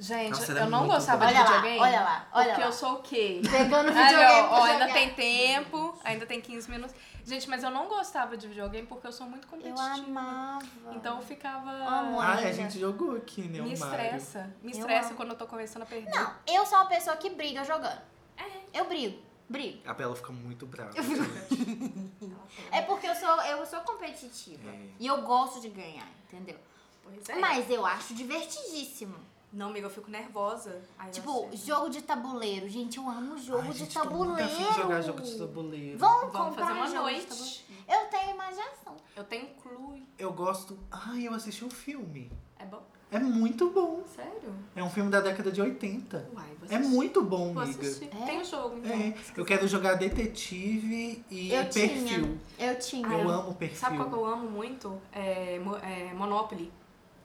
Gente, 0.00 0.30
Nossa, 0.30 0.52
eu 0.52 0.70
não 0.70 0.86
gostava 0.88 1.26
bom. 1.26 1.30
de 1.30 1.36
Olha 1.36 1.44
lá, 1.44 1.56
videogame. 1.56 1.78
olha 1.80 2.00
lá, 2.00 2.28
olha 2.32 2.46
Porque 2.46 2.60
lá. 2.62 2.66
eu 2.68 2.72
sou 2.72 2.92
o 2.94 3.02
quê? 3.02 3.42
Pegando 3.50 3.88
Aí, 3.90 3.94
videogame 3.94 4.48
ó, 4.48 4.58
ó, 4.60 4.62
ainda 4.64 4.88
tem 4.94 5.10
tempo, 5.12 5.98
ainda 6.02 6.24
tem 6.26 6.40
15 6.40 6.70
minutos. 6.70 6.96
Gente, 7.22 7.46
mas 7.50 7.62
eu 7.62 7.70
não 7.70 7.86
gostava 7.86 8.34
de 8.34 8.48
videogame 8.48 8.86
porque 8.86 9.06
eu 9.06 9.12
sou 9.12 9.26
muito 9.26 9.44
Eu 9.44 9.50
competitiva. 9.50 9.82
amava. 10.08 10.64
Então 10.92 11.16
eu 11.16 11.22
ficava. 11.22 11.70
Amo. 11.70 12.18
Ah, 12.18 12.32
a 12.32 12.50
gente 12.50 12.78
jogou 12.80 13.14
aqui, 13.14 13.42
né? 13.42 13.60
me 13.60 13.74
estressa. 13.74 14.50
Me 14.62 14.72
Eu 14.72 14.78
estressa 14.78 15.08
amo. 15.08 15.16
quando 15.16 15.30
eu 15.32 15.36
tô 15.36 15.46
começando 15.46 15.82
a 15.82 15.86
perder. 15.86 16.10
Não, 16.10 16.34
eu 16.46 16.64
sou 16.64 16.78
uma 16.78 16.86
pessoa 16.86 17.14
que 17.18 17.28
briga 17.28 17.62
jogando. 17.62 18.00
É. 18.38 18.80
Eu 18.80 18.86
brigo. 18.86 19.20
Brigo. 19.50 19.82
A 19.86 19.92
Bela 19.92 20.16
fica 20.16 20.32
muito 20.32 20.64
brava. 20.64 20.96
Eu 20.96 21.04
fico-. 21.04 22.10
É 22.72 22.80
porque 22.82 23.06
eu 23.06 23.14
sou, 23.14 23.42
eu 23.42 23.66
sou 23.66 23.80
competitiva. 23.80 24.70
É. 24.70 24.80
E 24.98 25.06
eu 25.06 25.20
gosto 25.22 25.60
de 25.60 25.68
ganhar, 25.68 26.08
entendeu? 26.24 26.56
Pois 27.02 27.28
é. 27.28 27.34
Mas 27.36 27.68
eu 27.70 27.84
acho 27.84 28.14
divertidíssimo. 28.14 29.14
Não, 29.52 29.66
amiga, 29.68 29.86
eu 29.86 29.90
fico 29.90 30.08
nervosa. 30.10 30.80
Aí 30.98 31.08
eu 31.08 31.12
Tipo, 31.12 31.48
jogo 31.54 31.88
de 31.90 32.02
tabuleiro. 32.02 32.68
Gente, 32.68 32.98
eu 32.98 33.08
amo 33.08 33.36
jogo 33.36 33.62
Ai, 33.62 33.72
de 33.72 33.78
gente, 33.78 33.94
tô 33.94 34.00
muito 34.04 34.12
tabuleiro. 34.36 34.44
afim 34.52 34.64
de 34.72 34.74
jogar 34.80 35.02
jogo 35.02 35.20
de 35.22 35.38
tabuleiro. 35.38 35.98
Vamos, 35.98 36.32
Vamos 36.32 36.36
comprar 36.50 36.66
fazer 36.76 36.98
uma 36.98 37.02
noite. 37.02 37.66
Eu 37.88 38.06
tenho 38.06 38.30
imaginação. 38.34 38.96
Eu 39.16 39.24
tenho 39.24 39.48
clue. 39.60 40.06
Eu 40.16 40.32
gosto. 40.32 40.78
Ai, 40.90 41.26
eu 41.26 41.34
assisti 41.34 41.64
um 41.64 41.70
filme. 41.70 42.30
É 42.58 42.64
bom? 42.64 42.80
É 43.10 43.18
muito 43.18 43.70
bom. 43.70 44.04
Sério? 44.14 44.54
É 44.76 44.84
um 44.84 44.88
filme 44.90 45.10
da 45.10 45.20
década 45.20 45.50
de 45.50 45.60
80. 45.60 46.28
Uai, 46.32 46.46
vou 46.60 46.68
É 46.70 46.76
assistir. 46.76 46.94
muito 46.94 47.20
bom, 47.24 47.52
Vou 47.52 47.62
amiga. 47.64 47.80
assistir. 47.80 48.08
É? 48.22 48.24
Tem 48.26 48.40
o 48.40 48.44
jogo, 48.44 48.76
então. 48.78 48.92
É, 48.92 49.14
eu 49.36 49.44
quero 49.44 49.66
jogar 49.66 49.94
detetive 49.94 51.24
e 51.28 51.52
Eu 51.52 51.64
perfil. 51.64 52.06
tinha. 52.06 52.70
Eu 52.70 52.78
tinha. 52.78 53.06
Eu 53.08 53.18
eu- 53.18 53.30
amo 53.30 53.54
perfil. 53.56 53.78
Sabe 53.78 53.96
qual 53.96 54.08
que 54.08 54.14
eu 54.14 54.24
amo 54.24 54.48
muito? 54.48 55.00
É, 55.12 55.56
é 55.82 56.14
Monopoly. 56.14 56.72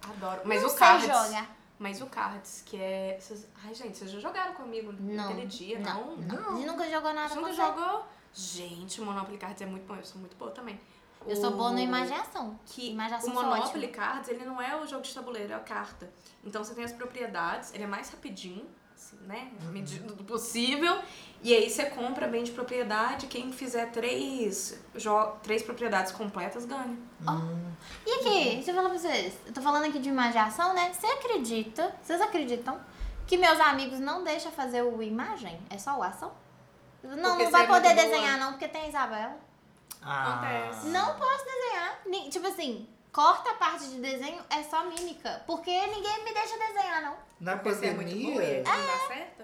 Adoro. 0.01 0.41
Mas 0.45 0.63
Não 0.63 0.69
o 0.69 0.73
Cards. 0.75 1.05
jogar. 1.05 1.54
Mas 1.77 2.01
o 2.01 2.05
Cards, 2.05 2.63
que 2.65 2.77
é. 2.77 3.19
Ai, 3.63 3.73
gente, 3.73 3.97
vocês 3.97 4.11
já 4.11 4.19
jogaram 4.19 4.53
comigo 4.53 4.93
Não. 4.93 5.15
naquele 5.27 5.45
dia, 5.45 5.79
não? 5.79 6.15
Não, 6.15 6.41
não. 6.41 6.55
Gente 6.57 6.67
nunca 6.67 6.89
jogou 6.89 7.13
nada 7.13 7.29
Você 7.29 7.35
nunca 7.35 7.49
você. 7.53 7.61
jogou? 7.61 8.05
Gente, 8.33 9.01
o 9.01 9.05
Monopoly 9.05 9.37
Cards 9.37 9.61
é 9.61 9.65
muito 9.65 9.85
bom. 9.85 9.95
Eu 9.95 10.03
sou 10.05 10.19
muito 10.19 10.35
boa 10.37 10.51
também. 10.51 10.79
Eu 11.27 11.35
sou 11.35 11.51
boa 11.51 11.71
no 11.71 11.79
imaginação. 11.79 12.59
que 12.65 12.91
imaginação 12.91 13.31
o 13.31 13.35
Monopoly. 13.35 13.87
Cards, 13.87 14.29
ele 14.29 14.45
não 14.45 14.61
é 14.61 14.79
o 14.79 14.85
jogo 14.85 15.01
de 15.01 15.13
tabuleiro, 15.13 15.53
é 15.53 15.55
a 15.55 15.59
carta. 15.59 16.09
Então 16.43 16.63
você 16.63 16.75
tem 16.75 16.83
as 16.83 16.91
propriedades, 16.91 17.73
ele 17.73 17.83
é 17.83 17.87
mais 17.87 18.09
rapidinho, 18.11 18.65
assim, 18.95 19.17
né? 19.27 19.51
Na 19.63 19.71
medida 19.71 20.13
do 20.13 20.23
possível. 20.23 20.99
E 21.43 21.53
aí 21.53 21.69
você 21.69 21.85
compra 21.85 22.27
bem 22.27 22.43
de 22.43 22.51
propriedade, 22.51 23.27
quem 23.27 23.51
fizer 23.51 23.91
três, 23.91 24.79
jo- 24.95 25.31
três 25.43 25.61
propriedades 25.61 26.11
completas 26.11 26.65
ganha. 26.65 26.97
E 28.05 28.11
aqui, 28.13 28.55
deixa 28.55 28.71
eu 28.71 28.75
falar 28.75 28.89
pra 28.89 28.97
vocês. 28.97 29.33
Eu 29.45 29.53
tô 29.53 29.61
falando 29.61 29.85
aqui 29.85 29.99
de 29.99 30.09
imaginação, 30.09 30.73
né? 30.73 30.91
Você 30.91 31.05
acredita, 31.05 31.95
vocês 32.01 32.19
acreditam 32.19 32.79
que 33.27 33.37
meus 33.37 33.59
amigos 33.59 33.99
não 33.99 34.23
deixam 34.23 34.51
fazer 34.51 34.81
o 34.81 35.01
imagem? 35.03 35.59
É 35.69 35.77
só 35.77 35.97
o 35.99 36.03
ação? 36.03 36.31
Não, 37.03 37.31
Porque 37.31 37.43
não 37.43 37.51
vai 37.51 37.63
é 37.63 37.67
poder 37.67 37.89
muito 37.89 38.01
boa. 38.01 38.09
desenhar 38.09 38.39
não, 38.39 38.51
porque 38.53 38.67
tem 38.67 38.81
a 38.81 38.87
Isabela. 38.87 39.37
Ah, 40.01 40.33
Acontece. 40.33 40.87
Não 40.87 41.15
posso 41.15 41.45
desenhar. 41.45 42.29
Tipo 42.31 42.47
assim, 42.47 42.87
corta 43.15 43.51
a 43.51 43.53
parte 43.53 43.87
de 43.87 44.01
desenho, 44.01 44.43
é 44.49 44.61
só 44.63 44.83
mímica. 44.89 45.41
Porque 45.47 45.71
ninguém 45.87 46.25
me 46.25 46.33
deixa 46.33 46.57
desenhar, 46.57 47.01
não. 47.01 47.15
Na 47.39 47.55
Porque 47.55 47.73
você 47.73 47.85
é 47.85 47.93
muito 47.93 48.09
boa 48.11 48.33
pandemia, 48.35 48.63
não 48.63 48.85
dá 48.85 49.07
certo? 49.07 49.43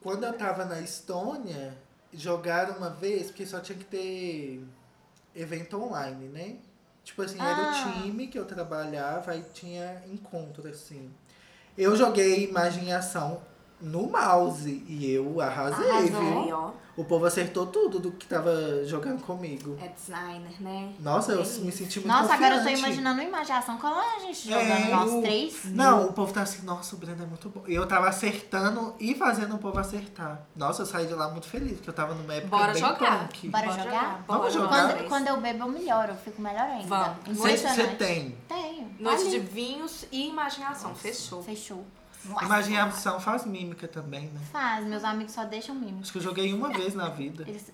quando 0.00 0.24
eu 0.24 0.32
tava 0.32 0.64
na 0.64 0.80
Estônia, 0.80 1.76
jogaram 2.10 2.78
uma 2.78 2.88
vez, 2.88 3.26
porque 3.26 3.44
só 3.44 3.60
tinha 3.60 3.76
que 3.76 3.84
ter 3.84 4.64
evento 5.34 5.76
online, 5.80 6.28
né? 6.28 6.56
Tipo 7.04 7.20
assim, 7.20 7.38
era 7.38 7.54
Ah. 7.54 7.70
o 7.70 8.02
time 8.02 8.28
que 8.28 8.38
eu 8.38 8.46
trabalhava 8.46 9.36
e 9.36 9.42
tinha 9.42 10.02
encontro, 10.06 10.66
assim. 10.66 11.12
Eu 11.76 11.94
joguei 11.94 12.44
imagem 12.44 12.88
e 12.88 12.92
ação 12.92 13.42
no 13.82 14.08
mouse 14.10 14.84
e 14.88 15.10
eu 15.12 15.40
arrasei, 15.40 15.90
Arrasou. 15.90 16.44
viu? 16.44 16.82
O 16.94 17.04
povo 17.04 17.24
acertou 17.24 17.64
tudo 17.66 17.98
do 17.98 18.12
que 18.12 18.26
tava 18.26 18.84
jogando 18.84 19.22
comigo. 19.22 19.78
é 19.80 19.88
designer, 19.88 20.52
né? 20.60 20.92
Nossa, 21.00 21.32
eu 21.32 21.40
isso. 21.40 21.62
me 21.62 21.72
senti 21.72 22.00
muito 22.00 22.12
Nossa, 22.12 22.34
agora 22.34 22.56
eu 22.56 22.58
tô 22.58 22.64
confiante. 22.64 22.80
imaginando 22.80 23.20
uma 23.22 23.28
imaginação. 23.28 23.78
Como 23.78 23.94
a 23.98 24.18
gente 24.18 24.46
jogando 24.46 24.70
É, 24.70 24.88
nós 24.90 25.10
o- 25.10 25.22
três? 25.22 25.64
Não, 25.64 26.08
o 26.08 26.12
povo 26.12 26.34
tá 26.34 26.42
assim, 26.42 26.66
nossa, 26.66 26.94
o 26.94 26.98
Breno 26.98 27.22
é 27.22 27.26
muito 27.26 27.48
bom. 27.48 27.62
E 27.66 27.74
eu 27.74 27.88
tava 27.88 28.08
acertando 28.10 28.94
e 29.00 29.14
fazendo 29.14 29.54
o 29.54 29.58
povo 29.58 29.78
acertar. 29.78 30.42
Nossa, 30.54 30.82
eu 30.82 30.86
saí 30.86 31.06
de 31.06 31.14
lá 31.14 31.30
muito 31.30 31.46
feliz, 31.46 31.72
porque 31.76 31.88
eu 31.88 31.94
tava 31.94 32.12
numa 32.14 32.34
época 32.34 32.56
Bora 32.58 32.72
bem 32.74 32.82
jogar. 32.82 33.20
punk. 33.28 33.48
Bora 33.48 33.70
jogar? 33.72 34.24
Vamos 34.28 34.52
jogar? 34.52 34.68
Quando, 34.94 35.08
quando 35.08 35.28
eu 35.28 35.40
bebo, 35.40 35.64
eu 35.64 35.68
melhoro. 35.70 36.10
Eu 36.12 36.16
fico 36.16 36.42
melhor 36.42 36.60
ainda. 36.66 36.86
Vamos. 36.88 37.38
Você 37.38 37.52
Impressionante. 37.54 37.96
tem. 37.96 38.36
Tenho. 38.46 38.94
Noite 39.00 39.22
Ali. 39.22 39.30
de 39.30 39.38
vinhos 39.38 40.04
e 40.12 40.28
imaginação, 40.28 40.94
fechou. 40.94 41.42
Fechou. 41.42 41.84
Nossa. 42.24 42.44
Imaginação 42.44 43.18
faz 43.20 43.44
mímica 43.44 43.88
também, 43.88 44.26
né? 44.28 44.40
Faz, 44.52 44.84
meus 44.86 45.02
amigos 45.02 45.32
só 45.32 45.44
deixam 45.44 45.74
mimos. 45.74 46.02
Acho 46.02 46.12
que 46.12 46.18
eu 46.18 46.22
joguei 46.22 46.52
uma 46.54 46.68
vez 46.70 46.94
na 46.94 47.08
vida. 47.08 47.42
Eles- 47.48 47.70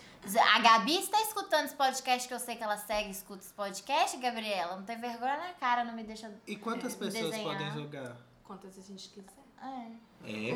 A 0.55 0.59
Gabi 0.61 0.99
está 0.99 1.21
escutando 1.23 1.67
esse 1.67 1.75
podcast, 1.75 2.27
que 2.27 2.33
eu 2.35 2.39
sei 2.39 2.57
que 2.57 2.63
ela 2.63 2.77
segue 2.77 3.09
e 3.09 3.13
escuta 3.13 3.43
esse 3.45 3.53
podcast, 3.53 4.17
Gabriela. 4.19 4.77
Não 4.77 4.83
tem 4.85 4.99
vergonha 4.99 5.37
na 5.37 5.53
cara, 5.55 5.85
não 5.85 5.95
me 5.95 6.03
deixa. 6.03 6.31
E 6.47 6.57
quantas 6.57 6.95
É, 6.95 6.97
pessoas 6.97 7.31
desenhar. 7.31 7.45
podem 7.57 7.71
jogar? 7.73 8.17
Quantas 8.45 8.79
a 8.79 8.83
gente 8.83 9.09
quiser. 9.11 9.29
É. 9.63 10.31
É? 10.31 10.51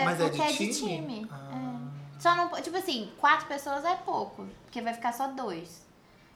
É, 0.00 0.04
Mas 0.04 0.20
é 0.20 0.28
de 0.28 0.40
é 0.40 0.46
de 0.46 0.56
time? 0.56 0.74
time. 0.74 1.28
Ah. 1.30 1.78
É. 2.16 2.20
Só 2.20 2.34
não. 2.36 2.48
po- 2.48 2.60
Tipo 2.62 2.76
assim, 2.76 3.12
quatro 3.18 3.46
pessoas 3.46 3.84
é 3.84 3.96
pouco. 3.96 4.46
Porque 4.64 4.80
vai 4.80 4.94
ficar 4.94 5.12
só 5.12 5.28
dois. 5.28 5.84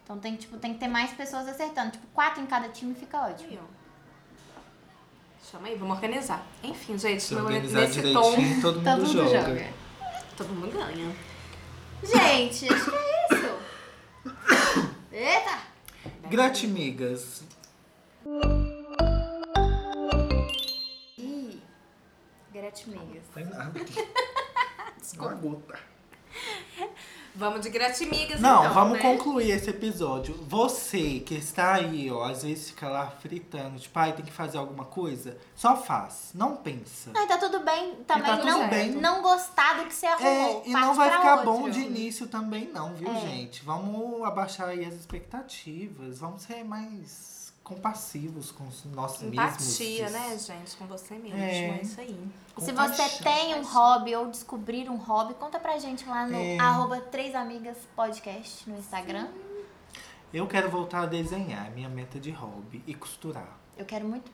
Então 0.02 0.18
tem, 0.18 0.34
tipo, 0.36 0.56
tem 0.56 0.72
que 0.74 0.80
ter 0.80 0.88
mais 0.88 1.12
pessoas 1.12 1.46
acertando. 1.48 1.92
Tipo, 1.92 2.06
quatro 2.08 2.42
em 2.42 2.46
cada 2.46 2.68
time 2.68 2.94
fica 2.94 3.20
ótimo. 3.20 3.58
Ó. 3.62 3.85
Chama 5.50 5.68
aí, 5.68 5.76
vamos 5.76 5.94
organizar. 5.96 6.44
Enfim, 6.62 6.98
gente, 6.98 7.22
Se 7.22 7.34
organizar 7.34 7.82
nesse 7.82 8.02
tom, 8.12 8.32
todo 8.32 8.40
mundo, 8.40 8.62
Todo 8.62 8.80
mundo 8.82 9.06
joga. 9.12 9.40
joga. 9.48 9.68
todo 10.36 10.48
mundo 10.48 10.72
ganha. 10.72 11.16
Gente, 12.02 12.72
acho 12.72 12.90
que 12.90 12.96
é 12.96 13.26
isso. 13.32 13.56
Eita! 15.12 15.58
Gratimigas. 16.28 17.44
Ih, 21.18 21.62
gratimigas. 22.52 23.22
Tem 23.32 23.44
nada 23.44 23.80
aqui. 23.80 23.94
Uma 25.18 25.34
gota. 25.34 25.78
Vamos 27.36 27.60
de 27.60 27.68
gratimigas, 27.68 28.40
Não, 28.40 28.60
então, 28.62 28.72
vamos 28.74 28.94
né? 28.94 29.02
concluir 29.02 29.50
esse 29.50 29.68
episódio. 29.68 30.34
Você 30.48 31.20
que 31.20 31.34
está 31.34 31.74
aí, 31.74 32.10
ó, 32.10 32.24
às 32.24 32.42
vezes 32.42 32.70
fica 32.70 32.88
lá 32.88 33.06
fritando, 33.10 33.78
tipo, 33.78 33.98
ai, 33.98 34.12
tem 34.14 34.24
que 34.24 34.32
fazer 34.32 34.56
alguma 34.58 34.86
coisa, 34.86 35.36
só 35.54 35.76
faz, 35.76 36.30
não 36.34 36.56
pensa. 36.56 37.10
Não, 37.12 37.22
e 37.24 37.26
tá 37.26 37.36
tudo 37.36 37.60
bem 37.60 37.94
também 38.06 38.24
tá 38.24 38.36
tudo 38.38 38.50
não, 38.50 38.68
bem. 38.70 38.90
não 38.92 39.20
gostar 39.22 39.78
do 39.78 39.84
que 39.86 39.94
você 39.94 40.06
arrumou. 40.06 40.62
É, 40.64 40.68
e 40.68 40.72
não 40.72 40.94
vai 40.94 41.10
ficar 41.10 41.36
outro. 41.40 41.52
bom 41.52 41.68
de 41.68 41.80
início 41.80 42.26
também 42.26 42.70
não, 42.72 42.94
viu, 42.94 43.10
É. 43.10 43.20
gente? 43.20 43.62
Vamos 43.64 44.22
abaixar 44.24 44.68
aí 44.68 44.84
as 44.84 44.94
expectativas, 44.94 46.18
vamos 46.18 46.42
ser 46.42 46.64
mais 46.64 47.35
compassivos 47.66 48.52
com 48.52 48.64
os 48.68 48.84
nossos 48.84 49.22
Empatia, 49.24 50.08
mesmos. 50.08 50.12
né, 50.12 50.38
gente? 50.38 50.76
Com 50.76 50.86
você 50.86 51.14
mesmo. 51.18 51.36
É. 51.36 51.78
É 51.78 51.82
isso 51.82 52.00
aí. 52.00 52.16
E 52.56 52.60
Se 52.60 52.70
você 52.70 53.22
tem 53.24 53.56
um 53.56 53.64
hobby 53.64 54.14
ou 54.14 54.30
descobrir 54.30 54.88
um 54.88 54.94
hobby, 54.96 55.34
conta 55.34 55.58
pra 55.58 55.76
gente 55.76 56.06
lá 56.06 56.24
no 56.28 56.36
É. 56.38 56.56
arroba 56.60 57.00
Três 57.00 57.34
Amigas 57.34 57.76
Podcast 57.96 58.70
no 58.70 58.78
Instagram. 58.78 59.26
Eu 60.32 60.46
quero 60.46 60.70
voltar 60.70 61.02
a 61.02 61.06
desenhar, 61.06 61.66
é 61.66 61.70
minha 61.70 61.88
meta 61.88 62.20
de 62.20 62.30
hobby, 62.30 62.84
e 62.86 62.94
costurar. 62.94 63.58
Eu 63.76 63.84
quero 63.84 64.06
muito 64.06 64.30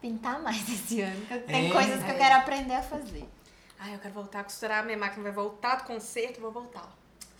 pintar 0.00 0.42
mais 0.42 0.56
esse 0.68 1.00
ano. 1.02 1.24
Tem 1.46 1.68
É. 1.68 1.72
coisas 1.72 2.02
que 2.02 2.10
eu 2.10 2.16
quero 2.16 2.34
aprender 2.34 2.74
a 2.74 2.82
fazer. 2.82 3.28
Ai, 3.78 3.94
eu 3.94 3.98
quero 4.00 4.14
voltar 4.14 4.40
a 4.40 4.44
costurar. 4.44 4.84
Minha 4.84 4.98
máquina 4.98 5.22
vai 5.22 5.32
voltar 5.32 5.76
do 5.76 5.84
concerto, 5.84 6.40
vou 6.40 6.50
voltar. 6.50 6.92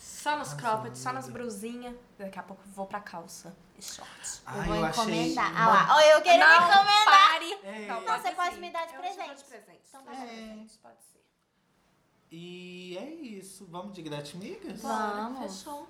Só 0.03 0.37
nos 0.37 0.53
cropped, 0.55 0.97
só 0.99 1.13
nas 1.13 1.29
brusinhas. 1.29 1.95
Daqui 2.19 2.39
a 2.39 2.43
pouco 2.43 2.63
eu 2.67 2.73
vou 2.73 2.87
pra 2.87 3.01
calça 3.01 3.55
e 3.79 3.83
shorts. 3.83 4.43
Eu 4.47 4.53
Ai, 4.61 4.67
vou 4.69 4.85
achei 4.85 5.03
encomendar. 5.05 5.51
uma- 5.53 5.61
Ah 5.61 5.69
lá, 5.69 5.97
ó, 5.97 6.01
eu 6.01 6.23
queria 6.23 6.39
não, 6.39 6.57
encomendar. 6.57 7.05
pare! 7.05 7.53
É. 7.65 7.87
Não, 7.89 8.01
você 8.19 8.33
pode 8.33 8.57
me 8.59 8.71
dar 8.71 8.87
de 8.87 8.95
Eu 8.95 9.03
dou 9.03 9.13
presente. 9.15 9.39
de 9.39 9.45
presente. 9.45 9.81
Então 9.89 10.03
tá 10.03 10.11
bom. 10.13 10.17
presente, 10.19 10.79
pode 10.83 10.97
ser. 11.13 11.25
E 12.31 12.97
é 12.99 13.05
isso. 13.11 13.67
Vamos 13.71 13.93
de 13.95 14.03
gratimigas? 14.03 14.81
Vamos. 14.83 15.57
Fechou. 15.57 15.89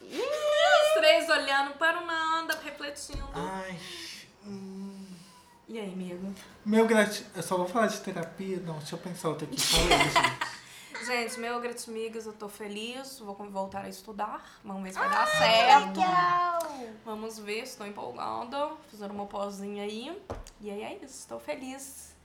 Os 0.00 0.94
três 0.94 1.28
olhando 1.28 1.74
para 1.74 2.00
o 2.02 2.06
nada, 2.06 2.58
refletindo. 2.62 3.28
Ai. 3.34 3.78
hum, 4.44 5.06
E 5.68 5.78
aí, 5.78 5.92
amigo? 5.92 6.34
Meu 6.64 6.86
grati... 6.86 7.26
Eu 7.34 7.42
só 7.42 7.56
vou 7.56 7.68
falar 7.68 7.88
de 7.88 8.00
terapia? 8.00 8.58
Não, 8.60 8.78
deixa 8.78 8.94
eu 8.94 8.98
pensar 8.98 9.28
outra 9.28 9.46
aqui. 9.46 9.60
Fala 9.60 9.84
aí, 9.84 10.37
gente. 11.08 11.40
Meu 11.40 11.60
gratimigas, 11.60 12.26
eu 12.26 12.32
tô 12.32 12.48
feliz. 12.48 13.18
Vou 13.18 13.34
voltar 13.34 13.84
a 13.84 13.88
estudar. 13.88 14.44
Vamos 14.64 14.82
ver 14.82 14.92
se 14.92 14.98
vai 14.98 15.10
dar 15.10 15.26
certo. 15.26 15.98
Legal! 15.98 16.58
Vamos 17.04 17.38
ver, 17.38 17.62
estou 17.62 17.86
empolgada. 17.86 18.70
Fazendo 18.90 19.12
uma 19.14 19.26
pozinha 19.26 19.82
aí. 19.82 20.20
E 20.60 20.70
aí 20.70 20.82
é 20.82 20.94
isso, 20.96 21.18
estou 21.20 21.40
feliz. 21.40 22.16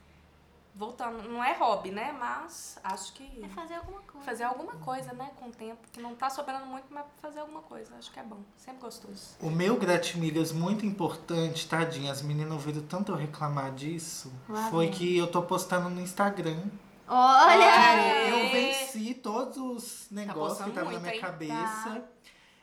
Voltando, 0.76 1.30
não 1.30 1.44
é 1.44 1.54
hobby, 1.56 1.92
né? 1.92 2.12
Mas 2.20 2.80
acho 2.84 3.14
que 3.14 3.44
É 3.44 3.48
fazer 3.50 3.76
alguma 3.76 4.02
coisa. 4.02 4.26
fazer 4.26 4.44
alguma 4.44 4.74
coisa, 4.74 5.14
né? 5.14 5.30
Com 5.40 5.50
o 5.50 5.52
tempo. 5.52 5.78
Que 5.92 6.02
não 6.02 6.16
tá 6.16 6.32
sobrando 6.32 6.66
muito, 6.66 6.86
mas 6.90 7.06
fazer 7.22 7.42
alguma 7.42 7.62
coisa. 7.62 7.94
Acho 7.96 8.12
que 8.12 8.20
é 8.20 8.24
bom. 8.24 8.40
Sempre 8.58 8.82
gostoso. 8.82 9.36
O 9.40 9.52
meu 9.52 9.78
gratimigas 9.78 10.52
muito 10.52 10.84
importante, 10.84 11.68
tadinha, 11.70 12.12
as 12.12 12.24
meninas 12.24 12.54
ouviram 12.54 12.82
tanto 12.88 13.12
eu 13.12 13.16
reclamar 13.16 13.72
disso, 13.72 14.34
Lá 14.50 14.68
foi 14.72 14.88
vem. 14.88 14.96
que 14.96 15.16
eu 15.18 15.28
tô 15.28 15.44
postando 15.44 15.90
no 15.92 16.02
Instagram. 16.02 16.64
Olha! 17.16 18.28
Eu 18.30 18.50
venci 18.52 19.14
todos 19.14 19.58
os 19.58 20.08
negócios 20.10 20.64
que 20.64 20.70
estavam 20.70 20.92
na 20.94 21.00
minha 21.00 21.14
hein? 21.14 21.22
cabeça. 21.22 22.04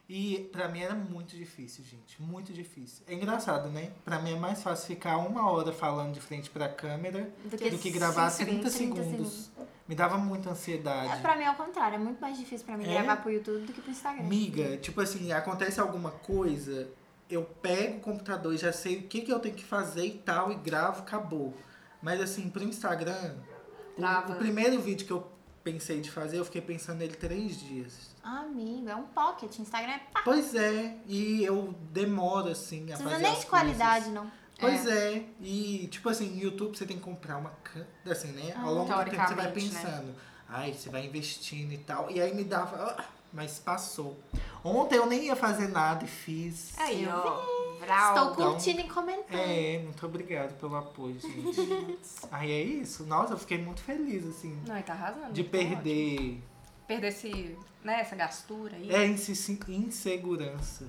E 0.08 0.48
pra 0.50 0.66
mim 0.66 0.80
era 0.80 0.94
muito 0.94 1.36
difícil, 1.36 1.84
gente. 1.84 2.20
Muito 2.20 2.52
difícil. 2.52 3.04
É 3.06 3.14
engraçado, 3.14 3.68
né? 3.68 3.92
Pra 4.04 4.18
mim 4.18 4.32
é 4.32 4.36
mais 4.36 4.60
fácil 4.60 4.88
ficar 4.88 5.16
uma 5.18 5.48
hora 5.48 5.72
falando 5.72 6.14
de 6.14 6.20
frente 6.20 6.50
pra 6.50 6.68
câmera 6.68 7.32
Do 7.44 7.50
do 7.56 7.78
que 7.78 7.90
gravar 7.90 8.28
cinco 8.30 8.50
30 8.50 8.70
segundos. 8.70 9.04
segundos. 9.06 9.50
Me 9.86 9.94
dava 9.94 10.18
muita 10.18 10.50
ansiedade. 10.50 11.12
É, 11.12 11.16
pra 11.18 11.36
mim 11.36 11.44
é 11.44 11.50
o 11.52 11.54
contrário, 11.54 11.94
é 11.94 11.98
muito 11.98 12.20
mais 12.20 12.36
difícil 12.36 12.66
pra 12.66 12.76
mim 12.76 12.84
É? 12.90 12.92
gravar 12.94 13.18
pro 13.18 13.30
YouTube 13.30 13.64
do 13.66 13.72
que 13.72 13.80
pro 13.80 13.90
Instagram. 13.92 14.24
Miga, 14.24 14.76
tipo 14.78 15.00
assim, 15.00 15.30
acontece 15.30 15.78
alguma 15.80 16.10
coisa, 16.10 16.88
eu 17.30 17.44
pego 17.44 17.98
o 17.98 18.00
computador 18.00 18.52
e 18.52 18.56
já 18.58 18.72
sei 18.72 18.98
o 18.98 19.02
que, 19.04 19.20
que 19.20 19.32
eu 19.32 19.38
tenho 19.38 19.54
que 19.54 19.64
fazer 19.64 20.06
e 20.06 20.18
tal, 20.18 20.50
e 20.50 20.56
gravo, 20.56 21.02
acabou. 21.02 21.54
Mas 22.02 22.20
assim, 22.20 22.48
pro 22.50 22.64
Instagram, 22.64 23.36
Trava. 24.00 24.32
o, 24.32 24.36
primeiro 24.36 24.80
vídeo 24.80 25.06
que 25.06 25.12
eu 25.12 25.30
pensei 25.62 26.00
de 26.00 26.10
fazer, 26.10 26.38
eu 26.38 26.44
fiquei 26.44 26.60
pensando 26.60 26.98
nele 26.98 27.14
três 27.14 27.58
dias. 27.60 28.10
Amigo, 28.22 28.88
é 28.88 28.96
um 28.96 29.04
pocket. 29.04 29.58
Instagram 29.58 29.92
é 29.92 29.98
pá. 30.12 30.22
Pois 30.24 30.54
é, 30.54 30.96
e 31.06 31.44
eu 31.44 31.74
demoro 31.92 32.48
assim 32.50 32.92
a 32.92 32.98
Não 32.98 33.04
fazer 33.04 33.08
precisa 33.08 33.18
nem 33.22 33.32
as 33.32 33.40
de 33.40 33.46
qualidade, 33.46 34.04
coisas. 34.06 34.14
não. 34.14 34.40
Pois 34.58 34.86
é. 34.86 35.24
e 35.40 35.88
tipo 35.90 36.06
assim, 36.10 36.28
no 36.30 36.42
YouTube 36.42 36.76
você 36.76 36.84
tem 36.84 36.98
que 36.98 37.02
comprar 37.02 37.38
uma 37.38 37.50
câmera, 37.64 37.88
assim, 38.10 38.28
né? 38.32 38.52
Ao 38.56 38.74
longo 38.74 38.92
do 38.92 39.04
tempo 39.10 39.26
você 39.26 39.34
vai 39.34 39.46
né? 39.46 39.52
pensando, 39.52 40.14
ai, 40.46 40.74
você 40.74 40.90
vai 40.90 41.06
investindo 41.06 41.72
e 41.72 41.78
tal. 41.78 42.10
E 42.10 42.20
aí 42.20 42.34
me 42.34 42.44
dava, 42.44 42.94
ah, 42.98 43.04
mas 43.32 43.58
passou. 43.58 44.18
Ontem 44.62 44.96
eu 44.96 45.06
nem 45.06 45.26
ia 45.26 45.36
fazer 45.36 45.68
nada 45.68 46.04
e 46.04 46.08
fiz. 46.08 46.78
Aí, 46.78 47.04
Eu 47.04 47.10
Estou 47.80 48.34
Vral. 48.34 48.34
curtindo 48.34 48.80
e 48.80 48.88
comentando. 48.88 49.34
É, 49.38 49.78
muito 49.78 50.06
obrigado 50.06 50.58
pelo 50.58 50.76
apoio, 50.76 51.18
gente. 51.20 51.98
Aí 52.30 52.50
é 52.50 52.62
isso. 52.62 53.04
Nossa, 53.04 53.34
eu 53.34 53.38
fiquei 53.38 53.58
muito 53.58 53.80
feliz, 53.82 54.26
assim, 54.26 54.60
Não, 54.66 54.74
ele 54.76 54.84
tá 54.84 54.92
arrasando. 54.92 55.32
de 55.32 55.44
tá 55.44 55.56
ótimo. 55.58 55.72
perder. 55.82 56.42
Perder 56.86 57.06
esse, 57.08 57.58
né, 57.84 58.00
essa 58.00 58.16
gastura 58.16 58.76
aí. 58.76 58.90
É, 58.92 59.06
inse- 59.06 59.58
insegurança. 59.68 60.86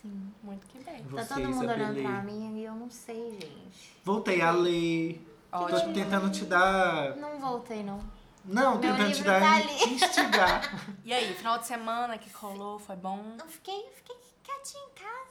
Sim. 0.00 0.32
Muito 0.42 0.66
que 0.68 0.78
bem. 0.78 1.02
Tá 1.02 1.10
Você, 1.10 1.34
todo 1.34 1.48
mundo 1.48 1.68
olhando 1.70 2.00
pra 2.02 2.22
mim 2.22 2.58
e 2.60 2.64
eu 2.64 2.74
não 2.74 2.88
sei, 2.90 3.32
gente. 3.32 3.92
Voltei 4.04 4.40
a 4.40 4.50
ler. 4.52 5.20
Tô 5.50 5.58
Ótimo. 5.58 5.92
tentando 5.94 6.30
te 6.30 6.44
dar. 6.44 7.16
Não 7.16 7.38
voltei, 7.40 7.82
não. 7.82 7.98
Não, 8.44 8.72
Meu 8.78 8.80
tentando 8.80 9.10
te 9.12 9.16
livro 9.18 9.24
dar 9.24 9.40
tá 9.40 9.56
ali. 9.56 9.94
instigar. 9.94 10.86
E 11.04 11.12
aí, 11.12 11.34
final 11.34 11.58
de 11.58 11.66
semana 11.66 12.16
que 12.18 12.30
rolou, 12.30 12.78
foi 12.78 12.96
bom, 12.96 13.34
Não 13.36 13.46
fiquei, 13.48 13.88
fiquei 13.96 14.14
quietinha 14.42 14.82
em 14.84 14.94
casa. 14.94 15.27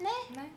Né? 0.00 0.50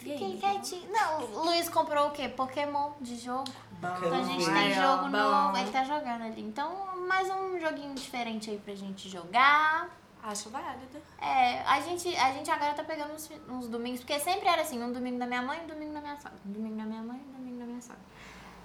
E 0.00 0.10
Fiquei 0.10 0.32
aí? 0.32 0.38
quietinha. 0.38 0.88
Não, 0.90 1.20
o 1.20 1.44
Luiz 1.44 1.68
comprou 1.68 2.08
o 2.08 2.10
quê? 2.10 2.28
Pokémon 2.28 2.92
de 3.00 3.16
jogo. 3.16 3.50
Então 3.78 4.20
a 4.20 4.22
gente 4.22 4.44
tem 4.44 4.74
jogo 4.74 5.04
bom. 5.04 5.08
novo. 5.10 5.56
Ele 5.56 5.70
tá 5.70 5.84
jogando 5.84 6.22
ali. 6.22 6.42
Então, 6.42 6.70
mais 7.08 7.28
um 7.30 7.58
joguinho 7.58 7.94
diferente 7.94 8.50
aí 8.50 8.58
pra 8.58 8.74
gente 8.74 9.08
jogar. 9.08 9.88
Acho 10.22 10.48
válido. 10.48 10.98
É, 11.20 11.60
a 11.62 11.80
gente, 11.80 12.08
a 12.16 12.32
gente 12.32 12.50
agora 12.50 12.72
tá 12.72 12.82
pegando 12.82 13.12
uns, 13.12 13.30
uns 13.48 13.68
domingos, 13.68 14.00
porque 14.00 14.18
sempre 14.18 14.48
era 14.48 14.62
assim, 14.62 14.82
um 14.82 14.90
domingo 14.90 15.18
da 15.18 15.26
minha 15.26 15.42
mãe, 15.42 15.60
um 15.62 15.66
domingo 15.66 15.92
da 15.92 16.00
minha 16.00 16.16
sogra. 16.16 16.38
Um 16.46 16.52
domingo 16.52 16.76
da 16.76 16.84
minha 16.84 17.02
mãe, 17.02 17.20
um 17.28 17.32
domingo 17.32 17.58
da 17.58 17.66
minha 17.66 17.82
sogra. 17.82 18.00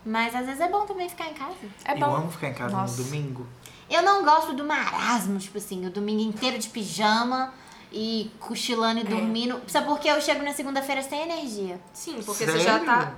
Mas 0.05 0.33
às 0.33 0.45
vezes 0.45 0.61
é 0.61 0.69
bom 0.69 0.85
também 0.85 1.09
ficar 1.09 1.29
em 1.29 1.33
casa. 1.33 1.57
É 1.83 1.93
eu 1.93 1.97
bom. 1.97 2.15
amo 2.15 2.31
ficar 2.31 2.47
em 2.47 2.53
casa 2.53 2.75
Nossa. 2.75 2.97
no 2.97 3.03
domingo. 3.03 3.45
Eu 3.89 4.01
não 4.01 4.23
gosto 4.23 4.53
do 4.53 4.63
marasmo, 4.63 5.37
tipo 5.37 5.57
assim, 5.57 5.85
o 5.85 5.89
domingo 5.91 6.21
inteiro 6.21 6.57
de 6.57 6.69
pijama 6.69 7.53
e 7.91 8.31
cochilando 8.39 8.99
e 8.99 9.03
dormindo. 9.03 9.61
Sabe 9.67 9.87
por 9.87 9.99
quê? 9.99 10.09
Eu 10.09 10.21
chego 10.21 10.43
na 10.43 10.53
segunda-feira 10.53 11.01
sem 11.01 11.21
energia. 11.21 11.79
Sim, 11.93 12.21
porque 12.23 12.45
você 12.45 12.59
já 12.59 12.71
Sério? 12.79 12.85
tá. 12.85 13.13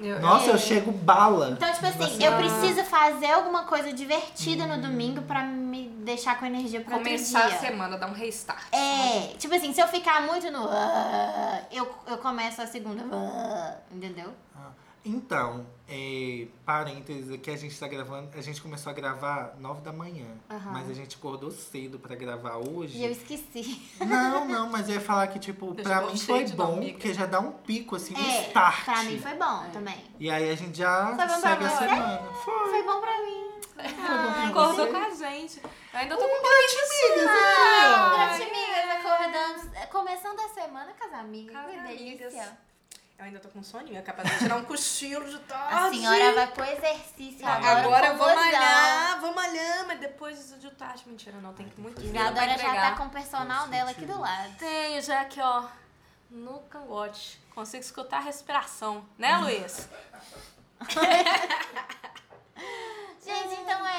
Eu- 0.00 0.20
Nossa, 0.20 0.50
É. 0.50 0.54
eu 0.54 0.58
chego 0.58 0.92
bala. 0.92 1.50
Então, 1.50 1.72
tipo 1.72 1.84
assim, 1.86 1.98
Você- 1.98 2.24
eu 2.26 2.36
preciso 2.36 2.84
fazer 2.84 3.32
alguma 3.32 3.64
coisa 3.64 3.92
divertida 3.92 4.64
no 4.64 4.80
domingo 4.80 5.22
pra 5.22 5.42
me 5.42 5.88
deixar 5.88 6.38
com 6.38 6.46
energia 6.46 6.80
pra 6.82 6.98
começar 6.98 7.40
outro 7.46 7.56
a 7.56 7.58
semana, 7.58 7.98
dar 7.98 8.06
um 8.06 8.12
restart. 8.12 8.62
É, 8.72 9.34
tipo 9.38 9.52
assim, 9.54 9.72
se 9.74 9.80
eu 9.80 9.88
ficar 9.88 10.22
muito 10.22 10.50
no. 10.52 10.68
ah, 10.70 11.60
eu, 11.72 11.92
eu 12.06 12.16
começo 12.18 12.62
a 12.62 12.66
segunda. 12.68 13.04
ah, 13.12 13.74
entendeu? 13.90 14.32
Ah, 14.56 14.68
Então, 15.08 15.66
é, 15.88 16.46
parênteses, 16.66 17.32
aqui 17.32 17.50
a 17.50 17.56
gente 17.56 17.78
tá 17.80 17.88
gravando. 17.88 18.28
A 18.36 18.40
gente 18.42 18.60
começou 18.60 18.90
a 18.90 18.92
gravar 18.94 19.56
9 19.58 19.80
da 19.80 19.92
manhã. 19.92 20.26
Aham. 20.50 20.70
Mas 20.72 20.90
a 20.90 20.92
gente 20.94 21.16
acordou 21.16 21.50
cedo 21.50 21.98
pra 21.98 22.14
gravar 22.14 22.56
hoje. 22.56 22.98
E 22.98 23.04
eu 23.04 23.10
esqueci. 23.10 23.82
Não, 24.00 24.46
não, 24.46 24.68
mas 24.68 24.88
eu 24.88 24.96
ia 24.96 25.00
falar 25.00 25.26
que, 25.28 25.38
tipo, 25.38 25.72
Deixa 25.72 25.88
pra 25.88 26.02
mim 26.06 26.18
foi 26.18 26.44
bom, 26.48 26.80
porque 26.90 27.14
já 27.14 27.24
dá 27.26 27.40
um 27.40 27.52
pico, 27.52 27.96
assim, 27.96 28.14
um 28.14 28.18
É, 28.18 28.48
start. 28.48 28.84
pra 28.84 29.02
mim 29.04 29.18
foi 29.18 29.34
bom 29.34 29.70
também. 29.72 30.04
E 30.20 30.30
aí 30.30 30.50
a 30.50 30.54
gente 30.54 30.76
já 30.76 31.14
pra 31.14 31.28
segue 31.28 31.64
a 31.64 31.70
semana. 31.70 32.18
Foi. 32.44 32.68
Foi 32.68 32.82
bom 32.84 33.00
pra 33.00 33.18
mim. 33.24 33.48
Ai, 33.78 34.50
Acordou 34.50 34.86
que 34.86 34.92
com 34.92 34.98
a 34.98 35.10
gente. 35.10 35.60
Eu 35.62 35.70
ainda 36.00 36.16
tô 36.16 36.22
com 36.22 36.28
Ah, 37.28 38.10
Ai. 38.10 38.28
Grandes 38.28 38.48
amigas 38.48 38.90
acordando, 38.98 39.88
começando 39.90 40.40
a 40.40 40.48
semana 40.48 40.92
com 40.98 41.04
as 41.06 41.12
amigas. 41.14 41.54
Com 41.56 41.62
as 41.62 41.70
que 41.70 41.80
delícia. 41.96 42.58
Eu 43.18 43.24
ainda 43.24 43.40
tô 43.40 43.48
com 43.48 43.64
soninho, 43.64 43.98
é 43.98 44.02
capaz 44.02 44.30
de 44.30 44.38
tirar 44.38 44.54
um 44.56 44.64
cochilo 44.64 45.28
de 45.28 45.40
tarde. 45.50 45.74
A 45.74 45.90
senhora 45.90 46.34
vai 46.34 46.46
pro 46.46 46.64
exercício 46.64 47.44
agora. 47.44 47.80
Agora 47.80 48.06
eu 48.06 48.16
vou 48.16 48.32
malhar, 48.32 49.20
vou 49.20 49.34
malhar, 49.34 49.86
mas 49.88 49.98
depois 49.98 50.54
de 50.60 50.70
tarde, 50.70 51.02
mentira, 51.04 51.36
não, 51.40 51.52
tem 51.52 51.68
que 51.68 51.80
muito 51.80 52.00
E 52.00 52.04
filho 52.04 52.20
a 52.20 52.30
pra 52.30 52.46
Dora 52.46 52.56
já 52.56 52.74
tá 52.74 52.96
com 52.96 53.06
o 53.06 53.10
personal 53.10 53.58
Faz 53.58 53.70
dela 53.70 53.90
aqui 53.90 54.06
do 54.06 54.20
lado. 54.20 54.54
Tenho 54.56 55.02
já 55.02 55.22
aqui, 55.22 55.40
ó, 55.40 55.64
no 56.30 56.60
cangote. 56.70 57.40
Consigo 57.52 57.82
escutar 57.82 58.18
a 58.18 58.20
respiração, 58.20 59.04
né, 59.18 59.36
Luiz? 59.42 59.88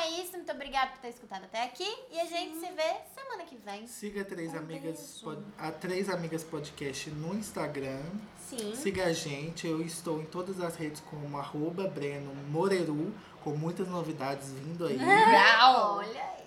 É 0.09 0.21
isso. 0.21 0.33
Muito 0.33 0.51
obrigada 0.51 0.91
por 0.91 0.99
ter 0.99 1.09
escutado 1.09 1.43
até 1.45 1.63
aqui. 1.63 1.87
E 2.11 2.19
a 2.19 2.25
gente 2.25 2.57
se 2.59 2.71
vê 2.71 2.95
semana 3.13 3.43
que 3.45 3.55
vem. 3.57 3.85
Siga 3.87 4.25
Três 4.25 4.53
Um 4.53 4.57
Amigas, 4.57 5.19
pod- 5.23 5.43
a 5.57 5.71
Três 5.71 6.09
Amigas 6.09 6.43
Podcast 6.43 7.09
no 7.11 7.35
Instagram. 7.35 8.01
Sim. 8.47 8.75
Siga 8.75 9.05
a 9.05 9.13
gente, 9.13 9.67
eu 9.67 9.81
estou 9.81 10.19
em 10.21 10.25
todas 10.25 10.59
as 10.61 10.75
redes 10.75 11.01
como 11.01 11.37
arroba 11.37 11.87
Breno 11.87 12.33
Moreru, 12.49 13.13
com 13.43 13.51
muitas 13.51 13.87
novidades 13.87 14.51
vindo 14.51 14.85
aí. 14.85 14.97
Olha 14.99 16.21
aí. 16.23 16.39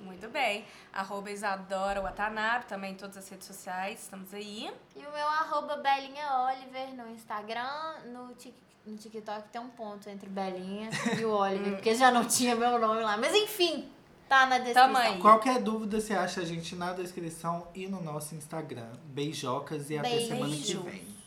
Muito 0.00 0.28
bem. 0.28 0.64
Arroba 0.92 1.30
Isadora 1.30 2.00
Watanabe, 2.00 2.66
também 2.66 2.92
em 2.92 2.96
todas 2.96 3.16
as 3.16 3.28
redes 3.28 3.46
sociais, 3.46 4.02
estamos 4.02 4.32
aí. 4.32 4.72
E 4.96 5.00
o 5.00 5.12
meu 5.12 5.26
arroba 5.28 5.76
Belinha 5.76 6.32
Oliver 6.44 6.94
no 6.94 7.10
Instagram, 7.10 7.98
no, 8.06 8.32
Tik- 8.34 8.54
no 8.88 8.96
TikTok 8.96 9.48
tem 9.50 9.60
um 9.60 9.68
ponto 9.68 10.08
entre 10.08 10.28
Belinha 10.28 10.90
e 11.18 11.24
o 11.24 11.30
Oliver, 11.30 11.74
porque 11.74 11.94
já 11.94 12.10
não 12.10 12.24
tinha 12.24 12.56
meu 12.56 12.78
nome 12.78 13.02
lá. 13.02 13.16
Mas 13.16 13.34
enfim, 13.34 13.88
tá 14.28 14.46
na 14.46 14.58
descrição. 14.58 14.96
Aí. 14.96 15.18
Qualquer 15.18 15.60
dúvida, 15.60 16.00
você 16.00 16.14
acha 16.14 16.40
a 16.40 16.44
gente 16.44 16.74
na 16.74 16.92
descrição 16.92 17.68
e 17.74 17.86
no 17.86 18.02
nosso 18.02 18.34
Instagram. 18.34 18.90
Beijocas 19.04 19.90
e 19.90 19.98
até 19.98 20.10
Beijo. 20.10 20.28
semana 20.28 20.56
que 20.56 20.74
vem. 20.76 21.17